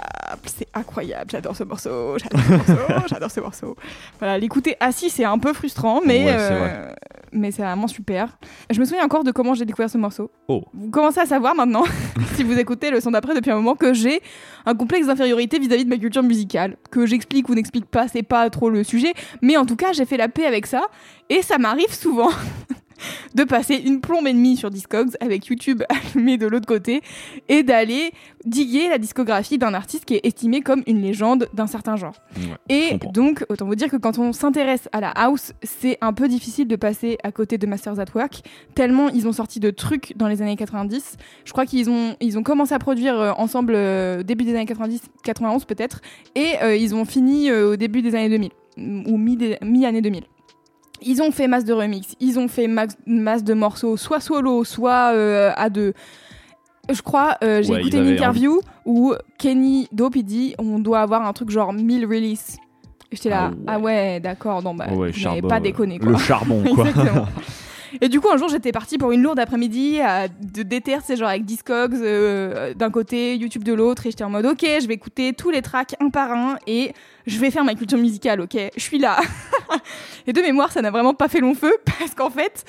c'est 0.46 0.68
incroyable, 0.76 1.32
j'adore 1.32 1.56
ce 1.56 1.64
morceau, 1.64 2.16
j'adore 2.20 2.40
ce 2.46 2.52
morceau, 2.52 3.08
j'adore 3.10 3.32
ce 3.32 3.40
morceau. 3.40 3.76
Voilà, 4.20 4.38
l'écouter 4.38 4.76
assis 4.80 5.10
c'est 5.10 5.24
un 5.24 5.40
peu 5.40 5.54
frustrant, 5.54 6.02
mais 6.06 6.26
Ouais, 6.26 6.36
euh, 6.38 6.92
mais 7.32 7.50
c'est 7.50 7.64
vraiment 7.64 7.88
super. 7.88 8.38
Je 8.70 8.80
me 8.80 8.86
souviens 8.86 9.04
encore 9.04 9.24
de 9.24 9.32
comment 9.32 9.56
j'ai 9.56 9.66
découvert 9.66 9.90
ce 9.90 9.98
morceau. 9.98 10.30
Oh. 10.48 10.66
Vous 10.74 10.92
commencez 10.92 11.20
à 11.20 11.26
savoir 11.26 11.56
maintenant, 11.56 11.84
si 12.36 12.44
vous 12.44 12.60
écoutez 12.60 12.92
le 12.92 13.02
son 13.02 13.10
d'après 13.10 13.34
depuis 13.34 13.50
un 13.50 13.56
moment, 13.56 13.76
que 13.76 13.92
j'ai 13.92 14.22
un 14.68 14.76
complexe 14.76 15.08
d'infériorité 15.08 15.58
vis-à-vis 15.58 15.86
de 15.86 15.90
ma 15.90 15.98
culture 15.98 16.22
musicale, 16.24 16.78
que 16.92 17.08
j'explique 17.08 17.50
ou 17.50 17.56
n'explique 17.56 17.88
pas, 17.88 18.08
c'est 18.08 18.22
pas 18.22 18.48
trop 18.52 18.70
le 18.70 18.84
sujet, 18.84 19.14
mais 19.42 19.58
en 19.58 19.66
tout 19.66 19.76
cas 19.76 19.94
j'ai 19.94 20.06
fait 20.06 20.18
la 20.18 20.30
paix 20.30 20.46
avec 20.46 20.68
ça, 20.68 20.84
et 21.30 21.42
ça 21.42 21.58
m'arrive 21.58 21.92
souvent. 21.92 22.30
de 23.36 23.44
passer 23.44 23.76
une 23.76 24.02
plombe 24.02 24.28
et 24.28 24.34
demie 24.34 24.58
sur 24.58 24.70
Discogs 24.72 25.12
avec 25.20 25.46
YouTube 25.48 25.84
allumé 26.16 26.38
de 26.38 26.48
l'autre 26.48 26.66
côté 26.68 27.02
et 27.50 27.64
d'aller 27.64 28.12
diguer 28.46 28.90
la 28.90 28.98
discographie 28.98 29.58
d'un 29.58 29.74
artiste 29.74 30.06
qui 30.06 30.16
est 30.16 30.26
estimé 30.26 30.62
comme 30.62 30.84
une 30.88 31.02
légende 31.02 31.50
d'un 31.54 31.68
certain 31.68 31.96
genre. 31.96 32.14
Ouais, 32.38 32.56
Et 32.70 32.98
donc, 33.14 33.46
autant 33.50 33.66
vous 33.66 33.76
dire 33.76 33.90
que 33.90 33.98
quand 33.98 34.18
on 34.20 34.32
s'intéresse 34.34 34.88
à 34.92 35.02
la 35.02 35.10
house, 35.10 35.54
c'est 35.64 35.98
un 36.02 36.14
peu 36.14 36.28
difficile 36.28 36.68
de 36.68 36.76
passer 36.76 37.18
à 37.24 37.32
côté 37.32 37.58
de 37.58 37.68
Masters 37.68 38.00
at 38.00 38.06
Work, 38.16 38.42
tellement 38.76 39.10
ils 39.10 39.28
ont 39.28 39.34
sorti 39.34 39.60
de 39.60 39.70
trucs 39.70 40.14
dans 40.16 40.28
les 40.28 40.42
années 40.42 40.56
90. 40.56 41.18
Je 41.46 41.52
crois 41.52 41.66
qu'ils 41.66 41.90
ont, 41.90 42.16
ils 42.22 42.38
ont 42.38 42.44
commencé 42.44 42.74
à 42.74 42.80
produire 42.80 43.20
euh, 43.20 43.32
ensemble 43.38 43.74
euh, 43.76 44.24
début 44.24 44.46
des 44.46 44.56
années 44.56 44.66
90, 44.66 45.02
91 45.24 45.66
peut-être, 45.66 46.02
et 46.36 46.54
euh, 46.62 46.76
ils 46.76 46.96
ont 46.96 47.06
fini 47.06 47.52
au 47.52 47.76
début 47.76 48.02
des 48.02 48.16
années 48.16 48.30
2000, 48.30 48.52
ou 49.12 49.18
mi- 49.18 49.38
mi-année 49.62 50.02
2000. 50.02 50.24
Ils 51.02 51.22
ont 51.22 51.32
fait 51.32 51.48
masse 51.48 51.64
de 51.66 51.74
remix, 51.74 52.16
ils 52.20 52.40
ont 52.40 52.48
fait 52.48 52.68
max- 52.68 52.98
masse 53.06 53.44
de 53.44 53.54
morceaux, 53.54 53.98
soit 53.98 54.20
solo, 54.20 54.64
soit 54.64 55.12
euh, 55.14 55.52
à 55.56 55.70
deux. 55.70 55.94
Je 56.90 57.02
crois, 57.02 57.36
euh, 57.44 57.62
j'ai 57.62 57.74
Ouais, 57.74 57.80
écouté 57.82 57.98
une 57.98 58.08
interview 58.08 58.62
où 58.86 59.14
Kenny 59.38 59.88
Dope 59.92 60.16
il 60.16 60.24
dit 60.24 60.56
on 60.58 60.80
doit 60.80 61.02
avoir 61.02 61.26
un 61.28 61.34
truc 61.34 61.50
genre 61.50 61.74
1000 61.74 62.06
releases. 62.06 62.58
J'étais 63.12 63.30
là, 63.30 63.52
Ah 63.68 63.74
ah 63.74 63.78
ouais. 63.80 63.84
ouais, 63.86 64.20
d'accord, 64.20 64.62
non, 64.64 64.74
bah, 64.74 64.86
Ouais, 64.90 64.94
vous 64.96 65.00
n'avez 65.02 65.14
charbon, 65.14 65.48
pas 65.48 65.58
euh, 65.58 65.60
déconné 65.62 66.00
quoi. 66.00 66.12
Le 66.12 66.18
charbon, 66.18 66.64
quoi. 66.76 66.86
Et 68.02 68.10
du 68.10 68.20
coup, 68.20 68.30
un 68.30 68.38
jour, 68.38 68.50
j'étais 68.50 68.72
partie 68.72 68.98
pour 68.98 69.12
une 69.12 69.22
lourde 69.22 69.40
après-midi 69.40 70.00
à 70.02 70.28
de 70.28 70.64
déter, 70.64 70.98
c'est 71.04 71.16
genre 71.16 71.30
avec 71.30 71.46
Discogs 71.46 71.96
euh, 71.96 72.74
d'un 72.74 72.92
côté, 72.92 73.36
YouTube 73.36 73.64
de 73.64 73.74
l'autre, 73.74 74.06
et 74.06 74.12
j'étais 74.12 74.24
en 74.24 74.30
mode, 74.30 74.46
ok, 74.46 74.62
je 74.62 74.88
vais 74.88 74.94
écouter 74.94 75.34
tous 75.34 75.50
les 75.50 75.62
tracks 75.62 75.96
un 76.00 76.10
par 76.10 76.32
un 76.32 76.58
et 76.68 76.94
je 77.26 77.40
vais 77.40 77.52
faire 77.52 77.64
ma 77.64 77.76
culture 77.76 77.98
musicale, 77.98 78.42
ok, 78.42 78.58
je 78.76 78.82
suis 78.82 79.00
là. 79.00 79.20
et 80.28 80.34
de 80.34 80.42
mémoire, 80.42 80.72
ça 80.72 80.82
n'a 80.82 80.92
vraiment 80.92 81.14
pas 81.14 81.28
fait 81.28 81.40
long 81.40 81.54
feu 81.54 81.76
parce 82.00 82.14
qu'en 82.14 82.30
fait, 82.30 82.66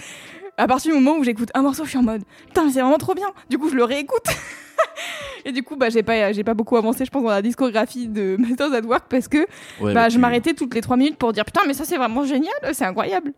à 0.56 0.66
partir 0.66 0.92
du 0.92 1.00
moment 1.00 1.18
où 1.18 1.24
j'écoute 1.24 1.50
un 1.54 1.62
morceau, 1.62 1.84
je 1.84 1.90
suis 1.90 1.98
en 1.98 2.02
mode, 2.02 2.22
putain, 2.46 2.68
c'est 2.70 2.80
vraiment 2.80 2.98
trop 2.98 3.14
bien. 3.14 3.28
Du 3.48 3.58
coup, 3.58 3.68
je 3.68 3.76
le 3.76 3.84
réécoute. 3.84 4.26
Et 5.44 5.52
du 5.52 5.62
coup, 5.62 5.76
bah, 5.76 5.88
j'ai 5.88 6.02
pas, 6.02 6.32
j'ai 6.32 6.44
pas 6.44 6.54
beaucoup 6.54 6.76
avancé, 6.76 7.04
je 7.04 7.10
pense, 7.10 7.22
dans 7.22 7.30
la 7.30 7.42
discographie 7.42 8.08
de 8.08 8.36
Masters 8.38 8.72
at 8.72 8.80
Work 8.80 9.04
parce 9.08 9.28
que 9.28 9.46
Ouais, 9.80 9.94
bah, 9.94 10.08
je 10.08 10.18
m'arrêtais 10.18 10.54
toutes 10.54 10.74
les 10.74 10.80
trois 10.80 10.96
minutes 10.96 11.16
pour 11.16 11.32
dire 11.32 11.44
putain, 11.44 11.62
mais 11.66 11.74
ça 11.74 11.84
c'est 11.84 11.96
vraiment 11.96 12.24
génial, 12.24 12.52
c'est 12.72 12.84
incroyable. 12.84 13.32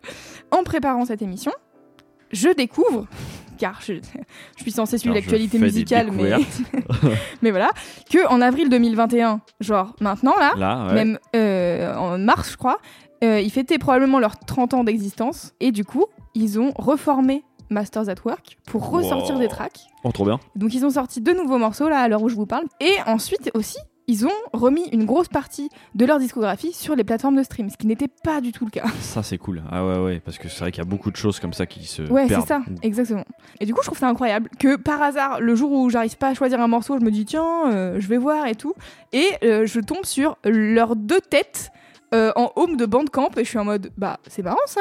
En 0.51 0.63
préparant 0.65 1.05
cette 1.05 1.23
émission, 1.23 1.53
je 2.31 2.49
découvre, 2.51 3.07
car 3.59 3.81
je, 3.83 3.95
je 4.57 4.63
suis 4.63 4.71
censée 4.73 4.99
suivre 4.99 5.15
l'actualité 5.15 5.59
musicale, 5.59 6.11
mais, 7.43 7.51
voilà, 7.51 7.71
que 8.11 8.27
en 8.29 8.41
avril 8.41 8.69
2021, 8.71 9.41
genre 9.61 9.95
maintenant 10.01 10.35
là, 10.39 10.53
Là, 10.57 10.87
ouais. 10.89 10.95
même 10.95 11.19
euh, 11.37 11.95
en 11.97 12.19
mars, 12.19 12.53
je 12.53 12.57
crois, 12.57 12.79
euh, 13.23 13.41
ils 13.41 13.51
fêtaient 13.51 13.79
probablement 13.79 14.19
leurs 14.19 14.39
30 14.39 14.75
ans 14.75 14.85
d'existence 14.85 15.53
et 15.61 15.73
du 15.73 15.85
coup, 15.85 16.07
ils 16.35 16.59
ont 16.59 16.73
reformé 16.77 17.45
Masters 17.69 18.09
at 18.09 18.15
Work 18.25 18.59
pour 18.67 18.91
ressortir 18.91 19.35
Wow. 19.37 19.41
des 19.41 19.49
tracks. 19.49 19.81
Oh, 20.05 20.11
trop 20.11 20.25
bien. 20.25 20.41
Donc 20.57 20.75
ils 20.75 20.85
ont 20.87 20.91
sorti 20.91 21.21
deux 21.21 21.35
nouveaux 21.35 21.59
morceaux 21.59 21.89
là 21.89 21.99
à 22.01 22.09
l'heure 22.09 22.23
où 22.23 22.29
je 22.29 22.35
vous 22.35 22.47
parle. 22.47 22.65
Et 22.81 22.95
ensuite 23.07 23.51
aussi, 23.55 23.77
ils 24.11 24.27
ont 24.27 24.31
remis 24.53 24.89
une 24.91 25.05
grosse 25.05 25.29
partie 25.29 25.71
de 25.95 26.05
leur 26.05 26.19
discographie 26.19 26.73
sur 26.73 26.97
les 26.97 27.05
plateformes 27.05 27.37
de 27.37 27.45
stream, 27.45 27.71
ce 27.71 27.77
qui 27.77 27.87
n'était 27.87 28.09
pas 28.09 28.41
du 28.41 28.51
tout 28.51 28.65
le 28.65 28.71
cas. 28.73 28.85
Ça, 29.01 29.23
c'est 29.23 29.39
cool. 29.39 29.63
Ah 29.71 29.87
ouais, 29.87 29.99
ouais, 29.99 30.21
parce 30.21 30.37
que 30.37 30.49
c'est 30.49 30.59
vrai 30.61 30.73
qu'il 30.73 30.83
y 30.83 30.87
a 30.87 30.89
beaucoup 30.89 31.13
de 31.13 31.17
choses 31.17 31.39
comme 31.39 31.53
ça 31.53 31.65
qui 31.65 31.87
se 31.87 32.03
Ouais, 32.03 32.27
c'est 32.29 32.41
ça, 32.41 32.61
exactement. 32.83 33.25
Et 33.61 33.67
du 33.67 33.73
coup, 33.73 33.81
je 33.83 33.87
trouve 33.87 33.99
ça 33.99 34.09
incroyable 34.09 34.51
que 34.59 34.75
par 34.75 35.01
hasard, 35.01 35.41
le 35.41 35.55
jour 35.55 35.71
où 35.71 35.89
j'arrive 35.91 36.17
pas 36.17 36.29
à 36.29 36.35
choisir 36.35 36.61
un 36.61 36.67
morceau, 36.67 36.99
je 36.99 37.05
me 37.05 37.11
dis 37.13 37.25
tiens, 37.25 37.71
euh, 37.71 38.01
je 38.01 38.09
vais 38.09 38.19
voir 38.19 38.49
et 38.49 38.57
tout, 38.57 38.75
et 39.13 39.29
euh, 39.45 39.65
je 39.67 39.79
tombe 39.79 40.05
sur 40.05 40.37
leurs 40.45 40.97
deux 40.97 41.21
têtes 41.21 41.71
euh, 42.13 42.33
en 42.35 42.51
home 42.57 42.77
de 42.77 42.87
Bandcamp 42.87 43.31
et 43.37 43.45
je 43.45 43.49
suis 43.49 43.59
en 43.59 43.65
mode 43.65 43.93
bah 43.97 44.19
c'est 44.27 44.43
marrant 44.43 44.59
ça. 44.67 44.81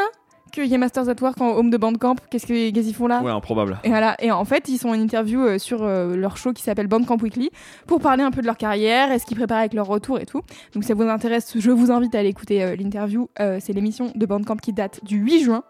Qu'il 0.52 0.66
y 0.66 0.74
ait 0.74 0.78
Masters 0.78 1.10
at 1.10 1.16
Work 1.22 1.40
en 1.42 1.50
home 1.58 1.70
de 1.70 1.78
Bandcamp. 1.78 2.16
Qu'est-ce 2.30 2.46
que- 2.48 2.72
qu'est-ce 2.72 2.86
qu'ils 2.88 2.96
font 2.96 3.08
là 3.08 3.22
Ouais, 3.22 3.32
improbable. 3.32 3.80
Et 3.84 3.90
voilà. 3.90 4.16
Et 4.22 4.32
en 4.32 4.46
fait, 4.46 4.68
ils 4.70 4.78
sont 4.78 4.90
en 4.90 4.94
interview 4.94 5.42
euh, 5.42 5.58
sur 5.58 5.84
euh, 5.84 6.16
leur 6.16 6.38
show 6.38 6.54
qui 6.54 6.64
s'appelle 6.64 6.88
Bandcamp 6.88 7.18
Weekly 7.22 7.50
pour 7.88 8.00
parler 8.00 8.24
un 8.24 8.32
peu 8.32 8.42
de 8.42 8.46
leur 8.48 8.58
carrière 8.58 9.12
et 9.12 9.20
ce 9.20 9.26
qu'ils 9.26 9.38
préparent 9.38 9.60
avec 9.60 9.74
leur 9.74 9.88
retour 9.88 10.20
et 10.20 10.26
tout. 10.26 10.42
Donc, 10.74 10.84
si 10.84 10.88
ça 10.88 10.94
vous 10.94 11.04
intéresse, 11.04 11.54
je 11.58 11.72
vous 11.72 11.92
invite 11.92 12.14
à 12.16 12.20
aller 12.20 12.30
écouter 12.30 12.64
euh, 12.64 12.76
l'interview. 12.76 13.30
C'est 13.38 13.74
l'émission 13.74 14.12
de 14.16 14.26
Bandcamp 14.26 14.58
qui 14.58 14.74
date 14.74 15.00
du 15.04 15.18
8 15.18 15.40
juin. 15.44 15.64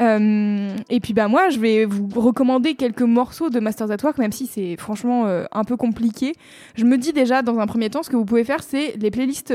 Et 0.00 1.00
puis, 1.00 1.12
bah, 1.14 1.28
moi, 1.28 1.48
je 1.50 1.58
vais 1.58 1.84
vous 1.84 2.08
recommander 2.14 2.74
quelques 2.74 3.02
morceaux 3.02 3.50
de 3.50 3.60
Masters 3.60 3.90
at 3.90 3.96
Work, 4.02 4.18
même 4.18 4.32
si 4.32 4.46
c'est 4.46 4.76
franchement 4.76 5.26
un 5.26 5.64
peu 5.64 5.76
compliqué. 5.76 6.34
Je 6.76 6.84
me 6.84 6.96
dis 6.96 7.12
déjà, 7.12 7.42
dans 7.42 7.58
un 7.58 7.66
premier 7.66 7.90
temps, 7.90 8.02
ce 8.02 8.10
que 8.10 8.16
vous 8.16 8.24
pouvez 8.24 8.44
faire, 8.44 8.62
c'est 8.62 8.94
les 8.98 9.10
playlists 9.10 9.52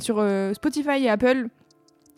sur 0.00 0.24
Spotify 0.54 1.04
et 1.04 1.08
Apple. 1.10 1.46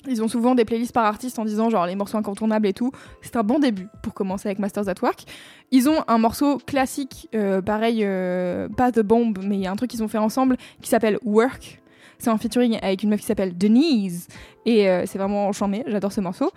Ils 0.08 0.22
ont 0.22 0.28
souvent 0.28 0.54
des 0.56 0.64
playlists 0.64 0.92
par 0.92 1.04
artiste 1.04 1.38
en 1.38 1.44
disant 1.44 1.70
genre 1.70 1.86
les 1.86 1.94
morceaux 1.94 2.16
incontournables 2.18 2.66
et 2.66 2.72
tout. 2.72 2.90
C'est 3.20 3.36
un 3.36 3.42
bon 3.44 3.58
début 3.60 3.86
pour 4.02 4.14
commencer 4.14 4.48
avec 4.48 4.58
Masters 4.58 4.88
at 4.88 4.94
Work. 5.00 5.24
Ils 5.70 5.88
ont 5.88 6.02
un 6.08 6.18
morceau 6.18 6.58
classique, 6.58 7.28
euh, 7.34 7.62
pareil, 7.62 8.00
euh, 8.02 8.68
pas 8.76 8.90
The 8.90 9.00
Bomb, 9.00 9.34
mais 9.42 9.56
il 9.56 9.60
y 9.62 9.66
a 9.66 9.70
un 9.70 9.76
truc 9.76 9.90
qu'ils 9.90 10.02
ont 10.02 10.08
fait 10.08 10.18
ensemble 10.18 10.56
qui 10.80 10.88
s'appelle 10.90 11.18
Work. 11.24 11.80
C'est 12.18 12.30
un 12.30 12.38
featuring 12.38 12.78
avec 12.82 13.02
une 13.04 13.10
meuf 13.10 13.20
qui 13.20 13.26
s'appelle 13.26 13.56
Denise 13.56 14.26
et 14.66 14.88
euh, 14.88 15.04
c'est 15.06 15.18
vraiment 15.18 15.52
charmé. 15.52 15.84
J'adore 15.86 16.12
ce 16.12 16.20
morceau. 16.20 16.50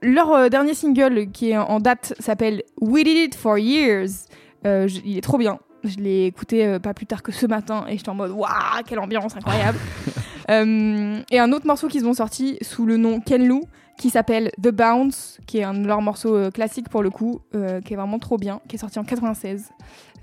Leur 0.00 0.48
dernier 0.48 0.74
single 0.74 1.30
qui 1.30 1.50
est 1.50 1.58
en- 1.58 1.64
en 1.68 1.80
date 1.80 2.14
s'appelle 2.20 2.62
We 2.80 3.04
Did 3.04 3.16
It 3.16 3.34
for 3.34 3.58
Years. 3.58 4.10
Il 4.64 5.16
est 5.18 5.22
trop 5.22 5.38
bien. 5.38 5.58
Je 5.84 5.96
l'ai 5.98 6.24
écouté 6.26 6.78
pas 6.82 6.92
plus 6.94 7.06
tard 7.06 7.22
que 7.22 7.32
ce 7.32 7.46
matin 7.46 7.84
et 7.88 7.96
j'étais 7.96 8.08
en 8.08 8.14
mode 8.14 8.30
waouh, 8.32 8.50
quelle 8.86 8.98
ambiance 8.98 9.36
incroyable. 9.36 9.78
Euh, 10.50 11.20
et 11.30 11.38
un 11.38 11.52
autre 11.52 11.66
morceau 11.66 11.88
qu'ils 11.88 12.06
ont 12.06 12.14
sorti 12.14 12.58
sous 12.62 12.86
le 12.86 12.96
nom 12.96 13.20
Ken 13.20 13.46
Lou 13.46 13.62
qui 13.98 14.10
s'appelle 14.10 14.50
The 14.62 14.68
Bounce, 14.70 15.38
qui 15.46 15.58
est 15.58 15.64
un 15.64 15.74
de 15.74 15.86
leurs 15.86 16.00
morceaux 16.00 16.34
euh, 16.34 16.50
classiques 16.50 16.88
pour 16.88 17.02
le 17.02 17.10
coup, 17.10 17.40
euh, 17.54 17.80
qui 17.80 17.92
est 17.92 17.96
vraiment 17.96 18.18
trop 18.20 18.36
bien, 18.36 18.60
qui 18.68 18.76
est 18.76 18.78
sorti 18.78 18.98
en 18.98 19.04
96. 19.04 19.70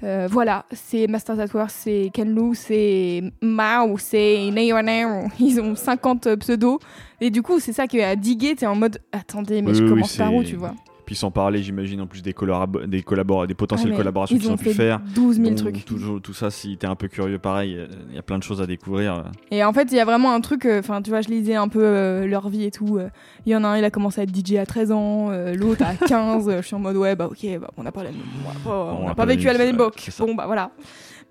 Euh, 0.04 0.28
voilà, 0.32 0.66
c'est 0.72 1.08
Masters 1.08 1.40
at 1.40 1.48
Work, 1.54 1.70
c'est 1.70 2.10
Ken 2.14 2.34
Lou, 2.34 2.54
c'est 2.54 3.22
Mao, 3.42 3.98
c'est 3.98 4.50
Neo 4.52 4.82
Neo. 4.82 5.28
Ils 5.40 5.60
ont 5.60 5.76
50 5.76 6.36
pseudos. 6.36 6.80
Et 7.22 7.30
du 7.30 7.42
coup, 7.42 7.60
c'est 7.60 7.74
ça 7.74 7.86
qui 7.88 8.02
a 8.02 8.16
digué. 8.16 8.56
T'es 8.56 8.66
en 8.66 8.76
mode, 8.76 9.00
attendez, 9.12 9.62
mais 9.62 9.72
Oui, 9.72 9.78
je 9.78 9.84
oui, 9.84 9.90
commence 9.90 10.18
par 10.18 10.34
où, 10.34 10.44
tu 10.44 10.56
vois? 10.56 10.74
Puis 11.06 11.16
sans 11.16 11.30
parler, 11.32 11.62
j'imagine, 11.62 12.02
en 12.02 12.08
plus 12.08 12.22
des, 12.24 12.34
des, 12.34 13.02
collabora- 13.02 13.46
des 13.48 13.54
potentielles 13.54 13.92
Ah, 13.94 13.98
collaborations 13.98 14.36
ils 14.36 14.42
qu'ils 14.42 14.52
ont 14.52 14.58
pu 14.58 14.72
faire. 14.72 15.00
12 15.14 15.36
000 15.38 15.50
Bon, 15.50 15.56
trucs. 15.56 15.86
Toujours, 15.86 16.20
tout 16.22 16.34
ça, 16.34 16.50
si 16.50 16.78
t'es 16.78 16.88
un 16.88 16.96
peu 16.96 17.08
curieux, 17.08 17.38
pareil, 17.38 17.76
euh, 17.78 17.88
il 18.10 18.16
y 18.16 18.18
a 18.18 18.24
plein 18.24 18.38
de 18.40 18.44
choses 18.44 18.62
à 18.62 18.66
découvrir. 18.66 19.24
Et 19.52 19.64
en 19.64 19.72
fait, 19.72 19.90
il 19.92 19.96
y 19.98 20.00
a 20.00 20.06
vraiment 20.06 20.34
un 20.34 20.42
truc, 20.42 20.66
euh, 20.66 20.80
enfin, 20.80 21.02
tu 21.02 21.12
vois, 21.12 21.22
je 21.22 21.30
lisais 21.30 21.56
un 21.56 21.68
peu 21.68 21.84
euh, 21.84 22.26
leur 22.26 22.50
vie 22.50 22.64
et 22.64 22.72
tout. 22.72 22.98
euh, 22.98 23.10
Il 23.46 23.52
y 23.52 23.56
en 23.56 23.64
a 23.64 23.68
un, 23.68 23.78
il 23.78 23.84
a 23.84 23.92
commencé 23.92 24.20
à 24.22 24.24
être 24.24 24.36
DJ 24.36 24.56
à 24.56 24.66
13 24.66 24.92
ans, 24.92 25.30
euh, 25.32 25.54
l'autre 25.54 25.84
à 25.86 25.94
15. 25.94 26.50
euh, 26.50 26.62
je 26.62 26.68
suis 26.68 26.76
en 26.76 26.80
mode, 26.80 26.98
ouais, 26.98 27.16
bah 27.16 27.28
ok, 27.28 27.46
bah, 27.62 27.70
on 27.78 27.84
n'a 27.84 27.92
pas, 27.92 28.04
la 28.04 28.10
on 28.10 28.14
n'a 28.14 28.60
pas, 28.64 28.70
on 28.94 28.98
On 28.98 29.06
n'a 29.06 29.12
a 29.12 29.16
pas 29.16 29.16
pas 29.16 29.26
vécu 29.28 29.48
à 29.48 29.54
la 29.54 29.60
même- 29.60 29.76
époque. 29.76 30.10
Bon, 30.20 30.34
bah 30.34 30.46
voilà. 30.48 30.72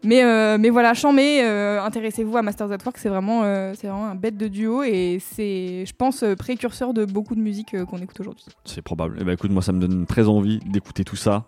Mais, 0.05 0.23
euh, 0.23 0.59
mais 0.59 0.71
voilà, 0.71 0.93
chambé, 0.95 1.43
euh, 1.43 1.83
intéressez-vous 1.83 2.37
à 2.37 2.43
Masters 2.43 2.71
at 2.71 2.79
Work, 2.85 2.99
c'est 2.99 3.09
vraiment, 3.09 3.43
euh, 3.45 3.73
c'est 3.75 3.87
vraiment 3.87 4.07
un 4.07 4.15
bête 4.15 4.37
de 4.37 4.49
duo 4.49 4.83
et 4.83 5.19
c'est, 5.21 5.85
je 5.87 5.93
pense, 5.95 6.23
euh, 6.23 6.35
précurseur 6.35 6.93
de 6.93 7.05
beaucoup 7.05 7.35
de 7.35 7.41
musique 7.41 7.75
qu'on 7.87 7.99
écoute 7.99 8.21
aujourd'hui. 8.21 8.45
C'est 8.65 8.83
probable. 8.83 9.21
Et 9.21 9.25
bah 9.25 9.33
écoute, 9.33 9.51
moi, 9.51 9.63
ça 9.63 9.73
me 9.73 9.81
donne 9.81 10.07
très 10.07 10.29
envie 10.29 10.59
d'écouter 10.67 11.05
tout 11.05 11.17
ça 11.17 11.47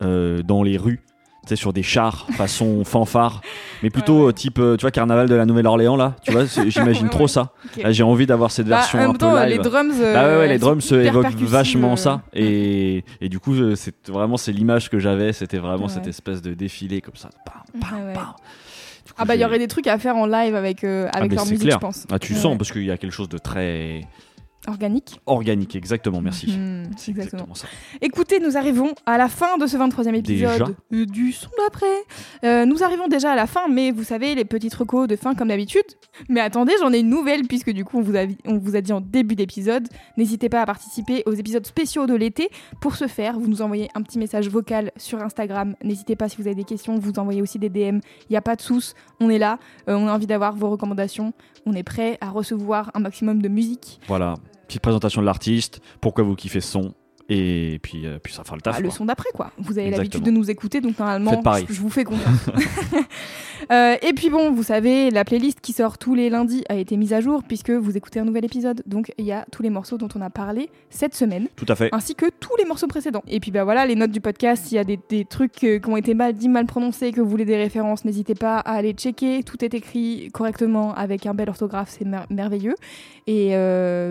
dans 0.00 0.62
les 0.62 0.76
rues. 0.76 1.00
Sais, 1.46 1.56
sur 1.56 1.72
des 1.74 1.82
chars 1.82 2.26
façon 2.36 2.84
fanfare, 2.84 3.40
mais 3.82 3.90
plutôt 3.90 4.22
Ouais, 4.24 4.28
euh, 4.28 4.32
type, 4.32 4.58
euh, 4.58 4.76
tu 4.76 4.82
vois, 4.82 4.90
Carnaval 4.90 5.28
de 5.28 5.34
la 5.34 5.44
Nouvelle-Orléans, 5.44 5.96
là. 5.96 6.16
Tu 6.22 6.32
vois, 6.32 6.44
j'imagine 6.46 7.04
Ouais, 7.04 7.10
trop 7.10 7.22
ouais. 7.24 7.28
ça. 7.28 7.50
J'ai 7.90 8.02
envie 8.02 8.24
d'avoir 8.26 8.50
cette 8.50 8.66
Bah, 8.66 8.76
version 8.76 8.98
un 8.98 9.12
peu 9.12 9.18
temps, 9.18 9.34
live. 9.36 9.48
les 9.48 9.58
drums. 9.58 9.94
euh, 10.00 10.14
Bah 10.14 10.38
ouais, 10.38 10.48
les 10.48 10.58
drums 10.58 10.90
évoquent 10.92 11.34
vachement 11.34 11.92
euh, 11.92 11.96
ça. 11.96 12.22
Et, 12.32 13.04
et 13.20 13.28
du 13.28 13.38
coup, 13.40 13.54
c'est 13.76 14.08
vraiment 14.08 14.36
c'est 14.38 14.52
l'image 14.52 14.88
que 14.88 14.98
j'avais. 14.98 15.32
C'était 15.34 15.58
vraiment 15.58 15.88
cette 15.88 16.06
espèce 16.06 16.40
de 16.40 16.54
défilé 16.54 17.00
comme 17.02 17.16
ça. 17.16 17.28
Bam, 17.46 17.80
bam, 17.82 17.98
Ouais, 18.00 18.06
ouais. 18.06 18.14
bam. 18.14 18.24
Du 19.04 19.12
coup, 19.12 19.16
Ah 19.18 19.26
bah 19.26 19.34
il 19.34 19.40
y 19.42 19.44
aurait 19.44 19.58
des 19.58 19.68
trucs 19.68 19.86
à 19.86 19.98
faire 19.98 20.16
en 20.16 20.24
live 20.24 20.54
avec, 20.54 20.82
euh, 20.82 21.08
avec 21.12 21.30
mais 21.30 21.36
leur 21.36 21.44
musique, 21.44 21.60
clair. 21.60 21.76
je 21.76 21.80
pense. 21.80 22.06
Ah, 22.10 22.18
tu 22.18 22.32
Ouais, 22.32 22.38
sens 22.38 22.56
parce 22.56 22.72
qu'il 22.72 22.84
y 22.84 22.90
a 22.90 22.96
quelque 22.96 23.12
chose 23.12 23.28
de 23.28 23.36
très 23.36 24.00
Organique. 24.66 25.20
organique. 25.26 25.76
Exactement, 25.76 26.20
merci. 26.20 26.46
Mhm, 26.46 26.90
C'est 26.96 27.10
exactement. 27.10 27.44
exactement 27.44 27.54
ça. 27.54 27.66
Écoutez, 28.00 28.40
nous 28.40 28.56
arrivons 28.56 28.92
à 29.06 29.18
la 29.18 29.28
fin 29.28 29.56
de 29.58 29.66
ce 29.66 29.76
23e 29.76 30.20
Déjà 30.22 30.54
épisode 30.54 30.74
euh, 30.92 31.06
du 31.06 31.32
son 31.32 31.48
d'après. 31.58 31.86
Euh, 32.44 32.64
nous 32.66 32.82
arrivons 32.82 33.08
déjà 33.08 33.32
à 33.32 33.36
la 33.36 33.46
fin, 33.46 33.68
mais 33.70 33.90
vous 33.90 34.04
savez, 34.04 34.34
les 34.34 34.44
petites 34.44 34.74
recos 34.74 35.06
de 35.08 35.16
fin 35.16 35.34
comme 35.34 35.48
d'habitude. 35.48 35.84
Mais 36.28 36.40
attendez, 36.40 36.72
j'en 36.80 36.92
ai 36.92 37.00
une 37.00 37.08
nouvelle, 37.10 37.42
puisque 37.46 37.70
du 37.70 37.84
coup, 37.84 37.98
on 37.98 38.02
vous 38.02 38.16
a, 38.16 38.24
on 38.46 38.58
vous 38.58 38.76
a 38.76 38.80
dit 38.80 38.92
en 38.92 39.00
début 39.00 39.34
d'épisode, 39.34 39.86
n'hésitez 40.16 40.48
pas 40.48 40.62
à 40.62 40.66
participer 40.66 41.22
aux 41.26 41.32
épisodes 41.32 41.66
spéciaux 41.66 42.06
de 42.06 42.14
l'été. 42.14 42.48
Pour 42.80 42.96
ce 42.96 43.06
faire, 43.06 43.38
vous 43.38 43.48
nous 43.48 43.62
envoyez 43.62 43.88
un 43.94 44.02
petit 44.02 44.18
message 44.18 44.48
vocal 44.48 44.92
sur 44.96 45.22
Instagram. 45.22 45.74
N'hésitez 45.82 46.16
pas 46.16 46.28
si 46.28 46.36
vous 46.36 46.46
avez 46.46 46.56
des 46.56 46.64
questions, 46.64 46.96
vous 46.98 47.18
envoyez 47.18 47.42
aussi 47.42 47.58
des 47.58 47.68
DM. 47.68 47.98
Il 48.28 48.30
n'y 48.30 48.36
a 48.36 48.42
pas 48.42 48.56
de 48.56 48.62
sous, 48.62 48.92
on 49.20 49.28
est 49.30 49.38
là, 49.38 49.58
Euh, 49.88 49.94
on 49.96 50.08
a 50.08 50.12
envie 50.12 50.26
d'avoir 50.26 50.54
vos 50.56 50.70
recommandations. 50.70 51.32
On 51.66 51.72
est 51.74 51.82
prêt 51.82 52.18
à 52.20 52.30
recevoir 52.30 52.90
un 52.94 53.00
maximum 53.00 53.40
de 53.42 53.48
musique. 53.48 54.00
Voilà, 54.08 54.34
petite 54.66 54.82
présentation 54.82 55.20
de 55.20 55.26
l'artiste, 55.26 55.80
pourquoi 56.00 56.24
vous 56.24 56.34
kiffez 56.34 56.60
son, 56.60 56.94
et 57.28 57.78
puis, 57.82 58.06
euh, 58.06 58.18
puis 58.22 58.32
ça 58.34 58.44
fera 58.44 58.56
le 58.56 58.62
taf. 58.62 58.76
Ah, 58.78 58.80
le 58.80 58.90
son 58.90 59.06
d'après 59.06 59.30
quoi. 59.34 59.50
Vous 59.58 59.78
avez 59.78 59.90
l'habitude 59.90 60.22
de 60.22 60.30
nous 60.30 60.50
écouter 60.50 60.80
donc 60.80 60.98
normalement 60.98 61.42
je, 61.68 61.72
je 61.74 61.80
vous 61.80 61.90
fais 61.90 62.04
confiance. 62.04 62.50
Euh, 63.72 63.96
et 64.02 64.12
puis 64.12 64.28
bon, 64.28 64.52
vous 64.52 64.62
savez, 64.62 65.08
la 65.10 65.24
playlist 65.24 65.60
qui 65.62 65.72
sort 65.72 65.96
tous 65.96 66.14
les 66.14 66.28
lundis 66.28 66.64
a 66.68 66.74
été 66.74 66.98
mise 66.98 67.14
à 67.14 67.22
jour 67.22 67.42
puisque 67.42 67.70
vous 67.70 67.96
écoutez 67.96 68.20
un 68.20 68.24
nouvel 68.26 68.44
épisode. 68.44 68.82
Donc 68.84 69.10
il 69.16 69.24
y 69.24 69.32
a 69.32 69.46
tous 69.50 69.62
les 69.62 69.70
morceaux 69.70 69.96
dont 69.96 70.08
on 70.14 70.20
a 70.20 70.28
parlé 70.28 70.68
cette 70.90 71.14
semaine 71.14 71.48
Tout 71.56 71.64
à 71.68 71.74
fait. 71.74 71.88
ainsi 71.92 72.14
que 72.14 72.26
tous 72.40 72.54
les 72.58 72.66
morceaux 72.66 72.88
précédents. 72.88 73.22
Et 73.26 73.40
puis 73.40 73.50
bah 73.52 73.64
voilà, 73.64 73.86
les 73.86 73.94
notes 73.94 74.10
du 74.10 74.20
podcast, 74.20 74.66
s'il 74.66 74.76
y 74.76 74.78
a 74.78 74.84
des, 74.84 74.98
des 75.08 75.24
trucs 75.24 75.64
euh, 75.64 75.78
qui 75.78 75.88
ont 75.88 75.96
été 75.96 76.12
mal 76.12 76.34
dits, 76.34 76.50
mal 76.50 76.66
prononcés, 76.66 77.10
que 77.12 77.22
vous 77.22 77.28
voulez 77.30 77.46
des 77.46 77.56
références, 77.56 78.04
n'hésitez 78.04 78.34
pas 78.34 78.58
à 78.58 78.72
aller 78.74 78.92
checker. 78.92 79.42
Tout 79.44 79.64
est 79.64 79.72
écrit 79.72 80.28
correctement 80.34 80.94
avec 80.94 81.24
un 81.24 81.32
bel 81.32 81.48
orthographe, 81.48 81.88
c'est 81.98 82.04
mer- 82.04 82.26
merveilleux. 82.28 82.74
Et 83.26 83.52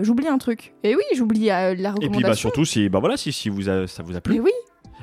j'oublie 0.02 0.26
un 0.26 0.38
truc. 0.38 0.74
Et 0.82 0.96
oui, 0.96 1.02
j'oublie 1.14 1.46
la 1.46 1.70
Et 1.70 1.76
puis 1.76 1.84
recommandation. 1.86 2.20
bah, 2.28 2.34
surtout, 2.34 2.64
si, 2.64 2.88
bah, 2.88 2.98
voilà, 3.04 3.18
si, 3.18 3.32
si 3.32 3.50
vous 3.50 3.68
a- 3.68 3.86
ça 3.86 4.02
vous 4.02 4.16
a 4.16 4.20
plu, 4.22 4.32
Mais 4.34 4.40
oui, 4.40 4.50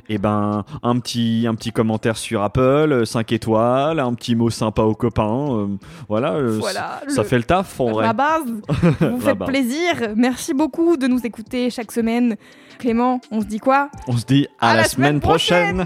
et 0.09 0.17
ben 0.17 0.65
un 0.81 0.97
petit, 0.99 1.45
un 1.47 1.53
petit 1.53 1.71
commentaire 1.71 2.17
sur 2.17 2.41
Apple, 2.41 3.05
5 3.05 3.31
étoiles, 3.31 3.99
un 3.99 4.13
petit 4.15 4.33
mot 4.33 4.49
sympa 4.49 4.81
aux 4.81 4.95
copains. 4.95 5.53
euh, 5.55 5.67
voilà, 6.09 6.31
euh, 6.33 6.57
voilà. 6.59 7.01
ça 7.07 7.21
le- 7.21 7.27
fait 7.27 7.37
le 7.37 7.43
taf 7.43 7.79
en 7.79 7.91
vrai. 7.91 8.05
La 8.07 8.13
base, 8.13 8.41
vous 9.01 9.19
faites 9.19 9.37
base. 9.37 9.47
plaisir. 9.49 10.13
Merci 10.15 10.55
beaucoup 10.55 10.97
de 10.97 11.05
nous 11.05 11.19
écouter 11.23 11.69
chaque 11.69 11.91
semaine. 11.91 12.35
Clément, 12.79 13.21
on 13.29 13.41
se 13.41 13.45
dit 13.45 13.59
quoi? 13.59 13.89
On 14.07 14.17
se 14.17 14.25
dit 14.25 14.47
à, 14.59 14.75
la, 14.75 14.85
semaine, 14.85 15.19
prochaine. 15.19 15.85